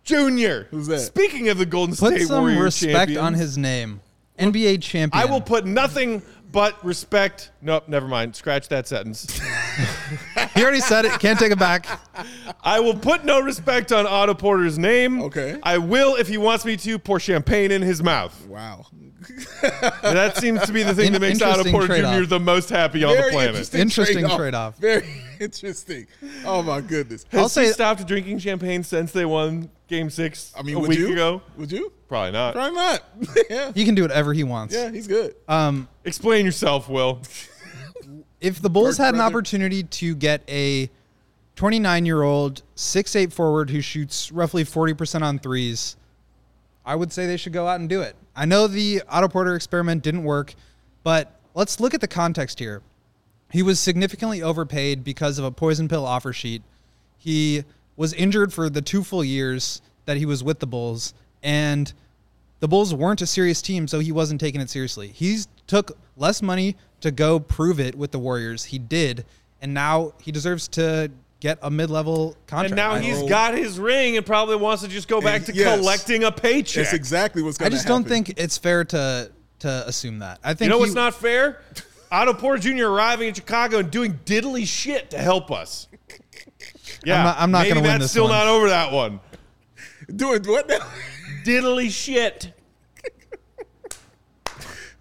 Jr. 0.05 0.69
Who's 0.71 0.87
that? 0.89 1.01
Speaking 1.01 1.49
of 1.49 1.59
the 1.59 1.67
Golden 1.67 1.97
Put 1.97 2.15
State 2.15 2.27
some 2.29 2.43
Warriors 2.43 2.83
respect 2.83 2.95
champions, 3.09 3.19
on 3.19 3.35
his 3.35 3.59
name. 3.59 4.01
NBA 4.39 4.83
champion. 4.83 5.23
I 5.23 5.31
will 5.31 5.41
put 5.41 5.65
nothing 5.65 6.21
but 6.53 6.83
respect. 6.85 7.51
Nope, 7.63 7.89
never 7.89 8.07
mind. 8.09 8.35
Scratch 8.37 8.69
that 8.69 8.87
sentence. 8.89 9.41
He 10.55 10.63
already 10.63 10.81
said 10.81 11.05
it. 11.05 11.13
Can't 11.21 11.39
take 11.39 11.53
it 11.53 11.59
back. 11.59 11.87
I 12.63 12.81
will 12.81 12.95
put 12.95 13.27
no 13.27 13.41
respect 13.41 13.93
on 13.93 14.07
Otto 14.07 14.33
Porter's 14.33 14.79
name. 14.79 15.21
Okay. 15.25 15.59
I 15.63 15.77
will, 15.77 16.15
if 16.17 16.29
he 16.29 16.39
wants 16.39 16.65
me 16.65 16.79
to, 16.79 16.99
pour 16.99 17.21
champagne 17.21 17.71
in 17.71 17.83
his 17.83 18.03
mouth. 18.03 18.47
Wow. 18.47 18.87
That 20.03 20.37
seems 20.37 20.63
to 20.63 20.73
be 20.73 20.83
the 20.83 20.95
thing 20.95 21.09
In- 21.09 21.13
that 21.15 21.21
makes 21.21 21.43
Otto 21.43 21.59
interesting 21.61 21.73
Porter 21.73 21.87
trade-off. 21.89 22.21
Jr. 22.23 22.27
the 22.27 22.41
most 22.41 22.71
happy 22.71 23.05
on 23.05 23.11
the 23.17 23.21
Very 23.23 23.33
planet. 23.33 23.49
interesting, 23.51 23.81
Interesting 23.81 24.17
trade-off. 24.21 24.39
trade-off. 24.39 24.79
Very 24.79 25.09
interesting. 25.41 26.07
Oh 26.45 26.63
my 26.63 26.81
goodness. 26.81 27.25
Has 27.31 27.41
I'll 27.41 27.49
say- 27.49 27.67
he 27.67 27.73
stopped 27.73 28.07
drinking 28.07 28.39
champagne 28.39 28.83
since 28.83 29.13
they 29.13 29.25
won 29.27 29.71
Game 29.89 30.09
Six 30.11 30.53
I 30.57 30.63
mean, 30.63 30.77
a 30.77 30.81
would 30.81 30.89
week 30.89 30.99
you? 31.01 31.13
ago? 31.13 31.43
Would 31.59 31.71
you? 31.73 31.93
Probably 32.09 32.33
not. 32.33 32.55
Probably 32.55 32.75
not. 32.77 33.03
yeah. 33.51 33.73
He 33.75 33.85
can 33.85 33.95
do 33.95 34.03
whatever 34.03 34.33
he 34.33 34.45
wants. 34.45 34.75
Yeah, 34.75 34.91
he's 34.91 35.07
good. 35.09 35.35
Um, 35.49 35.89
Explain 36.07 36.47
yourself, 36.47 36.89
Will. 36.89 37.21
if 38.41 38.63
the 38.63 38.71
Bulls 38.71 38.97
Kirk 38.97 39.07
had 39.07 39.15
an 39.15 39.19
brother. 39.19 39.35
opportunity 39.35 39.83
to 39.83 40.15
get 40.15 40.43
a 40.49 40.89
29 41.57 42.07
year 42.07 42.23
old, 42.23 42.63
6'8 42.77 43.33
forward 43.33 43.71
who 43.71 43.81
shoots 43.81 44.31
roughly 44.31 44.65
40% 44.65 45.23
on 45.23 45.41
threes, 45.41 45.97
I 46.85 46.95
would 46.95 47.13
say 47.13 47.27
they 47.27 47.37
should 47.37 47.53
go 47.53 47.67
out 47.67 47.81
and 47.81 47.89
do 47.89 48.03
it. 48.03 48.15
I 48.37 48.45
know 48.45 48.69
the 48.69 49.03
Otto 49.09 49.27
Porter 49.27 49.57
experiment 49.57 50.05
didn't 50.05 50.23
work, 50.23 50.55
but 51.03 51.41
let's 51.55 51.81
look 51.81 51.93
at 51.93 52.01
the 52.01 52.09
context 52.09 52.61
here. 52.61 52.83
He 53.51 53.63
was 53.63 53.81
significantly 53.81 54.43
overpaid 54.43 55.03
because 55.03 55.41
of 55.41 55.45
a 55.45 55.51
poison 55.51 55.89
pill 55.89 56.07
offer 56.07 56.33
sheet. 56.33 56.63
He 57.19 57.65
was 57.97 58.13
injured 58.13 58.53
for 58.53 58.71
the 58.71 58.83
two 58.83 59.03
full 59.03 59.25
years 59.25 59.83
that 60.05 60.19
he 60.19 60.27
was 60.27 60.45
with 60.45 60.61
the 60.61 60.67
Bulls, 60.69 61.15
and 61.43 61.93
the 62.61 62.69
Bulls 62.69 62.95
weren't 62.95 63.23
a 63.23 63.27
serious 63.27 63.61
team, 63.61 63.89
so 63.89 63.99
he 63.99 64.13
wasn't 64.13 64.41
taking 64.41 64.61
it 64.61 64.71
seriously. 64.71 65.09
He's 65.09 65.49
took 65.67 65.97
less 66.17 66.43
money 66.43 66.77
to 67.01 67.11
go 67.11 67.39
prove 67.41 67.79
it 67.81 67.95
with 67.95 68.11
the 68.13 68.19
Warriors. 68.19 68.65
He 68.65 68.79
did, 68.79 69.25
and 69.61 69.75
now 69.75 70.13
he 70.23 70.33
deserves 70.33 70.69
to 70.69 71.11
get 71.41 71.59
a 71.63 71.71
mid-level 71.71 72.37
contract. 72.47 72.71
And 72.71 72.77
now 72.77 72.93
I- 72.93 73.01
he's 73.01 73.23
got 73.25 73.55
his 73.55 73.79
ring 73.79 74.17
and 74.17 74.25
probably 74.25 74.57
wants 74.57 74.83
to 74.83 74.89
just 74.89 75.07
go 75.07 75.21
back 75.21 75.45
to 75.45 75.55
yes. 75.55 75.79
collecting 75.79 76.25
a 76.25 76.33
paycheck. 76.33 76.85
That's 76.85 76.95
exactly 76.95 77.43
what's 77.43 77.59
I 77.61 77.65
going 77.65 77.71
to 77.73 77.75
I 77.75 77.77
just 77.77 77.89
happen. 77.89 78.03
don't 78.03 78.09
think 78.09 78.35
it's 78.39 78.57
fair 78.59 78.85
to 78.87 79.31
to 79.61 79.85
assume 79.87 80.19
that. 80.21 80.39
I 80.45 80.55
think 80.55 80.67
You 80.67 80.71
know 80.71 80.77
he- 80.77 80.81
what's 80.83 80.95
not 80.95 81.15
fair? 81.15 81.61
Otto 82.11 82.35
Porter 82.35 82.63
Jr. 82.63 82.87
arriving 82.87 83.29
in 83.29 83.35
Chicago 83.35 83.79
and 83.79 83.91
doing 83.91 84.19
diddly 84.25 84.67
shit 84.67 85.11
to 85.11 85.19
help 85.19 85.51
us. 85.51 85.89
Yeah, 87.05 87.19
I'm 87.19 87.25
not- 87.25 87.37
I'm 87.39 87.51
not 87.51 87.59
maybe 87.63 87.69
gonna 87.71 87.81
win 87.83 87.91
that's 87.93 88.05
this 88.05 88.11
still 88.13 88.25
one. 88.25 88.33
not 88.33 88.47
over 88.47 88.69
that 88.69 88.93
one. 88.93 89.21
Doing 90.15 90.43
what 90.45 90.69
now? 90.69 90.79
Diddly 91.45 91.91
shit. 91.91 92.53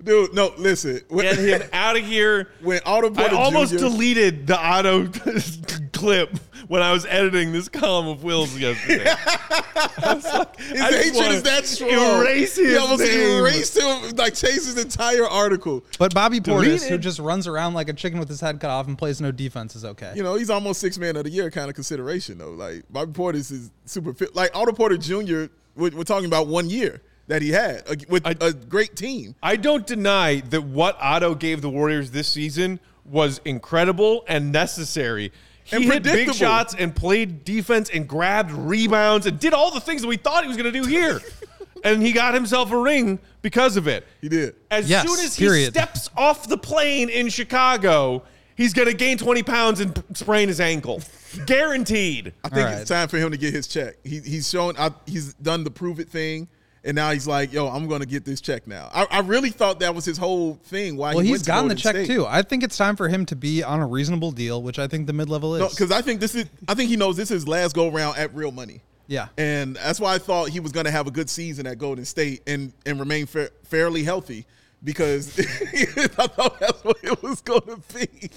Dude, 0.06 0.34
no, 0.34 0.54
listen. 0.58 1.02
When, 1.10 1.24
Get 1.26 1.38
him 1.38 1.70
out 1.74 1.98
of 1.98 2.06
here. 2.06 2.50
when 2.62 2.80
Otto 2.86 3.12
I 3.16 3.28
almost 3.30 3.72
Jr. 3.74 3.80
deleted 3.80 4.48
the 4.48 4.58
Otto 4.58 5.08
clip 5.94 6.38
when 6.68 6.82
I 6.82 6.92
was 6.92 7.06
editing 7.08 7.52
this 7.52 7.68
column 7.70 8.08
of 8.08 8.24
Will's 8.24 8.58
yesterday. 8.58 9.06
I 9.16 10.14
was 10.14 10.24
like, 10.26 10.60
His 10.60 10.82
I 10.82 10.92
hatred 10.92 11.32
is 11.32 11.44
that 11.44 11.66
strong. 11.66 11.92
Erase 11.92 12.56
his 12.56 12.70
He 12.70 12.78
almost 12.78 13.02
name. 13.04 13.40
erased 13.40 13.78
him, 13.78 14.16
like 14.16 14.36
chased 14.36 14.66
his 14.66 14.78
entire 14.78 15.26
article. 15.28 15.84
But 15.98 16.14
Bobby 16.14 16.40
Portis, 16.40 16.88
who 16.88 16.98
just 16.98 17.20
runs 17.20 17.48
around 17.48 17.74
like 17.74 17.90
a 17.90 17.94
chicken 17.94 18.20
with 18.20 18.30
his 18.30 18.42
head 18.42 18.60
cut 18.60 18.70
off 18.70 18.88
and 18.88 18.98
plays 18.98 19.20
no 19.22 19.32
defense, 19.32 19.76
is 19.76 19.86
okay. 19.86 20.14
You 20.16 20.24
know, 20.24 20.36
he's 20.36 20.50
almost 20.50 20.80
six 20.80 20.98
man 20.98 21.16
of 21.18 21.24
the 21.24 21.30
year 21.32 21.50
kind 21.50 21.68
of 21.70 21.76
consideration 21.76 22.38
though. 22.38 22.52
Like 22.52 22.84
Bobby 22.92 23.12
Portis 23.12 23.52
is 23.52 23.72
super 23.86 24.14
fit. 24.14 24.36
Like 24.36 24.52
Otto 24.56 24.72
Porter 24.74 24.98
Jr. 24.98 25.46
We're, 25.76 25.92
we're 25.92 26.04
talking 26.04 26.26
about 26.28 26.48
one 26.48 26.70
year 26.70 27.02
that 27.28 27.42
he 27.42 27.52
had 27.52 27.84
with 28.10 28.26
I- 28.26 28.36
a 28.42 28.54
great 28.54 28.96
team. 28.96 29.36
I 29.42 29.56
don't 29.56 29.86
deny 29.88 30.42
that 30.50 30.62
what 30.64 30.98
Otto 31.02 31.36
gave 31.36 31.62
the 31.62 31.70
Warriors 31.70 32.12
this 32.12 32.28
season 32.28 32.80
was 33.04 33.40
incredible 33.46 34.24
and 34.28 34.52
necessary. 34.52 35.32
He 35.64 35.76
And 35.76 35.86
hit 35.86 36.04
big 36.04 36.34
shots 36.34 36.76
and 36.78 36.96
played 36.96 37.44
defense 37.44 37.90
and 37.90 38.08
grabbed 38.08 38.52
rebounds 38.52 39.26
and 39.26 39.40
did 39.40 39.54
all 39.54 39.72
the 39.72 39.80
things 39.80 40.02
that 40.04 40.08
we 40.08 40.18
thought 40.18 40.44
he 40.44 40.48
was 40.48 40.58
going 40.58 40.72
to 40.72 40.80
do 40.82 40.88
here. 40.88 41.20
and 41.84 42.02
he 42.04 42.12
got 42.12 42.34
himself 42.36 42.72
a 42.72 42.78
ring 42.78 43.18
because 43.42 43.76
of 43.78 43.88
it. 43.88 44.06
He 44.22 44.30
did. 44.30 44.56
As 44.70 44.88
Yes, 44.90 45.08
soon 45.08 45.26
as 45.26 45.36
he 45.36 45.66
steps 45.66 46.10
off 46.16 46.48
the 46.48 46.58
plane 46.58 47.10
in 47.10 47.30
Chicago, 47.30 48.24
he's 48.56 48.74
going 48.74 48.88
to 48.88 48.94
gain 48.94 49.18
20 49.18 49.42
pounds 49.44 49.80
and 49.80 50.04
sprain 50.14 50.48
his 50.48 50.60
ankle. 50.60 51.02
Guaranteed. 51.48 52.34
I 52.44 52.50
think 52.50 52.68
All 52.68 52.74
it's 52.78 52.90
time 52.90 53.08
for 53.08 53.18
him 53.18 53.32
to 53.32 53.38
get 53.38 53.54
his 53.54 53.68
check. 53.68 53.96
He, 54.04 54.20
he's 54.20 54.50
shown. 54.50 54.76
I, 54.78 54.92
he's 55.06 55.34
done 55.36 55.64
the 55.64 55.72
prove 55.72 56.00
it 56.00 56.10
thing, 56.10 56.48
and 56.86 56.96
now 56.96 57.12
he's 57.12 57.28
like, 57.28 57.52
"Yo, 57.52 57.68
I'm 57.68 57.88
going 57.88 58.02
to 58.02 58.06
get 58.06 58.24
this 58.24 58.40
check 58.40 58.68
now." 58.68 58.90
I, 58.94 59.08
I 59.10 59.20
really 59.22 59.50
thought 59.50 59.80
that 59.80 59.94
was 59.96 60.06
his 60.06 60.18
whole 60.18 60.54
thing. 60.64 60.96
Why? 60.96 61.14
well, 61.14 61.20
he 61.20 61.30
he's 61.30 61.40
went 61.40 61.44
to 61.44 61.48
gotten 61.50 61.68
the 61.70 61.76
check 61.76 61.96
State. 61.96 62.08
too. 62.08 62.26
I 62.26 62.42
think 62.42 62.64
it's 62.64 62.78
time 62.78 62.96
for 62.96 63.10
him 63.10 63.26
to 63.28 63.36
be 63.36 63.64
on 63.64 63.82
a 63.82 63.88
reasonable 63.88 64.32
deal, 64.32 64.62
which 64.62 64.80
I 64.80 64.88
think 64.88 65.08
the 65.08 65.14
mid-level 65.14 65.56
is. 65.56 65.62
No, 65.62 65.70
because 65.70 65.92
I 65.92 66.02
think 66.02 66.20
this 66.20 66.36
is. 66.36 66.46
I 66.68 66.76
think 66.76 66.90
he 66.90 66.96
knows 66.96 67.18
this 67.18 67.32
is 67.32 67.42
his 67.42 67.48
last 67.48 67.76
go 67.76 67.90
round 67.90 68.18
at 68.18 68.34
real 68.36 68.52
money. 68.52 68.82
Yeah. 69.08 69.28
and 69.38 69.76
that's 69.76 70.00
why 70.00 70.16
I 70.16 70.18
thought 70.18 70.50
he 70.50 70.60
was 70.60 70.72
going 70.72 70.86
to 70.86 70.92
have 70.92 71.06
a 71.06 71.12
good 71.12 71.30
season 71.30 71.68
at 71.68 71.78
Golden 71.78 72.06
State 72.06 72.42
and 72.48 72.74
and 72.88 73.00
remain 73.00 73.28
fa- 73.28 73.52
fairly 73.64 74.04
healthy 74.04 74.48
because 74.84 75.38
I 75.40 76.26
thought 76.28 76.60
that's 76.60 76.84
what 76.84 76.98
it 77.04 77.22
was 77.22 77.42
going 77.42 77.62
to 77.62 77.78
be. 77.94 78.30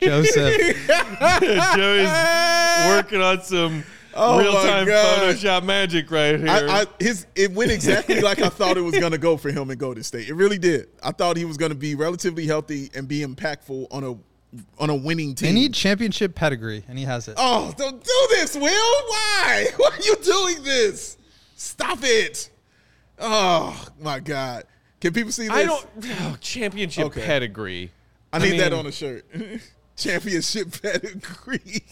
Joseph. 0.00 0.56
Joey's 1.76 2.88
working 2.88 3.20
on 3.20 3.42
some 3.42 3.84
Oh 4.16 4.36
my 4.36 4.42
real 4.42 4.52
time 4.52 4.86
God. 4.86 5.18
Photoshop 5.36 5.64
magic 5.64 6.10
right 6.10 6.38
here. 6.38 6.48
I, 6.48 6.82
I 6.82 6.86
his 6.98 7.26
it 7.34 7.52
went 7.52 7.70
exactly 7.70 8.20
like 8.20 8.40
I 8.40 8.48
thought 8.48 8.76
it 8.76 8.80
was 8.82 8.98
going 8.98 9.12
to 9.12 9.18
go 9.18 9.36
for 9.36 9.50
him 9.50 9.70
in 9.70 9.78
Golden 9.78 10.02
State. 10.02 10.28
It 10.28 10.34
really 10.34 10.58
did. 10.58 10.88
I 11.02 11.12
thought 11.12 11.36
he 11.36 11.44
was 11.44 11.56
going 11.56 11.70
to 11.70 11.76
be 11.76 11.94
relatively 11.94 12.46
healthy 12.46 12.90
and 12.94 13.06
be 13.06 13.20
impactful 13.20 13.86
on 13.90 14.04
a 14.04 14.14
on 14.78 14.88
a 14.90 14.94
winning 14.94 15.34
team. 15.34 15.48
they 15.48 15.52
need 15.52 15.74
championship 15.74 16.34
pedigree, 16.34 16.82
and 16.88 16.98
he 16.98 17.04
has 17.04 17.28
it. 17.28 17.34
Oh, 17.36 17.74
don't 17.76 18.02
do 18.02 18.26
this, 18.30 18.54
Will. 18.54 18.62
Why? 18.62 19.66
Why 19.76 19.90
are 19.92 20.02
you 20.02 20.16
doing 20.16 20.62
this? 20.62 21.18
Stop 21.56 21.98
it. 22.02 22.50
Oh 23.18 23.86
my 24.00 24.20
God. 24.20 24.64
Can 25.00 25.12
people 25.12 25.32
see 25.32 25.48
this? 25.48 25.56
I 25.56 25.64
don't. 25.64 25.86
Oh, 26.20 26.36
championship 26.40 27.06
Okay. 27.06 27.22
pedigree. 27.24 27.90
I 28.32 28.38
need 28.38 28.58
that 28.60 28.70
mean- 28.72 28.80
on 28.80 28.86
a 28.86 28.92
shirt. 28.92 29.24
Championship 29.96 30.80
pedigree. 30.82 31.82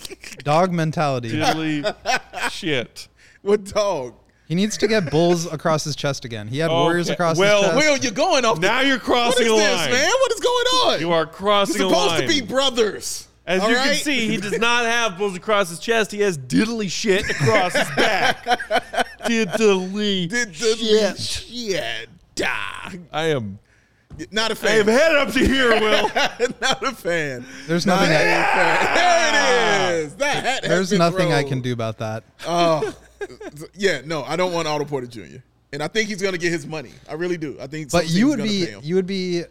Dog 0.43 0.73
mentality. 0.73 1.31
Diddly 1.33 2.51
shit. 2.51 3.09
what 3.43 3.65
dog? 3.65 4.15
He 4.47 4.55
needs 4.55 4.77
to 4.79 4.87
get 4.87 5.11
bulls 5.11 5.51
across 5.51 5.85
his 5.85 5.97
chest 5.97 6.27
again. 6.27 6.49
He 6.49 6.59
had 6.59 6.71
warriors 6.71 7.09
across 7.09 7.39
well, 7.39 7.63
his 7.63 7.71
chest. 7.71 7.77
Will, 7.79 7.97
you're 7.97 8.13
going 8.13 8.45
off. 8.45 8.61
the- 8.61 8.67
Now 8.67 8.81
you're 8.83 8.97
what 8.99 9.05
crossing 9.05 9.47
is 9.47 9.53
a 9.53 9.57
this, 9.57 9.79
line. 9.81 9.91
man? 9.93 10.11
What 10.21 10.33
is 10.33 10.41
going 10.41 10.67
on? 10.67 11.01
You 11.01 11.13
are 11.13 11.25
crossing 11.27 11.81
You're 11.81 11.87
crossing 11.87 11.87
a 11.87 11.89
supposed 11.89 12.11
line. 12.11 12.21
to 12.23 12.29
be 12.29 12.41
brothers. 12.43 13.29
As 13.47 13.63
all 13.63 13.71
you 13.71 13.77
right? 13.77 13.87
can 13.89 13.95
see, 13.97 14.29
he 14.29 14.37
does 14.39 14.59
not 14.59 14.85
have 14.85 15.17
bulls 15.19 15.35
across 15.37 15.69
his 15.71 15.79
chest. 15.79 16.11
He 16.13 16.21
has 16.21 16.37
diddly 16.39 16.91
shit 16.91 17.29
across 17.31 17.73
his 17.75 17.89
back. 17.97 18.45
diddly 19.25 20.29
Did 20.29 20.49
the 20.55 20.77
shit. 20.77 21.19
shit. 21.21 22.09
Dog. 22.35 22.99
I 23.13 23.25
am. 23.27 23.59
Not 24.31 24.51
a 24.53 24.69
I 24.69 24.73
am 24.75 24.87
fan. 24.87 24.95
headed 24.99 25.17
up 25.19 25.33
to 25.33 25.39
here, 25.41 25.71
Will. 25.81 26.09
Not 26.61 26.83
a 26.83 26.93
fan. 26.93 27.45
There's 27.67 27.85
Not 27.87 28.01
nothing. 28.01 28.13
a 28.13 28.19
I, 28.19 28.23
fan. 28.23 28.95
There 28.95 30.01
it 30.01 30.05
is. 30.05 30.15
That 30.17 30.45
hat 30.45 30.63
has 30.65 30.69
there's 30.71 30.91
been 30.91 30.99
nothing 30.99 31.33
I 31.33 31.43
can 31.43 31.61
do 31.61 31.73
about 31.73 31.99
that. 31.99 32.23
Oh, 32.47 32.95
yeah, 33.75 34.03
no, 34.05 34.23
I 34.25 34.37
don't 34.37 34.53
want 34.53 34.69
Otto 34.69 34.85
Porter 34.85 35.07
Jr. 35.07 35.39
And 35.73 35.83
I 35.83 35.89
think 35.89 36.09
he's 36.09 36.21
going 36.23 36.33
to 36.35 36.39
get 36.39 36.53
his 36.53 36.67
money. 36.67 36.93
I 37.09 37.15
really 37.15 37.37
do. 37.37 37.57
I 37.61 37.67
think. 37.67 37.91
But 37.91 38.09
you 38.09 38.29
would 38.29 38.43
be 38.43 38.69
you 38.83 38.95
would 38.95 39.07
be 39.07 39.43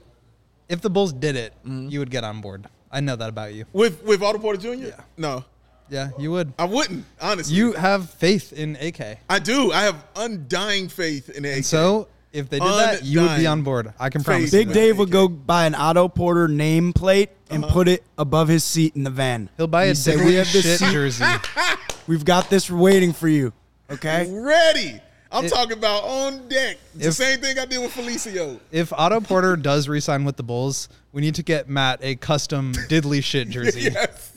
if 0.70 0.80
the 0.82 0.90
Bulls 0.90 1.12
did 1.12 1.36
it, 1.36 1.54
Mm-hmm. 1.66 1.90
you 1.90 2.00
would 2.00 2.10
get 2.12 2.24
on 2.24 2.40
board. 2.40 2.66
I 2.92 3.02
know 3.02 3.16
that 3.16 3.28
about 3.30 3.54
you. 3.54 3.66
with 3.74 4.02
with 4.04 4.22
Otto 4.24 4.40
Porter 4.40 4.62
Jr. 4.62 4.86
Yeah. 4.86 5.02
No, 5.18 5.44
Yeah, 5.90 6.12
you 6.18 6.32
would. 6.32 6.54
I 6.58 6.66
wouldn't. 6.66 7.04
Honestly, 7.20 7.56
You 7.56 7.74
have 7.74 8.10
faith 8.12 8.54
in 8.54 8.78
AK. 8.78 9.18
I 9.30 9.40
do. 9.40 9.72
I 9.74 9.82
have 9.84 10.06
undying 10.16 10.88
faith 10.88 11.30
in 11.30 11.44
AK. 11.44 11.56
And 11.56 11.66
so 11.66 12.08
if 12.34 12.50
they 12.50 12.60
did 12.60 12.68
that, 12.68 13.04
you 13.06 13.22
would 13.22 13.28
be 13.28 13.32
Undying 13.32 13.48
on 13.48 13.62
board. 13.62 13.94
I 14.00 14.10
can 14.10 14.22
faith. 14.22 14.26
promise. 14.26 14.52
Big 14.52 14.68
you. 14.70 14.74
Dave 14.74 14.98
would 14.98 15.12
go 15.12 15.28
buy 15.28 15.66
an 15.66 15.76
Otto 15.76 16.08
Porter 16.10 16.48
nameplate 16.48 17.30
and 17.50 17.64
uh-huh. 17.64 17.74
put 17.74 17.88
it 17.88 18.04
above 18.18 18.48
his 18.48 18.64
seat 18.64 18.96
in 18.96 19.04
the 19.04 19.10
van. 19.12 19.50
He'll 19.58 19.68
buy 19.68 19.84
a 19.86 19.88
He'd 19.90 19.98
say, 19.98 20.16
diddly 20.16 20.26
"We 20.26 20.34
have 20.36 20.52
this 20.52 20.64
shit 20.64 20.80
seat. 20.80 20.92
jersey. 20.92 21.24
We've 22.08 22.26
got 22.26 22.50
this 22.50 22.70
waiting 22.70 23.14
for 23.14 23.28
you." 23.28 23.54
Okay. 23.90 24.28
ready. 24.32 25.00
I'm 25.32 25.46
It- 25.46 25.50
talking 25.52 25.78
about 25.78 26.04
on 26.04 26.48
deck. 26.48 26.78
It's 26.96 27.06
If- 27.06 27.18
the 27.18 27.24
same 27.24 27.40
thing 27.40 27.60
I 27.60 27.66
did 27.66 27.80
with 27.80 27.92
Felicio. 27.92 28.60
If 28.72 28.92
Otto 28.94 29.20
Porter 29.22 29.56
does 29.56 29.88
resign 29.88 30.26
with 30.26 30.36
the 30.38 30.44
Bulls, 30.44 30.90
we 31.12 31.22
need 31.22 31.36
to 31.36 31.44
get 31.44 31.70
Matt 31.70 32.00
a 32.02 32.16
custom 32.16 32.74
diddly 32.74 33.24
shit 33.24 33.50
jersey. 33.50 33.92
Yes. 33.92 34.34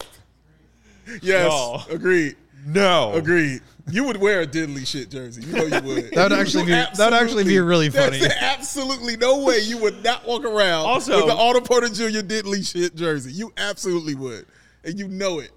Yes. 1.22 1.49
No. 1.49 1.82
Agreed. 1.90 2.36
No. 2.66 3.12
Agreed. 3.12 3.61
You 3.89 4.03
would 4.05 4.16
wear 4.16 4.41
a 4.41 4.47
diddly 4.47 4.84
shit 4.87 5.11
jersey. 5.11 5.43
You 5.43 5.53
know 5.53 5.62
you 5.64 5.80
would. 5.82 6.11
That 6.12 6.30
would 6.30 6.39
actually 6.41 6.64
be- 6.64 6.70
that 6.72 6.99
would 6.99 7.12
actually 7.14 7.45
be 7.45 7.59
really 7.61 7.89
funny. 7.89 8.18
There's 8.18 8.32
absolutely 8.41 9.16
no 9.16 9.45
way 9.45 9.61
you 9.61 9.78
would 9.78 10.03
not 10.03 10.26
walk 10.26 10.45
around 10.45 10.87
Also- 10.87 11.16
with 11.18 11.26
the 11.26 11.34
Otto 11.37 11.61
Porter 11.61 11.89
Jr. 11.89 12.20
diddly 12.22 12.68
shit 12.68 12.97
jersey. 12.97 13.32
You 13.32 13.53
absolutely 13.57 14.14
would, 14.16 14.47
and 14.84 14.99
you 14.99 15.07
know 15.07 15.39
it. 15.39 15.51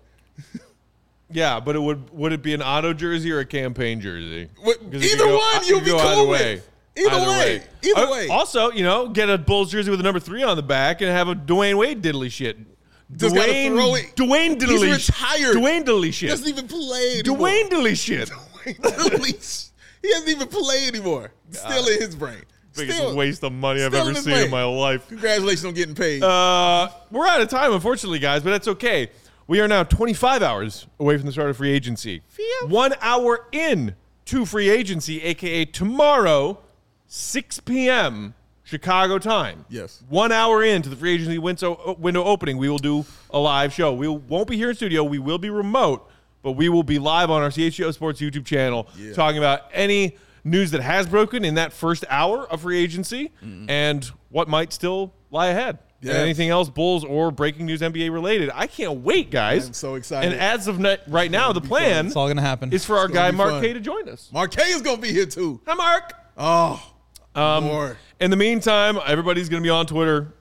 Yeah, 1.31 1.59
but 1.59 1.75
it 1.75 1.79
would 1.79 2.09
would 2.11 2.33
it 2.33 2.41
be 2.41 2.53
an 2.53 2.61
auto 2.61 2.93
jersey 2.93 3.31
or 3.31 3.39
a 3.39 3.45
campaign 3.45 4.01
jersey? 4.01 4.49
What- 4.61 4.77
either 4.91 4.99
could 4.99 5.17
go- 5.19 5.37
one 5.37 5.65
you'll 5.65 5.79
could 5.79 5.85
be 5.85 5.91
go 5.91 5.97
cool 5.99 6.07
either 6.07 6.27
with. 6.27 6.41
way. 6.41 6.61
Either 6.97 7.29
way. 7.29 7.63
Either 7.83 7.99
Uh, 8.07 8.11
way. 8.11 8.27
Also, 8.27 8.71
you 8.71 8.83
know, 8.83 9.07
get 9.07 9.29
a 9.29 9.37
Bulls 9.37 9.71
jersey 9.71 9.89
with 9.89 9.99
a 9.99 10.03
number 10.03 10.19
three 10.19 10.43
on 10.43 10.55
the 10.57 10.63
back 10.63 11.01
and 11.01 11.09
have 11.09 11.29
a 11.29 11.35
Dwyane 11.35 11.77
Wade 11.77 12.01
diddly 12.03 12.31
shit. 12.31 12.57
Just 13.15 13.35
Dwyane, 13.35 13.67
throw 13.73 13.95
it- 13.95 14.15
Dwyane 14.15 14.61
He's 14.61 15.09
retired. 15.09 15.55
Dwyane 15.55 16.13
shit. 16.13 16.29
Doesn't 16.29 16.47
even 16.47 16.67
play 16.67 17.19
anymore. 17.19 17.37
Dwyane 17.47 17.69
diddly 17.69 17.95
shit. 17.95 18.29
Dwyane 18.29 19.69
he 20.01 20.09
doesn't 20.09 20.29
even 20.29 20.47
play 20.47 20.87
anymore. 20.87 21.31
Still 21.51 21.87
in 21.87 22.01
his 22.01 22.15
brain. 22.15 22.43
Biggest 22.75 22.97
Still, 22.97 23.15
waste 23.15 23.43
of 23.43 23.51
money 23.51 23.83
I've 23.83 23.93
ever 23.93 24.11
in 24.11 24.15
seen 24.15 24.37
in 24.37 24.51
my 24.51 24.63
life. 24.63 25.07
Congratulations 25.07 25.65
on 25.65 25.73
getting 25.73 25.95
paid. 25.95 26.23
Uh, 26.23 26.89
we're 27.11 27.27
out 27.27 27.41
of 27.41 27.49
time, 27.49 27.73
unfortunately, 27.73 28.19
guys, 28.19 28.43
but 28.43 28.51
that's 28.51 28.67
okay. 28.67 29.09
We 29.47 29.59
are 29.59 29.67
now 29.67 29.83
25 29.83 30.43
hours 30.43 30.85
away 30.99 31.17
from 31.17 31.25
the 31.25 31.31
start 31.31 31.49
of 31.49 31.57
free 31.57 31.71
agency. 31.71 32.21
One 32.67 32.93
hour 33.01 33.47
in 33.51 33.95
to 34.25 34.45
free 34.45 34.69
agency, 34.69 35.21
aka 35.23 35.65
tomorrow, 35.65 36.59
6 37.07 37.59
p.m. 37.61 38.35
Chicago 38.69 39.17
time. 39.17 39.65
Yes. 39.67 40.03
One 40.09 40.31
hour 40.31 40.63
into 40.63 40.89
the 40.89 40.95
free 40.95 41.13
agency 41.15 41.39
window, 41.39 41.73
uh, 41.73 41.93
window 41.93 42.23
opening, 42.23 42.57
we 42.57 42.69
will 42.69 42.77
do 42.77 43.03
a 43.31 43.39
live 43.39 43.73
show. 43.73 43.93
We 43.93 44.07
won't 44.07 44.47
be 44.47 44.57
here 44.57 44.69
in 44.69 44.75
studio. 44.75 45.03
We 45.03 45.17
will 45.17 45.39
be 45.39 45.49
remote, 45.49 46.07
but 46.43 46.51
we 46.51 46.69
will 46.69 46.83
be 46.83 46.99
live 46.99 47.31
on 47.31 47.41
our 47.41 47.49
CHGO 47.49 47.91
Sports 47.93 48.21
YouTube 48.21 48.45
channel 48.45 48.87
talking 49.15 49.39
about 49.39 49.63
any 49.73 50.17
news 50.43 50.69
that 50.71 50.81
has 50.81 51.07
broken 51.07 51.43
in 51.43 51.55
that 51.55 51.73
first 51.73 52.05
hour 52.09 52.47
of 52.47 52.61
free 52.61 52.77
agency 52.77 53.31
mm-hmm. 53.43 53.69
and 53.69 54.05
what 54.29 54.47
might 54.47 54.71
still 54.71 55.13
lie 55.31 55.47
ahead. 55.47 55.79
And 56.01 56.11
Yeah. 56.11 56.15
anything 56.17 56.49
else, 56.49 56.69
Bulls 56.69 57.03
or 57.03 57.31
breaking 57.31 57.65
news 57.65 57.81
NBA 57.81 58.09
related. 58.13 58.51
I 58.53 58.67
can't 58.67 58.99
wait, 58.99 59.31
guys. 59.31 59.67
I'm 59.67 59.73
so 59.73 59.95
excited. 59.95 60.31
And 60.31 60.39
as 60.39 60.67
of 60.67 60.77
net, 60.79 61.01
right 61.07 61.29
now, 61.31 61.51
the 61.53 61.59
plan 61.59 62.05
It's 62.05 62.15
all 62.15 62.27
gonna 62.27 62.41
happen. 62.41 62.71
is 62.71 62.85
for 62.85 62.97
our 62.97 63.07
guy 63.07 63.31
Mark 63.31 63.49
fun. 63.49 63.63
K 63.63 63.73
to 63.73 63.79
join 63.79 64.07
us. 64.07 64.29
Mark 64.31 64.51
K 64.51 64.61
is 64.69 64.81
gonna 64.83 65.01
be 65.01 65.11
here 65.11 65.25
too. 65.25 65.59
Hi, 65.65 65.73
Mark. 65.73 66.13
Oh, 66.37 66.81
Um, 67.39 67.63
more. 67.65 67.97
In 68.19 68.31
the 68.31 68.37
meantime, 68.37 68.99
everybody's 69.05 69.49
going 69.49 69.63
to 69.63 69.65
be 69.65 69.69
on 69.71 69.85
Twitter 69.85 70.33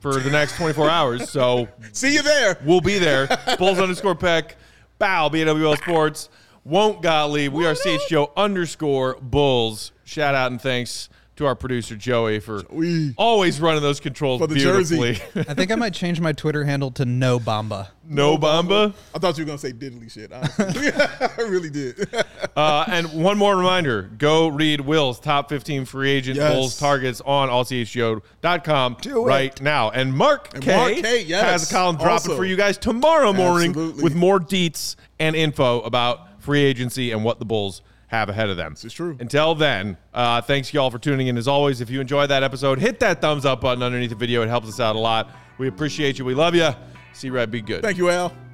for 0.00 0.14
the 0.20 0.30
next 0.30 0.56
24 0.56 0.88
hours. 0.88 1.30
So 1.30 1.68
See 1.92 2.14
you 2.14 2.22
there. 2.22 2.58
we'll 2.64 2.80
be 2.80 2.98
there. 2.98 3.26
Bulls 3.58 3.78
underscore 3.78 4.14
Peck, 4.14 4.56
Bow, 4.98 5.28
BWL 5.28 5.76
Sports, 5.78 6.28
Won't 6.64 7.02
Gottlieb. 7.02 7.52
We 7.52 7.66
are 7.66 7.74
CHGO 7.74 8.30
underscore 8.36 9.16
Bulls. 9.20 9.92
Shout 10.04 10.34
out 10.34 10.50
and 10.52 10.60
thanks 10.60 11.08
to 11.38 11.46
our 11.46 11.54
producer, 11.56 11.96
Joey, 11.96 12.38
for 12.40 12.62
Joey. 12.62 13.14
always 13.16 13.60
running 13.60 13.82
those 13.82 13.98
controls 14.00 14.40
For 14.40 14.46
the 14.46 14.54
beautifully. 14.56 15.14
jersey. 15.14 15.22
I 15.48 15.54
think 15.54 15.72
I 15.72 15.74
might 15.74 15.94
change 15.94 16.20
my 16.20 16.32
Twitter 16.32 16.64
handle 16.64 16.90
to 16.92 17.04
No 17.04 17.40
Bamba. 17.40 17.88
no 18.06 18.36
Bamba. 18.38 18.92
I 19.14 19.18
thought 19.18 19.38
you 19.38 19.44
were 19.44 19.46
gonna 19.46 19.58
say 19.58 19.72
diddly 19.72 20.10
shit. 20.10 20.30
I 21.38 21.42
really 21.42 21.70
did. 21.70 22.08
Uh, 22.56 22.84
and 22.88 23.12
one 23.12 23.38
more 23.38 23.56
reminder 23.56 24.10
go 24.18 24.48
read 24.48 24.80
Will's 24.80 25.20
top 25.20 25.48
15 25.48 25.84
free 25.84 26.10
agent 26.10 26.36
Yes. 26.36 26.52
Bulls 26.54 26.76
targets 26.78 27.20
on 27.24 27.48
allchgo.com 27.48 28.96
Do 29.00 29.24
it. 29.24 29.28
right 29.28 29.62
now. 29.62 29.90
And 29.90 30.12
Mark 30.12 30.52
And 30.54 30.62
K, 30.64 30.76
Mark 30.76 30.92
K, 30.94 31.22
yes, 31.22 31.42
has 31.44 31.70
a 31.70 31.74
column 31.74 31.96
dropping 31.96 32.34
for 32.36 32.44
you 32.44 32.56
guys 32.56 32.76
tomorrow 32.76 33.32
morning 33.32 33.70
Absolutely. 33.70 34.02
with 34.02 34.14
more 34.16 34.40
deets 34.40 34.96
and 35.20 35.36
info 35.36 35.80
about 35.82 36.40
free 36.42 36.62
agency 36.64 37.12
and 37.12 37.22
what 37.24 37.38
the 37.38 37.44
Bulls 37.44 37.82
have 38.08 38.28
ahead 38.28 38.50
of 38.50 38.56
them. 38.56 38.72
This 38.74 38.84
is 38.84 38.92
true. 38.92 39.16
Until 39.20 39.54
then, 39.54 39.96
uh, 40.12 40.40
thanks 40.42 40.72
y'all 40.74 40.90
for 40.90 40.98
tuning 40.98 41.28
in. 41.28 41.36
As 41.38 41.48
always, 41.48 41.80
if 41.80 41.90
you 41.90 42.00
enjoyed 42.00 42.30
that 42.30 42.42
episode, 42.42 42.78
hit 42.78 43.00
that 43.00 43.20
thumbs 43.20 43.44
up 43.44 43.60
button 43.60 43.82
underneath 43.82 44.10
the 44.10 44.16
video. 44.16 44.42
It 44.42 44.48
helps 44.48 44.68
us 44.68 44.80
out 44.80 44.96
a 44.96 44.98
lot. 44.98 45.30
We 45.58 45.68
appreciate 45.68 46.18
you. 46.18 46.24
We 46.24 46.34
love 46.34 46.54
you. 46.54 46.70
See 47.12 47.30
Red, 47.30 47.50
be 47.50 47.60
good. 47.60 47.82
Thank 47.82 47.98
you, 47.98 48.10
Al. 48.10 48.47